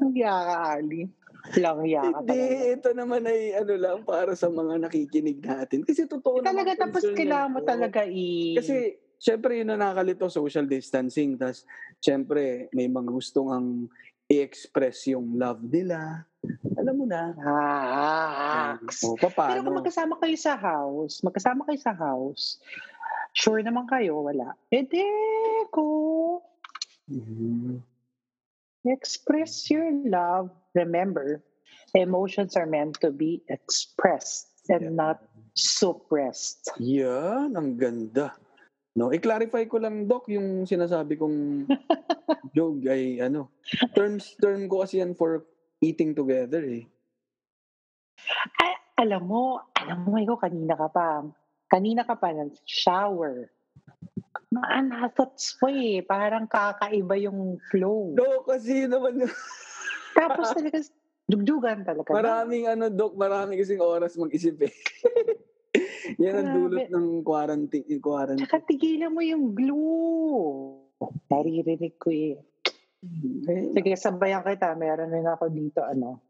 Ang 0.00 0.16
yaka, 0.16 0.56
Ali. 0.80 1.12
Lang 1.58 1.82
yaka 1.82 2.22
Hindi, 2.22 2.38
talaga. 2.38 2.72
ito 2.78 2.88
naman 2.94 3.22
ay 3.26 3.40
ano 3.58 3.74
lang 3.74 3.98
para 4.06 4.32
sa 4.32 4.46
mga 4.46 4.78
nakikinig 4.86 5.42
natin. 5.42 5.82
Kasi 5.82 6.06
totoo 6.06 6.38
naman. 6.38 6.54
Talaga, 6.54 6.72
tapos 6.86 7.02
kailangan 7.02 7.50
mo 7.50 7.60
talaga 7.66 8.00
i... 8.06 8.54
Kasi, 8.54 8.74
syempre, 9.18 9.58
yun 9.58 9.74
ang 9.74 9.82
nakalito, 9.82 10.30
social 10.30 10.70
distancing. 10.70 11.34
Tapos, 11.34 11.66
syempre, 11.98 12.70
may 12.70 12.86
mga 12.86 13.10
gustong 13.10 13.50
ang 13.50 13.66
i-express 14.30 15.10
yung 15.10 15.34
love 15.34 15.60
nila. 15.66 16.24
Alam 16.78 16.94
mo 17.02 17.06
na. 17.10 17.34
Ah, 17.42 18.78
O, 19.02 19.18
Pero 19.18 19.28
kung 19.28 19.34
paano? 19.34 19.78
magkasama 19.82 20.14
kayo 20.22 20.36
sa 20.38 20.54
house, 20.56 21.20
magkasama 21.20 21.66
kayo 21.66 21.78
sa 21.82 21.92
house, 21.92 22.62
sure 23.34 23.60
naman 23.62 23.84
kayo, 23.90 24.22
wala. 24.22 24.54
Eh, 24.70 24.86
de, 24.86 25.04
ko, 25.74 26.38
Mhm. 27.10 27.82
Express 28.84 29.70
your 29.70 29.86
love. 30.06 30.50
Remember, 30.74 31.44
emotions 31.94 32.56
are 32.56 32.66
meant 32.66 32.98
to 33.04 33.12
be 33.12 33.42
expressed 33.46 34.48
and 34.68 34.90
Yeah. 34.90 34.96
not 34.96 35.18
suppressed. 35.54 36.72
Yan, 36.80 37.54
ang 37.54 37.76
ganda. 37.76 38.32
No, 38.92 39.08
i-clarify 39.08 39.64
ko 39.68 39.80
lang 39.80 40.04
doc 40.04 40.28
yung 40.28 40.68
sinasabi 40.68 41.16
kong 41.16 41.64
joke 42.56 42.84
ay 42.88 43.20
ano. 43.24 43.48
Terms 43.96 44.36
term 44.36 44.68
ko 44.68 44.84
kasi 44.84 45.00
yan 45.00 45.16
for 45.16 45.48
eating 45.80 46.12
together 46.12 46.60
eh. 46.60 46.84
Ay, 48.60 48.72
alam 49.00 49.24
mo, 49.26 49.64
alam 49.74 50.04
mo, 50.04 50.20
ikaw 50.20 50.36
kanina 50.46 50.76
ka 50.76 50.88
pa, 50.92 51.24
kanina 51.72 52.04
ka 52.04 52.14
pa 52.14 52.36
ng 52.36 52.52
shower. 52.68 53.48
Mga 54.52 55.16
thoughts 55.16 55.56
mo 55.58 55.72
eh, 55.72 56.04
parang 56.04 56.44
kakaiba 56.44 57.16
yung 57.16 57.56
flow. 57.72 58.12
No, 58.12 58.44
kasi 58.44 58.84
naman 58.84 59.24
Tapos 60.12 60.52
talaga, 60.52 60.84
Dugdugan 61.32 61.86
talaga. 61.86 62.12
Maraming 62.12 62.68
ano, 62.68 62.92
Dok, 62.92 63.16
marami 63.16 63.56
kasing 63.56 63.80
oras 63.80 64.18
mag-isip 64.20 64.68
eh. 64.68 64.74
Yan 66.22 66.44
ang 66.44 66.48
dulot 66.52 66.92
ng 66.92 67.24
quarantine. 67.24 67.88
Quarantine. 68.02 68.44
Tsaka 68.44 68.68
tigilan 68.68 69.14
mo 69.14 69.24
yung 69.24 69.56
glue. 69.56 70.84
Naririnig 71.32 71.96
ko 71.96 72.12
eh. 72.12 72.36
Eh, 73.48 73.72
Sige, 73.72 73.96
sabayan 73.96 74.44
kita. 74.44 74.76
Meron 74.76 75.14
rin 75.14 75.24
ako 75.24 75.48
dito, 75.48 75.80
ano. 75.80 76.20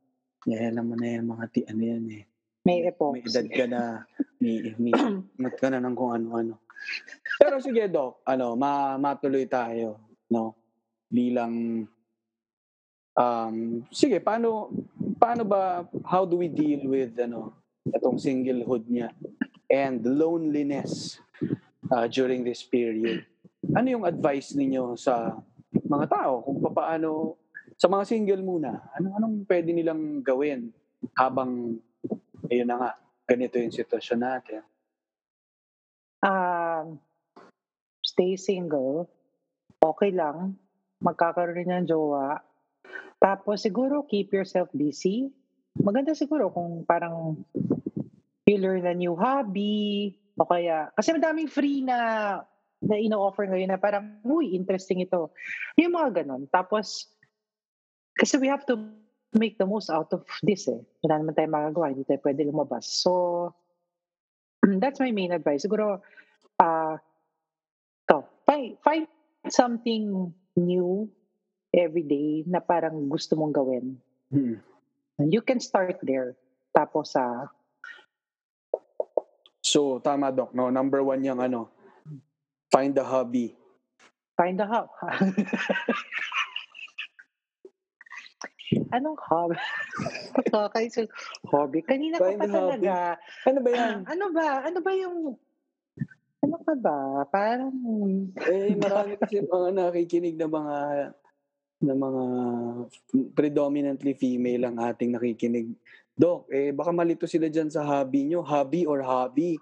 yeah, 0.47 0.71
alam 0.71 0.91
mo 0.91 0.95
na 0.95 1.07
yan, 1.19 1.27
mga 1.27 1.45
ti, 1.51 1.61
ano 1.67 1.83
yan 1.83 2.07
eh. 2.13 2.23
May 2.63 2.87
epoxy. 2.87 3.19
May 3.19 3.27
edad 3.27 3.49
ka 3.51 3.65
na, 3.67 3.81
may, 4.39 4.55
may, 4.79 4.95
mat 5.43 5.55
ka 5.59 5.67
na 5.67 5.83
ng 5.83 5.97
kung 5.99 6.15
ano-ano. 6.15 6.63
Pero 7.43 7.59
sige, 7.59 7.91
Doc, 7.91 8.23
ano, 8.23 8.55
ma, 8.55 8.95
matuloy 8.95 9.51
tayo, 9.51 9.99
no? 10.31 10.55
Bilang, 11.11 11.83
um, 13.19 13.57
sige, 13.91 14.23
paano, 14.23 14.71
paano 15.19 15.43
ba, 15.43 15.83
how 16.07 16.23
do 16.23 16.39
we 16.39 16.47
deal 16.47 16.87
with, 16.87 17.19
ano, 17.19 17.51
itong 17.91 18.23
singlehood 18.23 18.87
niya 18.87 19.11
and 19.67 20.07
loneliness 20.07 21.19
uh, 21.91 22.07
during 22.07 22.47
this 22.47 22.63
period? 22.63 23.27
Ano 23.75 23.91
yung 23.91 24.07
advice 24.07 24.55
ninyo 24.55 24.95
sa 24.95 25.35
mga 25.75 26.07
tao 26.15 26.47
kung 26.47 26.63
paano, 26.71 27.43
sa 27.75 27.91
mga 27.91 28.07
single 28.07 28.47
muna, 28.47 28.87
ano 28.95 29.19
anong 29.19 29.43
pwede 29.51 29.75
nilang 29.75 30.23
gawin 30.23 30.71
habang 31.19 31.75
ayun 32.47 32.71
na 32.71 32.79
nga, 32.79 32.91
ganito 33.27 33.59
yung 33.59 33.75
sitwasyon 33.75 34.21
natin. 34.23 34.63
Um, 36.23 37.03
stay 38.13 38.37
single. 38.37 39.09
Okay 39.81 40.13
lang. 40.13 40.61
Magkakaroon 41.01 41.67
ng 41.67 41.89
jowa. 41.89 42.39
Tapos 43.17 43.65
siguro 43.65 44.05
keep 44.05 44.31
yourself 44.37 44.69
busy. 44.77 45.33
Maganda 45.81 46.13
siguro 46.13 46.53
kung 46.53 46.85
parang 46.85 47.41
you 48.45 48.61
learn 48.61 48.85
a 48.85 48.93
new 48.93 49.17
hobby 49.17 50.13
o 50.37 50.45
kaya 50.45 50.93
kasi 50.93 51.17
madaming 51.17 51.49
free 51.49 51.81
na 51.81 51.99
na 52.83 52.99
ino-offer 52.99 53.47
ngayon 53.47 53.71
na 53.71 53.79
parang, 53.79 54.19
uy, 54.27 54.59
interesting 54.59 54.99
ito. 54.99 55.31
Yung 55.79 55.95
mga 55.95 56.23
ganon. 56.23 56.51
Tapos, 56.51 57.07
kasi 58.19 58.37
we 58.43 58.51
have 58.51 58.67
to 58.67 58.75
make 59.39 59.57
the 59.57 59.65
most 59.65 59.89
out 59.89 60.11
of 60.11 60.27
this 60.43 60.67
eh. 60.67 60.83
Wala 61.07 61.23
naman 61.23 61.39
tayo 61.39 61.49
magagawa. 61.49 61.95
Hindi 61.95 62.05
tayo 62.05 62.21
pwede 62.27 62.43
lumabas. 62.43 62.91
So, 62.91 63.55
that's 64.83 64.99
my 64.99 65.15
main 65.15 65.31
advice. 65.31 65.63
Siguro, 65.63 66.03
uh, 66.59 66.95
find, 68.53 68.77
find 68.85 69.05
something 69.49 70.33
new 70.57 71.09
every 71.73 72.05
day 72.05 72.45
na 72.45 72.61
parang 72.61 73.09
gusto 73.09 73.33
mong 73.37 73.57
gawin. 73.57 73.97
Hmm. 74.29 74.61
And 75.17 75.33
you 75.33 75.41
can 75.41 75.61
start 75.61 75.97
there. 76.05 76.37
Tapos, 76.77 77.17
ah, 77.17 77.49
So, 79.63 80.03
tama, 80.03 80.35
Doc. 80.35 80.51
No? 80.59 80.75
Number 80.75 81.07
one 81.07 81.23
yung 81.23 81.39
ano, 81.39 81.71
find 82.69 82.99
a 82.99 83.07
hobby. 83.07 83.55
find 84.35 84.59
a 84.59 84.67
hub. 84.67 84.91
Anong 88.97 89.21
hobby? 89.23 89.55
so, 90.91 91.07
hobby. 91.53 91.85
Kanina 91.87 92.19
ko 92.19 92.27
pa 92.35 92.49
hobby. 92.49 92.51
talaga. 92.51 93.17
Ano 93.47 93.59
ba 93.63 93.71
yan? 93.71 93.97
ano 94.09 94.25
ba? 94.35 94.49
Ano 94.67 94.79
ba 94.83 94.91
yung... 94.97 95.17
Ka 96.63 96.75
ba? 96.79 97.27
Parang... 97.29 97.75
eh, 98.47 98.75
marami 98.83 99.19
kasi 99.19 99.43
mga 99.43 99.69
nakikinig 99.75 100.37
na 100.39 100.49
mga 100.49 100.77
na 101.83 101.95
mga 101.99 102.25
predominantly 103.35 104.15
female 104.15 104.71
ang 104.71 104.79
ating 104.79 105.11
nakikinig. 105.19 105.75
Doc, 106.15 106.47
eh 106.55 106.71
baka 106.71 106.95
malito 106.95 107.27
sila 107.27 107.51
dyan 107.51 107.67
sa 107.67 107.83
hobby 107.83 108.31
nyo. 108.31 108.47
Hobby 108.47 108.87
or 108.87 109.03
hobby? 109.03 109.59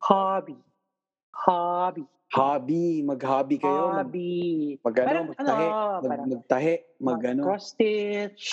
Hobby. 0.00 0.56
Hobby. 1.36 2.08
Hobby. 2.32 3.04
Mag-hobby 3.04 3.60
kayo. 3.60 3.92
Mag, 3.92 4.08
Hobby. 4.08 4.32
mag, 4.80 4.94
ano, 4.96 5.04
Parang, 5.04 5.26
magtahe. 5.28 5.66
ano, 5.68 6.00
Mag, 6.00 6.20
magtahe. 6.32 6.74
Mag, 6.96 7.20
ano. 7.28 7.42
Cross-stitch. 7.44 8.44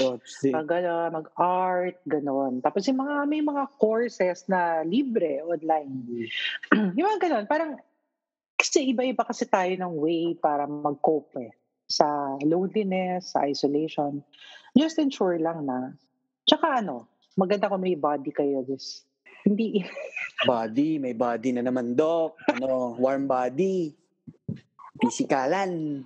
Mag, 0.51 0.67
ano, 0.67 0.91
mag-art, 1.15 1.97
ganon. 2.03 2.59
Tapos 2.59 2.84
yung 2.91 2.99
mga, 2.99 3.23
may 3.23 3.39
mga 3.39 3.63
courses 3.80 4.43
na 4.51 4.84
libre 4.84 5.39
online. 5.47 6.27
yung 6.99 7.07
mga 7.07 7.19
ganon, 7.23 7.45
parang, 7.47 7.80
kasi 8.59 8.91
iba-iba 8.91 9.23
kasi 9.23 9.47
tayo 9.47 9.71
ng 9.71 9.93
way 9.95 10.36
para 10.36 10.67
mag-cope 10.67 11.39
eh. 11.39 11.51
Sa 11.88 12.36
loneliness, 12.43 13.32
sa 13.34 13.47
isolation. 13.47 14.19
Just 14.75 14.99
ensure 14.99 15.39
lang 15.39 15.63
na, 15.63 15.95
tsaka 16.43 16.84
ano, 16.84 17.07
maganda 17.39 17.71
kung 17.71 17.80
may 17.80 17.95
body 17.95 18.36
kayo. 18.36 18.59
Just, 18.67 19.07
hindi, 19.47 19.80
Body, 20.48 21.00
may 21.00 21.12
body 21.12 21.52
na 21.52 21.64
naman, 21.66 22.00
Doc. 22.00 22.40
Ano, 22.48 22.96
warm 22.96 23.28
body. 23.28 23.92
Pisikalan. 25.00 26.04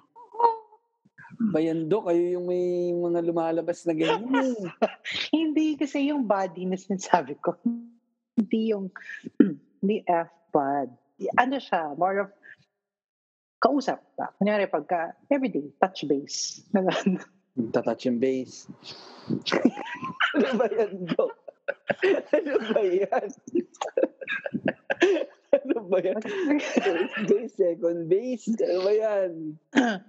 Bayan, 1.53 1.89
Doc, 1.89 2.09
kayo 2.09 2.39
yung 2.39 2.45
may 2.49 2.93
mga 2.93 3.19
lumalabas 3.25 3.85
na 3.85 3.93
ganyan 3.93 4.53
eh. 4.53 4.57
hindi 5.37 5.77
kasi 5.77 6.09
yung 6.09 6.25
body 6.25 6.65
na 6.65 6.77
sinasabi 6.77 7.37
ko, 7.41 7.57
hindi 8.37 8.73
yung, 8.73 8.89
hindi 9.81 10.01
F-bod. 10.07 10.89
Ano 11.37 11.55
siya, 11.61 11.93
more 11.97 12.25
of, 12.25 12.29
kausap 13.61 14.01
ba? 14.17 14.33
Kunyari, 14.39 14.69
pagka, 14.69 15.13
everyday, 15.29 15.69
touch 15.77 16.05
base. 16.09 16.63
Tatouch 17.73 18.09
yung 18.09 18.17
base. 18.17 18.65
ano 20.33 20.49
ba 20.57 20.65
yan, 20.73 21.05
Doc? 21.05 21.42
ano 22.37 22.53
ba 22.71 22.81
yan? 22.83 23.29
ano 25.63 25.77
ba 25.87 25.97
yan? 26.03 26.21
First 26.83 27.15
base, 27.27 27.53
second 27.55 27.99
base. 28.09 28.45
Ano 28.59 28.79
ba 28.83 28.91
yan? 28.93 29.31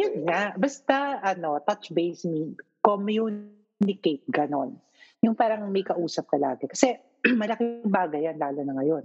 Yun 0.00 0.14
nga. 0.28 0.56
Basta, 0.56 1.20
ano, 1.20 1.60
touch 1.64 1.92
base 1.92 2.24
mean, 2.28 2.56
communicate, 2.80 4.24
ganon. 4.28 4.80
Yung 5.20 5.36
parang 5.36 5.68
may 5.68 5.84
kausap 5.84 6.28
ka 6.32 6.40
lagi. 6.40 6.64
Kasi, 6.68 6.96
malaking 7.40 7.88
bagay 7.88 8.28
yan, 8.28 8.40
lalo 8.40 8.60
na 8.64 8.74
ngayon. 8.80 9.04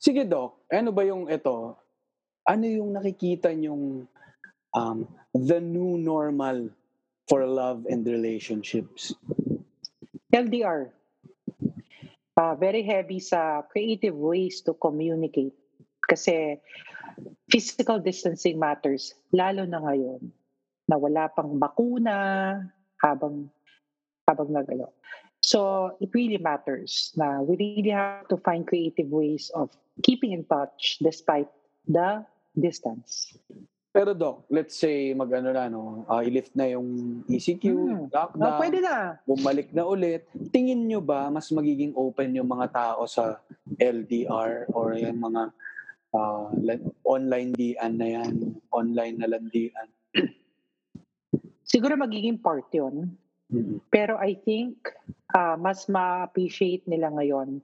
Sige, 0.00 0.24
Doc. 0.24 0.64
Ano 0.72 0.92
ba 0.92 1.04
yung 1.04 1.28
ito? 1.28 1.76
Ano 2.48 2.64
yung 2.64 2.96
nakikita 2.96 3.52
yung 3.52 4.08
um, 4.72 4.98
the 5.36 5.60
new 5.60 6.00
normal 6.00 6.72
for 7.28 7.44
love 7.44 7.84
and 7.88 8.04
relationships? 8.08 9.12
LDR. 10.32 10.90
Uh, 12.36 12.54
very 12.56 12.82
heavy 12.82 13.20
sa 13.20 13.62
creative 13.68 14.16
ways 14.16 14.62
to 14.64 14.72
communicate. 14.78 15.52
Kasi 16.08 16.56
physical 17.50 18.00
distancing 18.00 18.58
matters, 18.58 19.14
lalo 19.34 19.66
na 19.66 19.82
ngayon, 19.82 20.32
na 20.88 20.96
wala 20.96 21.28
pang 21.30 21.54
bakuna 21.58 22.58
habang 23.02 23.50
habang 24.26 24.50
nagalo. 24.50 24.94
So 25.42 25.90
it 26.00 26.10
really 26.14 26.38
matters 26.38 27.14
na 27.16 27.42
we 27.42 27.56
really 27.58 27.90
have 27.90 28.28
to 28.28 28.36
find 28.38 28.66
creative 28.66 29.08
ways 29.10 29.50
of 29.54 29.74
keeping 30.02 30.32
in 30.32 30.44
touch 30.44 30.98
despite 31.02 31.48
the 31.88 32.24
distance. 32.58 33.34
Pero 33.90 34.14
Doc, 34.14 34.46
let's 34.46 34.78
say 34.78 35.10
mag-ano 35.12 35.50
na, 35.50 35.66
no, 35.66 36.06
ah, 36.06 36.22
i-lift 36.22 36.54
na 36.54 36.70
yung 36.70 36.86
ECQ, 37.26 37.64
Hmm. 37.66 38.06
lockdown, 38.06 38.38
No, 38.38 38.58
pwede 38.62 38.78
na. 38.78 39.18
bumalik 39.26 39.74
na 39.74 39.82
ulit. 39.82 40.30
Tingin 40.54 40.86
nyo 40.86 41.02
ba 41.02 41.26
mas 41.26 41.50
magiging 41.50 41.90
open 41.98 42.30
yung 42.32 42.46
mga 42.46 42.70
tao 42.70 43.02
sa 43.04 43.42
LDR 43.76 44.70
or 44.70 44.94
yung 44.94 45.18
mga 45.18 45.50
ah, 46.10 46.50
like, 46.58 46.82
online 47.02 47.50
dian 47.50 47.94
na 47.94 48.06
yan, 48.08 48.34
online 48.70 49.18
na 49.18 49.26
landian? 49.26 49.86
Siguro 51.62 51.94
magiging 51.94 52.38
part 52.38 52.66
yun. 52.70 53.14
Mhm. 53.50 53.78
Pero 53.90 54.18
I 54.18 54.38
think 54.38 54.86
ah, 55.30 55.54
mas 55.54 55.86
ma-appreciate 55.86 56.86
nila 56.86 57.10
ngayon 57.10 57.58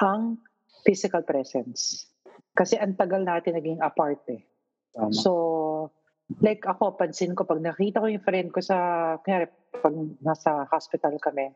ang 0.00 0.36
physical 0.84 1.24
presence. 1.24 2.08
Kasi 2.52 2.76
ang 2.76 2.92
tagal 2.92 3.24
natin 3.24 3.56
naging 3.56 3.80
apart 3.80 4.20
eh. 4.28 4.44
Tama. 4.92 5.12
So, 5.12 5.32
like 6.40 6.64
ako, 6.64 6.96
pansin 6.96 7.36
ko, 7.36 7.44
pag 7.44 7.60
nakita 7.60 8.00
ko 8.00 8.06
yung 8.08 8.24
friend 8.24 8.48
ko 8.52 8.60
sa, 8.60 8.76
kaya 9.24 9.48
pag 9.80 9.94
nasa 10.20 10.68
hospital 10.68 11.16
kami, 11.20 11.52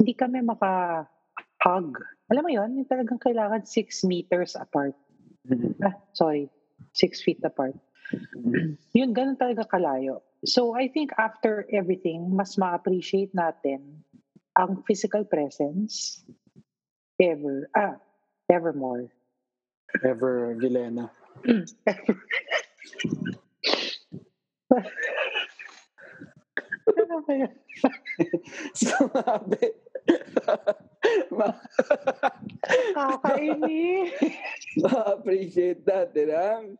hindi 0.00 0.12
kami 0.16 0.40
maka-hug. 0.40 1.88
Alam 2.32 2.42
mo 2.44 2.50
yon 2.50 2.80
yung 2.80 2.88
talagang 2.88 3.20
kailangan 3.20 3.68
six 3.68 4.04
meters 4.04 4.56
apart. 4.56 4.96
Mhm. 5.48 5.76
Ah, 5.84 5.96
sorry, 6.16 6.48
six 6.96 7.20
feet 7.20 7.40
apart. 7.44 7.76
Mhm. 8.12 8.76
Yun, 8.96 9.10
ganun 9.12 9.36
talaga 9.36 9.68
kalayo. 9.68 10.24
So, 10.44 10.74
I 10.74 10.88
think 10.88 11.12
after 11.20 11.68
everything, 11.70 12.34
mas 12.34 12.58
ma-appreciate 12.58 13.30
natin 13.36 14.02
ang 14.58 14.82
physical 14.84 15.24
presence 15.24 16.24
ever, 17.20 17.68
ah, 17.76 17.96
evermore. 18.50 19.08
Ever 20.04 20.56
Vilena. 20.56 21.12
Sumabi. 28.74 29.66
Ma- 31.30 31.60
Kakainis. 32.94 34.10
Ma-appreciate 34.82 35.86
that, 35.86 36.10
you 36.14 36.26
know? 36.26 36.76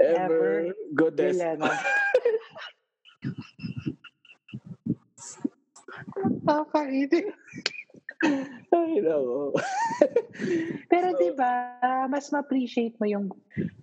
Ever, 0.00 0.72
goddess. 0.94 1.40
Kakainis. 6.46 7.32
Ay, 8.72 9.00
nako. 9.04 9.52
Pero 10.88 11.06
'di 11.16 11.36
ba, 11.36 11.52
mas 12.08 12.32
ma-appreciate 12.32 12.96
mo 12.96 13.06
yung 13.08 13.28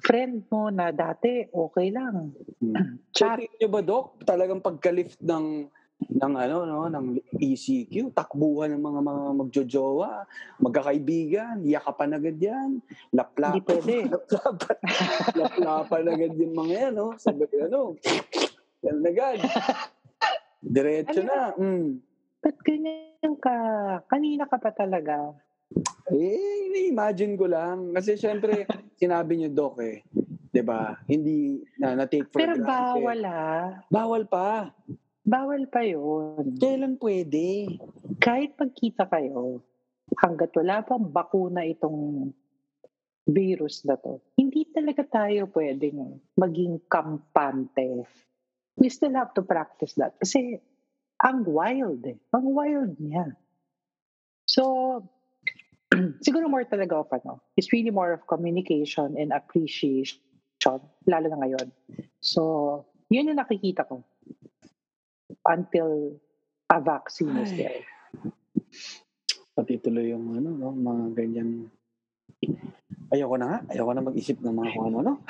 friend 0.04 0.44
mo 0.52 0.68
na 0.68 0.92
dati 0.92 1.48
okay 1.50 1.90
lang. 1.90 2.36
So, 3.14 3.30
Chat. 3.30 3.38
tingin 3.38 3.58
nyo 3.62 3.70
ba, 3.70 3.82
Doc, 3.86 4.26
talagang 4.26 4.58
pagka-lift 4.58 5.22
ng 5.22 5.70
ng 6.04 6.34
ano 6.36 6.68
no 6.68 6.92
ng 6.92 7.16
ECQ 7.40 8.12
takbuhan 8.12 8.76
ng 8.76 8.84
mga 8.84 9.00
mga 9.08 9.24
magjojowa 9.40 10.28
magkakaibigan 10.60 11.64
yakapan 11.64 12.20
agad 12.20 12.38
yan 12.44 12.84
laplap 13.16 13.56
Hindi 13.56 13.64
pwede. 13.64 13.96
laplapan 14.12 14.78
laplapan 15.32 16.04
agad 16.12 16.34
yung 16.36 16.56
mga 16.60 16.74
yan 16.76 16.94
no 17.00 17.16
sabi 17.16 17.48
ano 17.56 17.96
yan 18.84 19.00
agad 19.00 19.38
diretso 20.76 21.24
Ano 21.24 21.30
na 21.32 21.42
mm. 21.56 21.88
Ba't 22.44 22.60
ganyan 22.60 23.34
ka? 23.40 23.56
Kanina 24.12 24.44
ka 24.44 24.60
pa 24.60 24.76
talaga. 24.76 25.32
Eh, 26.12 26.90
imagine 26.90 27.40
ko 27.40 27.48
lang. 27.48 27.96
Kasi 27.96 28.20
syempre, 28.20 28.68
sinabi 29.02 29.40
niyo, 29.40 29.50
Doc, 29.54 29.80
eh. 29.80 30.04
'di 30.54 30.62
ba 30.62 31.02
Hindi 31.10 31.66
na 31.82 31.98
na-take 31.98 32.30
for 32.30 32.38
Pero 32.38 32.54
granted. 32.54 32.70
bawal 32.70 33.22
ah. 33.26 33.66
Bawal 33.90 34.24
pa. 34.30 34.70
Bawal 35.26 35.66
pa 35.66 35.82
yun. 35.82 36.54
Kailan 36.62 37.02
pwede? 37.02 37.74
Kahit 38.22 38.54
pagkita 38.54 39.10
kayo, 39.10 39.66
hanggat 40.20 40.54
wala 40.54 40.86
pang 40.86 41.10
bakuna 41.10 41.66
itong 41.66 42.30
virus 43.24 43.88
na 43.88 43.96
to, 43.96 44.20
hindi 44.36 44.68
talaga 44.68 45.08
tayo 45.08 45.48
pwedeng 45.56 46.20
maging 46.36 46.84
kampante. 46.92 48.04
We 48.76 48.92
still 48.92 49.16
have 49.16 49.32
to 49.40 49.48
practice 49.48 49.96
that. 49.96 50.20
Kasi 50.20 50.60
ang 51.24 51.48
wild 51.48 52.04
eh. 52.04 52.20
Ang 52.36 52.52
wild 52.52 53.00
niya. 53.00 53.32
So, 54.44 55.00
siguro 56.26 56.50
more 56.50 56.66
talaga 56.66 57.00
of 57.00 57.10
ano, 57.12 57.42
it's 57.58 57.72
really 57.72 57.92
more 57.92 58.14
of 58.14 58.26
communication 58.28 59.16
and 59.18 59.32
appreciation, 59.32 60.20
lalo 61.08 61.28
na 61.30 61.38
ngayon. 61.42 61.68
So, 62.24 62.86
yun 63.12 63.30
yung 63.30 63.40
nakikita 63.40 63.86
ko 63.88 64.04
until 65.46 66.18
a 66.72 66.80
vaccine 66.80 67.36
is 67.44 67.52
there. 67.54 67.84
Pati 69.54 69.78
tuloy 69.78 70.10
yung 70.16 70.34
ano, 70.34 70.50
no, 70.56 70.74
mga 70.74 71.04
ganyan. 71.14 71.70
Ayoko 73.14 73.38
na 73.38 73.46
nga. 73.46 73.60
Ayoko 73.70 73.92
na 73.94 74.02
mag-isip 74.02 74.42
ng 74.42 74.56
mga 74.56 74.70
kung 74.74 74.88
ano, 74.90 75.00
no? 75.06 75.14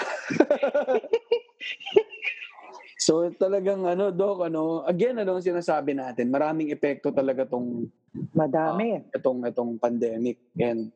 so 3.04 3.28
talagang 3.36 3.84
ano, 3.84 4.16
Doc, 4.16 4.48
ano, 4.48 4.88
again, 4.88 5.20
ano 5.20 5.36
ang 5.36 5.44
sinasabi 5.44 5.92
natin, 5.92 6.32
maraming 6.32 6.72
epekto 6.72 7.12
talaga 7.12 7.44
tong 7.44 7.92
Madami. 8.32 9.04
itong 9.12 9.44
itong 9.44 9.76
pandemic 9.76 10.40
and 10.56 10.88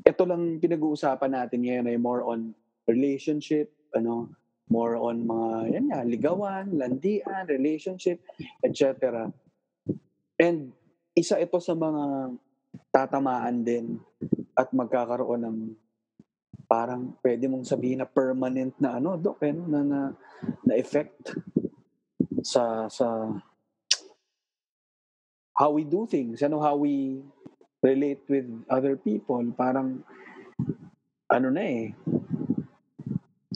ito 0.00 0.22
lang 0.24 0.56
pinag-uusapan 0.56 1.36
natin 1.36 1.60
ngayon 1.60 1.90
ay 1.92 1.98
more 2.00 2.24
on 2.24 2.56
relationship, 2.88 3.68
ano, 3.92 4.32
more 4.72 4.96
on 4.96 5.26
mga 5.28 5.76
yan 5.76 5.86
nga, 5.92 6.00
ligawan, 6.06 6.66
landian, 6.72 7.44
relationship, 7.50 8.24
etc. 8.64 9.28
And 10.40 10.72
isa 11.12 11.36
ito 11.36 11.60
sa 11.60 11.76
mga 11.76 12.32
tatamaan 12.88 13.66
din 13.66 14.00
at 14.56 14.72
magkakaroon 14.72 15.42
ng 15.44 15.58
parang 16.70 17.18
pwede 17.18 17.50
mong 17.50 17.66
sabihin 17.66 17.98
na 17.98 18.06
permanent 18.06 18.78
na 18.78 19.02
ano, 19.02 19.18
Dok, 19.18 19.42
eh, 19.42 19.50
na, 19.50 19.82
na, 19.82 20.00
na 20.62 20.74
effect 20.78 21.34
sa 22.46 22.86
sa 22.86 23.26
how 25.58 25.74
we 25.74 25.82
do 25.82 26.06
things, 26.06 26.40
ano, 26.46 26.62
how 26.62 26.78
we 26.78 27.20
relate 27.82 28.22
with 28.30 28.48
other 28.70 28.96
people. 28.96 29.44
Parang, 29.52 30.00
ano 31.28 31.48
na 31.52 31.62
eh, 31.66 31.92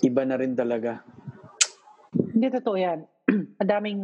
iba 0.05 0.23
na 0.29 0.37
rin 0.37 0.53
talaga. 0.53 1.01
Hindi 2.13 2.51
totoo 2.51 2.77
yan. 2.77 3.09
Ang 3.63 3.71
daming, 3.71 4.01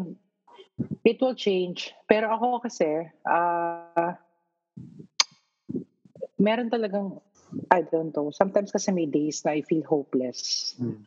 it 1.05 1.21
will 1.21 1.37
change. 1.37 1.93
Pero 2.09 2.33
ako 2.33 2.65
kasi, 2.65 3.05
ah, 3.29 4.17
meron 6.41 6.73
talagang, 6.73 7.21
I 7.70 7.82
don't 7.82 8.14
know, 8.14 8.30
sometimes 8.30 8.70
kasi 8.70 8.92
may 8.92 9.07
days 9.07 9.42
na 9.44 9.59
I 9.59 9.62
feel 9.62 9.82
hopeless. 9.86 10.74
Hmm. 10.78 11.07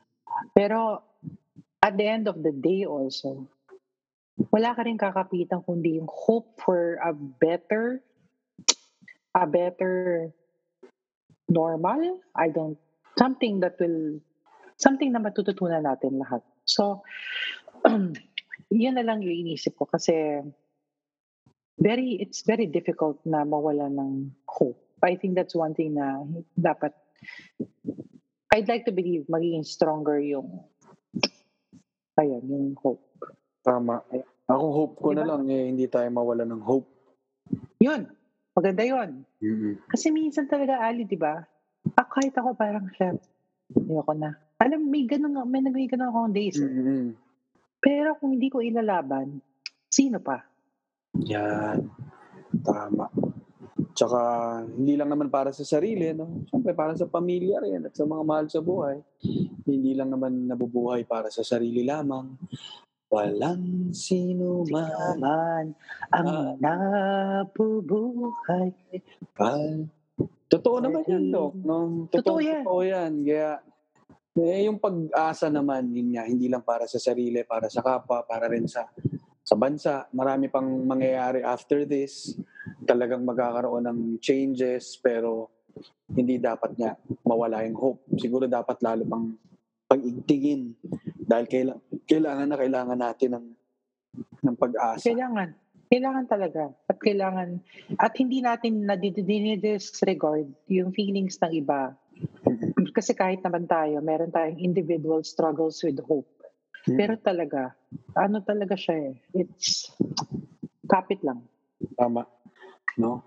Pero, 0.56 1.04
at 1.84 1.96
the 1.96 2.08
end 2.08 2.28
of 2.28 2.42
the 2.42 2.52
day 2.52 2.86
also, 2.88 3.48
wala 4.50 4.74
ka 4.74 4.82
rin 4.84 4.98
kakapitan 4.98 5.62
kundi 5.62 6.02
yung 6.02 6.10
hope 6.10 6.58
for 6.58 6.98
a 7.04 7.14
better, 7.14 8.02
a 9.36 9.46
better 9.46 10.30
normal. 11.50 12.20
I 12.34 12.50
don't, 12.50 12.80
something 13.20 13.62
that 13.62 13.78
will, 13.78 14.20
something 14.78 15.14
na 15.14 15.22
matututunan 15.22 15.86
natin 15.86 16.18
lahat. 16.18 16.42
So, 16.66 17.04
yun 18.74 18.96
na 18.98 19.06
lang 19.06 19.22
yung 19.22 19.46
inisip 19.46 19.78
ko 19.78 19.86
kasi 19.86 20.42
very, 21.78 22.18
it's 22.18 22.42
very 22.42 22.66
difficult 22.66 23.22
na 23.28 23.46
mawala 23.46 23.92
ng 23.92 24.34
hope. 24.50 24.80
I 25.04 25.20
think 25.20 25.36
that's 25.36 25.54
one 25.54 25.76
thing 25.76 26.00
na 26.00 26.24
dapat, 26.56 26.96
I'd 28.56 28.70
like 28.72 28.88
to 28.88 28.96
believe 28.96 29.28
magiging 29.28 29.68
stronger 29.68 30.18
yung, 30.20 30.64
ayun, 32.16 32.44
yung 32.48 32.66
hope. 32.80 33.04
Tama. 33.64 34.00
Ako 34.48 34.66
hope 34.72 34.96
ko 35.00 35.10
na 35.12 35.24
Diba? 35.24 35.30
lang 35.36 35.44
eh, 35.52 35.64
hindi 35.72 35.86
tayo 35.88 36.08
mawala 36.12 36.44
ng 36.48 36.64
hope. 36.64 36.88
Yun, 37.80 38.08
maganda 38.56 38.84
yun. 38.84 39.28
Kasi 39.92 40.12
minsan 40.12 40.48
talaga, 40.48 40.80
Ali, 40.80 41.04
di 41.04 41.20
ba? 41.20 41.44
Ah, 42.00 42.08
kahit 42.08 42.32
ako 42.36 42.56
parang, 42.56 42.88
chef, 42.96 43.20
ayoko 43.76 44.14
na. 44.16 44.36
Alam, 44.64 44.88
may 44.88 45.04
ganun, 45.04 45.36
may 45.52 45.60
nagay 45.60 45.92
ganun 45.92 46.12
akong 46.12 46.32
days. 46.36 46.56
eh. 46.56 46.64
Mm-mm. 46.64 47.12
Pero 47.84 48.16
kung 48.16 48.32
hindi 48.40 48.48
ko 48.48 48.64
ilalaban, 48.64 49.44
sino 49.92 50.24
pa? 50.24 50.40
Yan. 51.28 51.92
Tama. 52.64 53.12
Tsaka, 53.94 54.20
hindi 54.74 54.98
lang 54.98 55.14
naman 55.14 55.30
para 55.30 55.54
sa 55.54 55.62
sarili, 55.62 56.10
no? 56.18 56.50
Siyempre, 56.50 56.74
para 56.74 56.98
sa 56.98 57.06
pamilya 57.06 57.62
rin 57.62 57.86
at 57.86 57.94
sa 57.94 58.10
mga 58.10 58.24
mahal 58.26 58.50
sa 58.50 58.60
buhay. 58.60 58.98
Hindi 59.70 59.94
lang 59.94 60.10
naman 60.10 60.50
nabubuhay 60.50 61.06
para 61.06 61.30
sa 61.30 61.46
sarili 61.46 61.86
lamang. 61.86 62.34
Walang 63.14 63.94
sino 63.94 64.66
man 64.66 65.78
ang 66.10 66.58
nabubuhay. 66.58 68.74
Pal. 69.38 69.86
Totoo 70.50 70.78
naman 70.82 71.06
yan, 71.06 71.30
Dok. 71.30 71.54
No? 71.62 72.10
Totoo 72.10 72.18
Totoo, 72.18 72.40
yan. 72.42 72.66
Totoo 72.66 72.82
yan. 72.82 73.12
Kaya, 73.22 73.62
eh, 74.34 74.66
yung 74.66 74.82
pag-asa 74.82 75.54
naman, 75.54 75.94
yun 75.94 76.18
nga, 76.18 76.26
hindi 76.26 76.50
lang 76.50 76.66
para 76.66 76.90
sa 76.90 76.98
sarili, 76.98 77.46
para 77.46 77.70
sa 77.70 77.86
kapwa, 77.86 78.26
para 78.26 78.50
rin 78.50 78.66
sa 78.66 78.90
sa 79.44 79.60
bansa. 79.60 80.08
Marami 80.16 80.48
pang 80.48 80.66
mangyayari 80.66 81.44
after 81.44 81.84
this. 81.86 82.34
Talagang 82.84 83.24
magkakaroon 83.24 83.88
ng 83.88 84.00
changes, 84.20 85.00
pero 85.00 85.50
hindi 86.14 86.38
dapat 86.38 86.78
nga 86.78 86.94
mawala 87.26 87.66
yung 87.66 87.78
hope. 87.78 88.02
Siguro 88.20 88.46
dapat 88.46 88.78
lalo 88.86 89.04
pang 89.08 89.34
pag-igtingin 89.90 90.74
dahil 91.24 91.46
kailangan, 91.50 91.84
kailangan 92.06 92.48
na 92.50 92.58
kailangan 92.58 93.00
natin 93.00 93.30
ng 93.38 93.48
ng 94.44 94.56
pag-asa. 94.60 95.02
Kailangan. 95.02 95.50
Kailangan 95.90 96.26
talaga. 96.26 96.64
At 96.90 96.98
kailangan, 96.98 97.62
at 98.02 98.14
hindi 98.18 98.42
natin 98.42 98.90
nadidisregard 98.90 100.50
yung 100.66 100.90
feelings 100.90 101.38
ng 101.38 101.54
iba. 101.54 101.94
Kasi 102.94 103.14
kahit 103.14 103.46
naman 103.46 103.70
tayo, 103.70 104.02
meron 104.02 104.34
tayong 104.34 104.58
individual 104.58 105.22
struggles 105.22 105.82
with 105.86 106.02
hope. 106.06 106.30
Hmm. 106.86 106.98
Pero 106.98 107.14
talaga, 107.22 107.78
ano 108.18 108.42
talaga 108.42 108.74
siya 108.74 109.14
eh. 109.14 109.46
It's, 109.46 109.94
kapit 110.90 111.22
lang. 111.22 111.46
Tama. 111.94 112.26
No? 112.98 113.24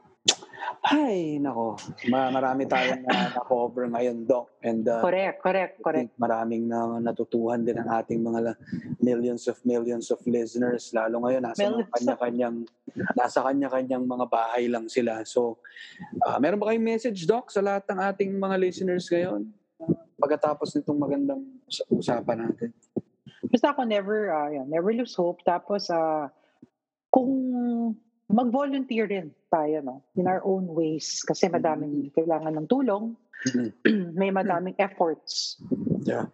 Ay, 0.86 1.38
nako. 1.42 1.78
Ma- 2.10 2.30
marami 2.30 2.66
tayong 2.66 3.02
na, 3.06 3.30
na-cover 3.38 3.90
ngayon, 3.90 4.26
Doc. 4.26 4.54
And 4.62 4.86
uh, 4.86 5.02
Correct, 5.02 5.38
correct, 5.42 5.74
correct. 5.82 6.10
maraming 6.18 6.66
na 6.70 6.98
natutuhan 7.02 7.62
din 7.66 7.78
ang 7.78 7.90
ating 7.90 8.22
mga 8.22 8.54
millions 9.02 9.50
of 9.50 9.58
millions 9.66 10.10
of 10.14 10.22
listeners. 10.26 10.94
Lalo 10.94 11.26
ngayon, 11.26 11.42
nasa 11.42 11.66
Millions 11.66 11.90
kanya-kanyang, 11.90 12.56
nasa 13.18 13.42
kanya-kanyang 13.42 14.04
mga 14.06 14.26
bahay 14.30 14.70
lang 14.70 14.86
sila. 14.86 15.26
So, 15.26 15.58
ah, 16.22 16.38
meron 16.38 16.58
ba 16.62 16.70
kayong 16.70 16.86
message, 16.86 17.26
Doc, 17.26 17.50
sa 17.50 17.62
lahat 17.62 17.86
ng 17.90 17.98
ating 18.02 18.30
mga 18.38 18.56
listeners 18.58 19.06
ngayon? 19.10 19.46
Pagkatapos 20.22 20.74
nitong 20.78 20.98
magandang 20.98 21.42
us- 21.66 21.86
usapan 21.90 22.46
natin. 22.46 22.70
Basta 23.46 23.74
ako 23.74 23.86
never, 23.86 24.30
uh, 24.30 24.48
yeah, 24.50 24.66
never 24.66 24.90
lose 24.94 25.14
hope. 25.14 25.42
Tapos, 25.46 25.86
uh, 25.90 26.26
kung 27.10 27.30
mag-volunteer 28.26 29.06
rin 29.06 29.30
tayo, 29.46 29.78
no? 29.82 29.96
In 30.18 30.26
our 30.26 30.42
own 30.42 30.66
ways. 30.66 31.22
Kasi 31.22 31.46
madaming 31.46 32.10
kailangan 32.10 32.54
ng 32.58 32.66
tulong. 32.66 33.14
May 34.18 34.34
madaming 34.34 34.74
efforts. 34.78 35.62
Yeah. 36.02 36.26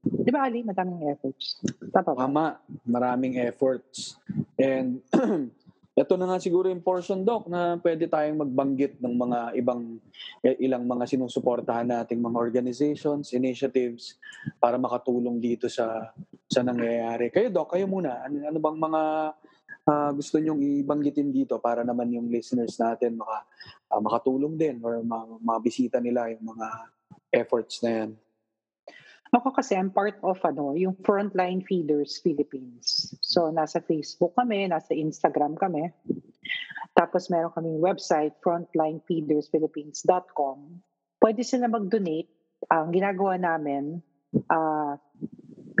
Di 0.00 0.30
ba, 0.32 0.48
Ali? 0.48 0.64
Madaming 0.64 1.12
efforts. 1.12 1.60
Tama 1.92 2.16
ba? 2.16 2.20
Tama, 2.24 2.46
maraming 2.88 3.36
efforts. 3.40 4.16
And 4.56 5.04
ito 6.00 6.14
na 6.16 6.26
nga 6.32 6.38
siguro 6.40 6.72
yung 6.72 6.80
portion, 6.80 7.20
Doc, 7.20 7.44
na 7.52 7.76
pwede 7.84 8.08
tayong 8.08 8.40
magbanggit 8.40 8.96
ng 9.04 9.14
mga 9.20 9.38
ibang, 9.60 10.00
eh, 10.40 10.56
ilang 10.64 10.88
mga 10.88 11.04
sinusuportahan 11.04 11.84
nating 11.84 12.20
mga 12.20 12.36
organizations, 12.40 13.36
initiatives 13.36 14.16
para 14.56 14.80
makatulong 14.80 15.36
dito 15.36 15.68
sa 15.68 16.16
sa 16.50 16.66
nangyayari. 16.66 17.30
Kayo, 17.30 17.52
Doc, 17.52 17.76
kayo 17.76 17.86
muna. 17.86 18.24
Ano, 18.26 18.42
ano 18.42 18.58
bang 18.58 18.78
mga 18.80 19.02
ah, 19.88 20.12
gusto 20.12 20.38
nyong 20.40 20.60
ibanggitin 20.84 21.32
dito 21.32 21.58
para 21.60 21.84
naman 21.84 22.12
yung 22.12 22.28
listeners 22.28 22.78
natin 22.80 23.16
maka, 23.16 23.44
ah, 23.92 24.00
makatulong 24.00 24.56
din 24.56 24.80
or 24.84 25.02
ma- 25.04 25.38
mabisita 25.40 26.00
nila 26.00 26.28
yung 26.32 26.44
mga 26.56 26.66
efforts 27.32 27.82
na 27.84 27.90
yan? 28.04 28.16
Ako 29.30 29.54
kasi, 29.54 29.78
I'm 29.78 29.94
part 29.94 30.18
of 30.26 30.42
ano, 30.42 30.74
yung 30.74 30.98
Frontline 31.06 31.62
Feeders 31.62 32.18
Philippines. 32.18 33.14
So, 33.22 33.46
nasa 33.54 33.78
Facebook 33.78 34.34
kami, 34.34 34.66
nasa 34.66 34.90
Instagram 34.90 35.54
kami. 35.54 35.86
Tapos, 36.98 37.30
meron 37.30 37.54
kaming 37.54 37.78
website, 37.78 38.34
frontlinefeedersphilippines.com. 38.42 40.82
Pwede 41.22 41.46
sila 41.46 41.70
mag-donate. 41.70 42.26
Ang 42.74 42.90
ginagawa 42.90 43.38
namin, 43.38 44.02
ah 44.50 44.98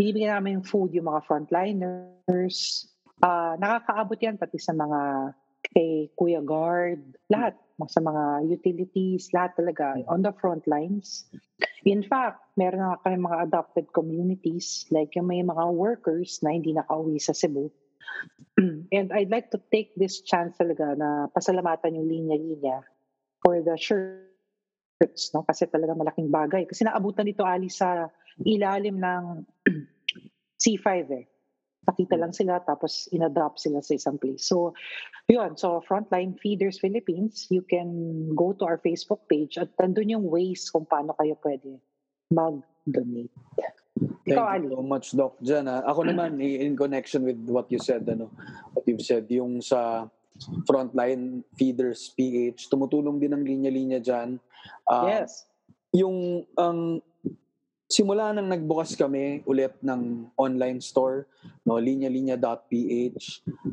binibigyan 0.00 0.40
namin 0.40 0.64
food 0.64 0.96
yung 0.96 1.12
mga 1.12 1.20
frontliners. 1.28 2.88
Ah 3.20 3.52
nakakaabot 3.60 4.16
yan 4.16 4.40
pati 4.40 4.56
sa 4.56 4.72
mga 4.72 5.32
kay 5.76 6.08
Kuya 6.16 6.40
Guard, 6.40 7.20
lahat 7.28 7.54
sa 7.88 8.00
mga 8.00 8.48
utilities, 8.48 9.32
lahat 9.32 9.56
talaga 9.56 9.96
on 10.08 10.20
the 10.20 10.32
front 10.40 10.64
lines. 10.68 11.28
In 11.88 12.04
fact, 12.04 12.40
meron 12.60 12.80
na 12.80 13.00
kami 13.00 13.20
mga 13.20 13.48
adopted 13.48 13.88
communities 13.96 14.84
like 14.92 15.12
yung 15.16 15.28
may 15.28 15.40
mga 15.40 15.64
workers 15.72 16.40
na 16.44 16.52
hindi 16.52 16.76
nakauwi 16.76 17.16
sa 17.16 17.32
Cebu. 17.32 17.72
And 18.96 19.12
I'd 19.12 19.32
like 19.32 19.48
to 19.56 19.60
take 19.72 19.96
this 19.96 20.20
chance 20.20 20.56
talaga 20.60 20.92
na 20.96 21.32
pasalamatan 21.32 21.96
yung 21.96 22.08
linya-linya 22.08 22.84
for 23.40 23.64
the 23.64 23.76
shirts, 23.80 25.32
no? 25.32 25.46
Kasi 25.48 25.64
talaga 25.72 25.96
malaking 25.96 26.28
bagay. 26.28 26.68
Kasi 26.68 26.84
naabutan 26.84 27.24
dito, 27.24 27.48
Ali, 27.48 27.72
sa 27.72 28.12
ilalim 28.44 29.00
ng 29.00 29.24
C5 30.62 30.88
eh. 31.16 31.24
Nakita 31.88 32.16
lang 32.20 32.32
sila 32.36 32.60
tapos 32.60 33.08
in-adopt 33.08 33.60
sila 33.60 33.80
sa 33.80 33.96
isang 33.96 34.20
place. 34.20 34.44
So, 34.44 34.76
yun. 35.30 35.56
So, 35.56 35.80
Frontline 35.86 36.36
Feeders 36.36 36.76
Philippines, 36.76 37.48
you 37.48 37.64
can 37.64 37.88
go 38.36 38.52
to 38.52 38.64
our 38.68 38.78
Facebook 38.82 39.24
page 39.30 39.56
at 39.56 39.72
nandun 39.80 40.12
yung 40.12 40.26
ways 40.28 40.68
kung 40.68 40.84
paano 40.84 41.16
kayo 41.16 41.38
pwede 41.40 41.80
mag-donate. 42.30 43.32
Thank 44.00 44.32
Ikaw, 44.32 44.46
Ali. 44.56 44.72
you 44.72 44.76
so 44.76 44.86
much, 44.86 45.06
Doc. 45.12 45.32
Diyan, 45.44 45.64
ah. 45.68 45.84
Ako 45.84 46.08
naman, 46.08 46.40
in 46.40 46.72
connection 46.72 47.26
with 47.26 47.36
what 47.44 47.68
you 47.68 47.76
said, 47.76 48.08
ano, 48.08 48.32
what 48.72 48.84
you've 48.88 49.04
said, 49.04 49.28
yung 49.28 49.60
sa 49.60 50.08
Frontline 50.64 51.44
Feeders 51.60 52.08
PH, 52.16 52.72
tumutulong 52.72 53.20
din 53.20 53.36
ang 53.36 53.44
linya-linya 53.44 54.00
dyan. 54.00 54.40
Ah, 54.88 55.04
yes. 55.04 55.44
Yung, 55.92 56.48
ang, 56.56 57.04
simula 57.90 58.30
nang 58.30 58.46
nagbukas 58.46 58.94
kami 58.94 59.42
ulit 59.50 59.74
ng 59.82 60.30
online 60.38 60.78
store, 60.78 61.26
no, 61.66 61.74
linya-linya.ph, 61.74 63.26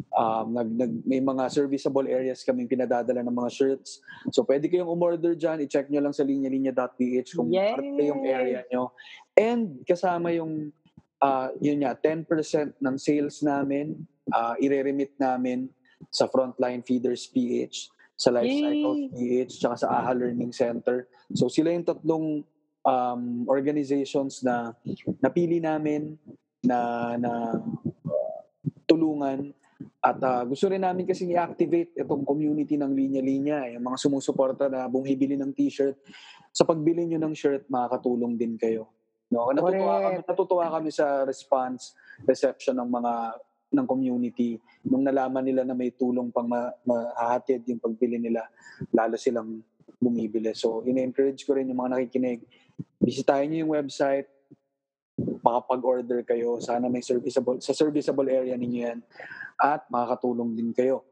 um, 0.09 0.45
nag, 0.57 0.69
nag, 0.73 0.91
may 1.05 1.21
mga 1.21 1.45
serviceable 1.53 2.09
areas 2.09 2.41
kaming 2.41 2.65
pinadadala 2.65 3.21
ng 3.21 3.37
mga 3.37 3.51
shirts. 3.53 4.01
So, 4.33 4.41
pwede 4.41 4.65
kayong 4.73 4.89
umorder 4.89 5.37
dyan, 5.37 5.61
i-check 5.61 5.93
nyo 5.93 6.01
lang 6.01 6.17
sa 6.17 6.25
linya-linya.ph 6.25 7.29
kung 7.37 7.53
Yay! 7.53 7.77
parte 7.77 8.01
yung 8.09 8.25
area 8.25 8.65
nyo. 8.73 8.89
And 9.37 9.85
kasama 9.85 10.33
yung, 10.33 10.73
ah, 11.21 11.53
yun 11.61 11.85
nga, 11.85 11.93
10% 11.93 12.25
ng 12.81 12.95
sales 12.97 13.45
namin, 13.45 14.01
uh, 14.33 14.57
ire-remit 14.57 15.13
namin 15.21 15.69
sa 16.09 16.25
Frontline 16.25 16.81
Feeders 16.81 17.29
PH, 17.29 17.93
sa 18.17 18.33
Life! 18.33 18.49
Cycles 18.49 19.01
PH, 19.13 19.51
tsaka 19.61 19.75
sa 19.77 19.87
AHA 19.93 20.13
Learning 20.17 20.49
Center. 20.49 21.05
So 21.37 21.53
sila 21.53 21.69
yung 21.69 21.85
tatlong 21.85 22.41
um, 22.85 23.45
organizations 23.47 24.41
na 24.45 24.73
napili 25.21 25.61
namin 25.61 26.17
na 26.61 27.13
na 27.17 27.31
uh, 28.05 28.37
tulungan 28.89 29.53
at 30.01 30.17
uh, 30.23 30.43
gusto 30.47 30.71
rin 30.71 30.81
namin 30.81 31.05
kasi 31.05 31.29
i-activate 31.29 31.93
itong 31.97 32.25
community 32.25 32.79
ng 32.79 32.93
linya-linya, 32.95 33.67
eh, 33.69 33.71
yung 33.77 33.85
mga 33.85 33.97
sumusuporta 34.01 34.65
na 34.71 34.89
bumibili 34.89 35.37
ng 35.37 35.53
t-shirt. 35.53 35.99
Sa 36.49 36.65
pagbili 36.65 37.05
nyo 37.05 37.21
ng 37.21 37.35
shirt, 37.37 37.69
makakatulong 37.69 38.39
din 38.39 38.57
kayo. 38.57 38.89
No, 39.27 39.51
natutuwa 39.51 39.99
kami, 39.99 40.17
natutuwa 40.23 40.65
kami 40.71 40.89
sa 40.89 41.27
response, 41.27 41.91
reception 42.23 42.79
ng 42.79 42.89
mga 42.89 43.13
ng 43.67 43.83
community 43.83 44.55
nung 44.87 45.03
nalaman 45.03 45.43
nila 45.43 45.67
na 45.67 45.75
may 45.75 45.91
tulong 45.91 46.31
pang 46.31 46.47
ma- 46.47 46.71
mahahatid 46.87 47.67
yung 47.67 47.83
pagbili 47.83 48.15
nila, 48.15 48.47
lalo 48.95 49.19
silang 49.19 49.59
bumibili. 49.99 50.55
So, 50.55 50.87
ina-encourage 50.87 51.43
ko 51.43 51.59
rin 51.59 51.67
yung 51.67 51.83
mga 51.83 51.99
nakikinig. 51.99 52.47
Bisitahin 53.01 53.53
niyo 53.53 53.59
yung 53.65 53.73
website, 53.77 54.27
makapag-order 55.41 56.21
kayo. 56.21 56.61
Sana 56.61 56.91
may 56.91 57.01
serviceable, 57.01 57.57
sa 57.63 57.73
serviceable 57.73 58.27
area 58.29 58.53
ninyo 58.53 58.81
yan. 58.83 58.99
At 59.57 59.89
makakatulong 59.89 60.53
din 60.53 60.71
kayo. 60.75 61.07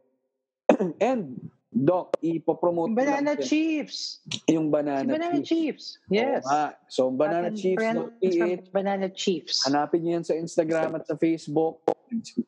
And, 1.02 1.40
Doc, 1.76 2.16
ipopromote 2.24 2.96
Banana 2.96 3.36
Chiefs. 3.36 4.24
yung 4.48 4.72
Si 4.72 4.72
Banana, 4.72 5.12
Banana 5.12 5.44
Chiefs. 5.44 5.50
Chiefs. 5.52 5.86
Yes. 6.08 6.48
Oo 6.48 6.48
nga. 6.48 6.68
So, 6.88 7.02
Banana 7.12 7.52
no, 7.52 7.60
from 7.60 8.16
PH, 8.24 8.72
Banana 8.72 9.08
Chiefs. 9.12 9.68
Hanapin 9.68 10.08
niyo 10.08 10.12
yan 10.16 10.24
sa 10.24 10.40
Instagram 10.40 10.96
at 10.96 11.04
sa 11.04 11.20
Facebook. 11.20 11.84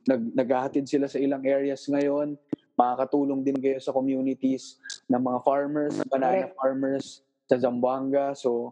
Nag, 0.07 0.31
naghahatid 0.31 0.87
sila 0.87 1.11
sa 1.11 1.19
ilang 1.19 1.43
areas 1.43 1.83
ngayon. 1.91 2.39
Makakatulong 2.79 3.43
din 3.43 3.59
kayo 3.59 3.83
sa 3.83 3.91
communities 3.91 4.79
ng 5.11 5.19
mga 5.19 5.39
farmers, 5.43 5.99
banana 6.07 6.47
Correct. 6.47 6.55
farmers 6.55 7.05
sa 7.51 7.59
Zamboanga. 7.59 8.31
So, 8.31 8.71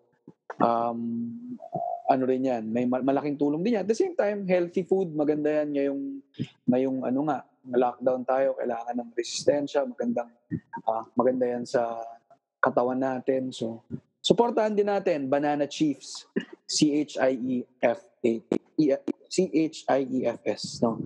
um, 0.60 1.00
ano 2.06 2.24
rin 2.30 2.46
yan, 2.46 2.64
may 2.70 2.86
ma- 2.86 3.02
malaking 3.02 3.38
tulong 3.38 3.66
din 3.66 3.78
yan. 3.80 3.84
At 3.84 3.90
the 3.90 3.98
same 3.98 4.14
time, 4.14 4.46
healthy 4.46 4.86
food, 4.86 5.12
maganda 5.18 5.50
yan 5.64 5.70
ngayong, 5.74 6.02
ngayong 6.70 6.98
ano 7.02 7.20
nga, 7.26 7.40
lockdown 7.66 8.22
tayo, 8.22 8.54
kailangan 8.62 8.96
ng 9.02 9.10
resistensya, 9.18 9.90
magandang, 9.90 10.30
ah, 10.86 11.06
maganda 11.18 11.46
yan 11.50 11.66
sa 11.66 11.98
katawan 12.62 13.02
natin. 13.02 13.50
So, 13.50 13.82
supportahan 14.22 14.78
din 14.78 14.90
natin, 14.90 15.26
Banana 15.26 15.66
Chiefs, 15.66 16.30
C-H-I-E-F-A, 16.70 18.32
E- 18.78 19.06
C-H-I-E-F-S, 19.30 20.64
no? 20.86 21.06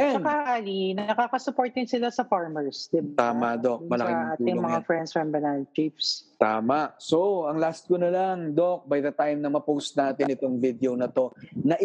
And, 0.00 0.16
Saka 0.24 0.56
Ali, 0.56 0.96
nakaka-support 0.96 1.76
din 1.76 1.84
sila 1.84 2.08
sa 2.08 2.24
farmers, 2.24 2.88
di 2.88 3.04
ba? 3.04 3.28
Tama, 3.28 3.60
Doc. 3.60 3.84
Malaking 3.84 4.16
sa 4.16 4.32
ating 4.32 4.56
mga 4.56 4.80
yan. 4.80 4.86
friends 4.88 5.10
from 5.12 5.28
Banana 5.28 5.64
Chiefs. 5.76 6.32
Tama. 6.40 6.96
So, 6.96 7.44
ang 7.44 7.60
last 7.60 7.84
ko 7.84 8.00
na 8.00 8.08
lang, 8.08 8.56
Doc, 8.56 8.88
by 8.88 9.04
the 9.04 9.12
time 9.12 9.44
na 9.44 9.52
ma-post 9.52 9.92
natin 10.00 10.32
itong 10.32 10.56
video 10.56 10.96
na 10.96 11.04
to, 11.04 11.28
na 11.52 11.76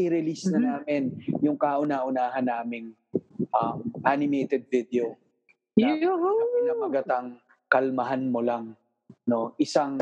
Mhm. 0.55 0.63
namin 0.63 1.03
yung 1.43 1.59
kauna-unahan 1.59 2.47
naming 2.47 2.95
um, 3.51 3.83
animated 4.07 4.63
video 4.71 5.19
na 5.75 5.91
Yoo-hoo! 5.91 6.39
pinamagatang 6.55 7.35
kalmahan 7.67 8.31
mo 8.31 8.39
lang. 8.39 8.79
No? 9.27 9.51
Isang 9.59 9.99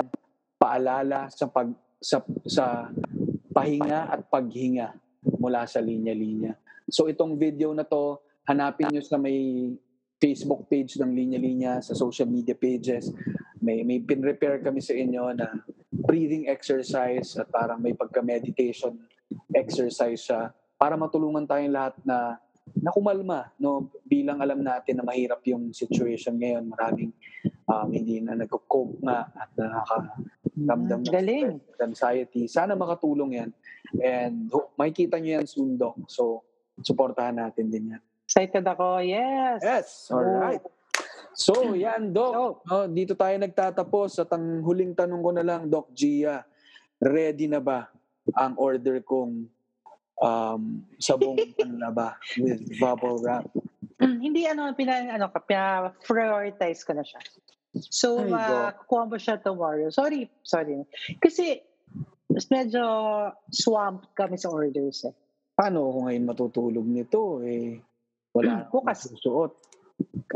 paalala 0.61 1.34
sa 1.34 1.49
pag 1.49 1.74
sa, 1.97 2.22
sa 2.45 2.93
pahinga 3.49 4.11
at 4.11 4.22
paghinga 4.30 4.91
mula 5.39 5.64
sa 5.66 5.80
linya-linya. 5.80 6.53
So 6.93 7.09
itong 7.09 7.41
video 7.41 7.73
na 7.73 7.81
to, 7.81 8.21
hanapin 8.45 8.93
nyo 8.93 9.01
sa 9.01 9.17
may 9.17 9.73
Facebook 10.21 10.69
page 10.69 11.01
ng 11.01 11.09
Linya 11.09 11.41
Linya, 11.41 11.73
sa 11.81 11.97
social 11.97 12.29
media 12.29 12.53
pages. 12.53 13.09
May 13.57 13.81
may 13.81 13.97
pin-repair 13.97 14.61
kami 14.61 14.77
sa 14.77 14.93
inyo 14.93 15.33
na 15.33 15.57
breathing 15.89 16.45
exercise 16.45 17.33
at 17.33 17.49
parang 17.49 17.81
may 17.81 17.97
pagka-meditation 17.97 18.93
exercise 19.57 20.21
siya 20.21 20.53
para 20.77 20.93
matulungan 20.93 21.49
tayong 21.49 21.73
lahat 21.73 21.97
na 22.05 22.37
na 22.79 22.91
kumalma 22.95 23.51
no 23.59 23.91
bilang 24.07 24.39
alam 24.39 24.63
natin 24.63 24.99
na 24.99 25.05
mahirap 25.05 25.43
yung 25.47 25.75
situation 25.75 26.39
ngayon 26.39 26.63
maraming 26.63 27.11
um, 27.67 27.87
hindi 27.91 28.23
na 28.23 28.39
nagko-cope 28.39 29.03
nga 29.03 29.27
at 29.35 29.51
nakakaramdam 29.55 31.01
ng 31.03 31.11
Galing. 31.11 31.59
anxiety 31.83 32.47
sana 32.47 32.71
makatulong 32.71 33.31
yan 33.35 33.49
and 33.99 34.47
ho- 34.47 34.71
makikita 34.79 35.19
nyo 35.19 35.43
yan 35.43 35.47
soon 35.47 35.75
Doc 35.75 35.99
so 36.07 36.43
suportahan 36.82 37.38
natin 37.38 37.69
din 37.69 37.93
yan 37.93 38.03
Excited 38.34 38.65
ako. 38.65 39.03
Yes. 39.03 39.59
Yes, 39.61 39.88
all 40.09 40.26
right. 40.26 40.63
So, 41.38 41.78
yan, 41.78 42.13
Doc. 42.13 42.65
No, 42.65 42.89
dito 42.89 43.13
tayo 43.13 43.36
nagtatapos. 43.38 44.21
At 44.21 44.34
ang 44.34 44.65
huling 44.65 44.97
tanong 44.97 45.21
ko 45.21 45.32
na 45.34 45.45
lang, 45.45 45.69
Doc 45.69 45.93
Gia, 45.93 46.41
ready 46.97 47.45
na 47.45 47.61
ba 47.61 47.89
ang 48.34 48.55
order 48.55 49.03
kong 49.03 49.45
um, 50.17 50.61
sabong 50.97 51.36
ano 51.59 51.76
na 51.78 51.91
ba 51.91 52.17
with 52.39 52.63
bubble 52.80 53.19
wrap? 53.19 53.45
hindi 54.01 54.49
ano, 54.49 54.71
pina, 54.74 54.97
ano, 55.13 55.30
prioritize 56.01 56.82
ko 56.88 56.97
na 56.97 57.03
siya. 57.03 57.21
So, 57.74 58.17
Ay, 58.17 58.34
uh, 58.34 58.74
mo 58.89 59.17
siya 59.17 59.41
tomorrow. 59.41 59.89
Sorry, 59.89 60.30
sorry. 60.45 60.86
Kasi, 61.17 61.61
mas 62.30 62.49
medyo 62.49 62.82
swamped 63.53 64.09
kami 64.17 64.41
sa 64.41 64.49
orders 64.49 65.05
eh. 65.05 65.13
Paano 65.54 65.86
ako 65.86 65.99
ngayon 66.10 66.26
matutulog 66.26 66.88
nito? 66.89 67.38
Eh, 67.45 67.78
wala 68.34 68.66
Bukas. 68.74 69.06
akong 69.06 69.18
susuot. 69.18 69.51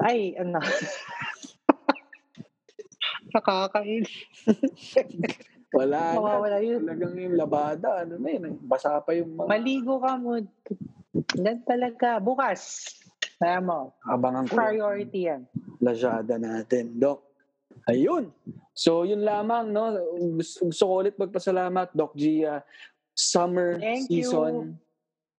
Ay, 0.05 0.37
ano. 0.37 0.61
Nakakain. 3.33 4.05
Wala 5.77 5.99
na. 5.99 6.15
Mawawala 6.15 6.57
yun. 6.63 6.79
Talagang 6.87 7.13
yung 7.19 7.35
labada, 7.35 8.07
ano 8.07 8.15
na 8.15 8.29
yun, 8.31 8.43
eh, 8.47 8.55
basa 8.63 9.03
pa 9.03 9.11
yung 9.11 9.35
mga 9.35 9.51
Maligo 9.51 9.99
ka 9.99 10.15
mo. 10.15 10.39
Yan 11.35 11.59
talaga. 11.67 12.23
Bukas. 12.23 12.87
Kaya 13.37 13.59
mo. 13.59 13.91
abangan 14.07 14.47
ko. 14.47 14.55
Priority 14.55 15.27
yan. 15.27 15.41
Lazada 15.83 16.39
natin. 16.39 16.95
Doc, 16.97 17.19
ayun. 17.85 18.31
So, 18.71 19.03
yun 19.03 19.21
lamang, 19.21 19.75
no? 19.75 19.91
Gusto, 20.39 20.71
gusto 20.71 20.83
ko 20.87 20.93
ulit 21.03 21.19
magpasalamat, 21.19 21.91
Doc 21.93 22.15
Gia. 22.15 22.63
Summer 23.17 23.81
Thank 23.81 24.13
you. 24.13 24.77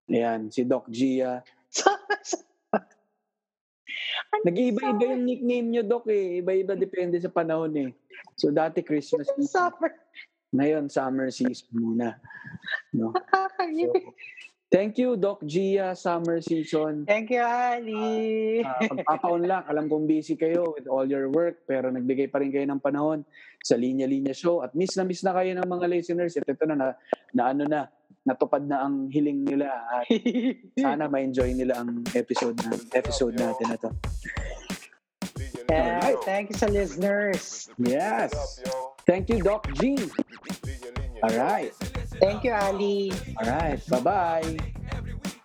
Ayan, 0.09 0.49
si 0.49 0.65
Doc 0.65 0.89
Gia. 0.89 1.45
Nag-iiba-iba 4.49 5.05
yung 5.13 5.25
nickname 5.25 5.69
nyo, 5.69 5.83
Doc, 5.85 6.09
eh. 6.09 6.41
Iba-iba 6.41 6.73
depende 6.73 7.21
sa 7.21 7.29
panahon, 7.29 7.73
eh. 7.77 7.91
So, 8.41 8.49
dati 8.49 8.81
Christmas 8.81 9.29
season. 9.37 9.49
Summer. 9.49 9.93
Ngayon, 10.49 10.89
summer 10.89 11.29
season 11.29 11.69
muna. 11.77 12.17
No? 12.97 13.13
So, 13.13 13.93
thank 14.73 14.97
you, 14.97 15.21
Doc 15.21 15.45
Gia, 15.45 15.93
summer 15.93 16.41
season. 16.41 17.05
Thank 17.05 17.37
you, 17.37 17.45
Ali. 17.45 18.65
Uh, 18.65 18.81
pagpapaon 18.89 19.45
lang, 19.45 19.69
alam 19.69 19.93
kong 19.93 20.09
busy 20.09 20.41
kayo 20.41 20.73
with 20.73 20.89
all 20.89 21.05
your 21.05 21.29
work, 21.29 21.69
pero 21.69 21.93
nagbigay 21.93 22.33
pa 22.33 22.41
rin 22.41 22.49
kayo 22.49 22.65
ng 22.65 22.81
panahon 22.81 23.29
sa 23.61 23.77
Linya 23.77 24.09
Linya 24.09 24.33
Show. 24.33 24.65
At 24.65 24.73
miss 24.73 24.97
na 24.97 25.05
miss 25.05 25.21
na 25.21 25.37
kayo 25.37 25.53
ng 25.53 25.69
mga 25.69 25.87
listeners. 25.91 26.33
At 26.41 26.49
ito 26.49 26.65
na, 26.65 26.77
na, 26.77 26.89
na 27.37 27.43
ano 27.53 27.65
na, 27.69 27.93
natupad 28.27 28.65
na 28.69 28.85
ang 28.85 29.09
hiling 29.09 29.45
nila. 29.45 29.73
At 29.89 30.09
sana 30.85 31.09
ma-enjoy 31.09 31.57
nila 31.57 31.81
ang 31.81 32.05
episode 32.13 32.57
na 32.65 32.77
episode 32.93 33.35
natin 33.37 33.67
na 33.69 33.77
to. 33.81 33.91
Yeah, 35.69 36.17
thank 36.25 36.49
you 36.49 36.57
sa 36.57 36.69
listeners. 36.69 37.69
Yes. 37.77 38.33
Thank 39.05 39.29
you, 39.29 39.45
Doc 39.45 39.69
G. 39.77 39.97
All 41.21 41.37
right. 41.37 41.73
Thank 42.21 42.45
you, 42.45 42.53
Ali. 42.53 43.13
All 43.37 43.49
right. 43.49 43.81
Bye-bye. 43.89 44.57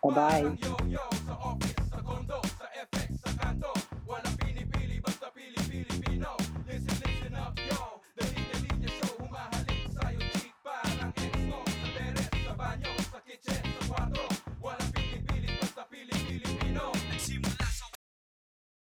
Bye-bye. 0.03 1.67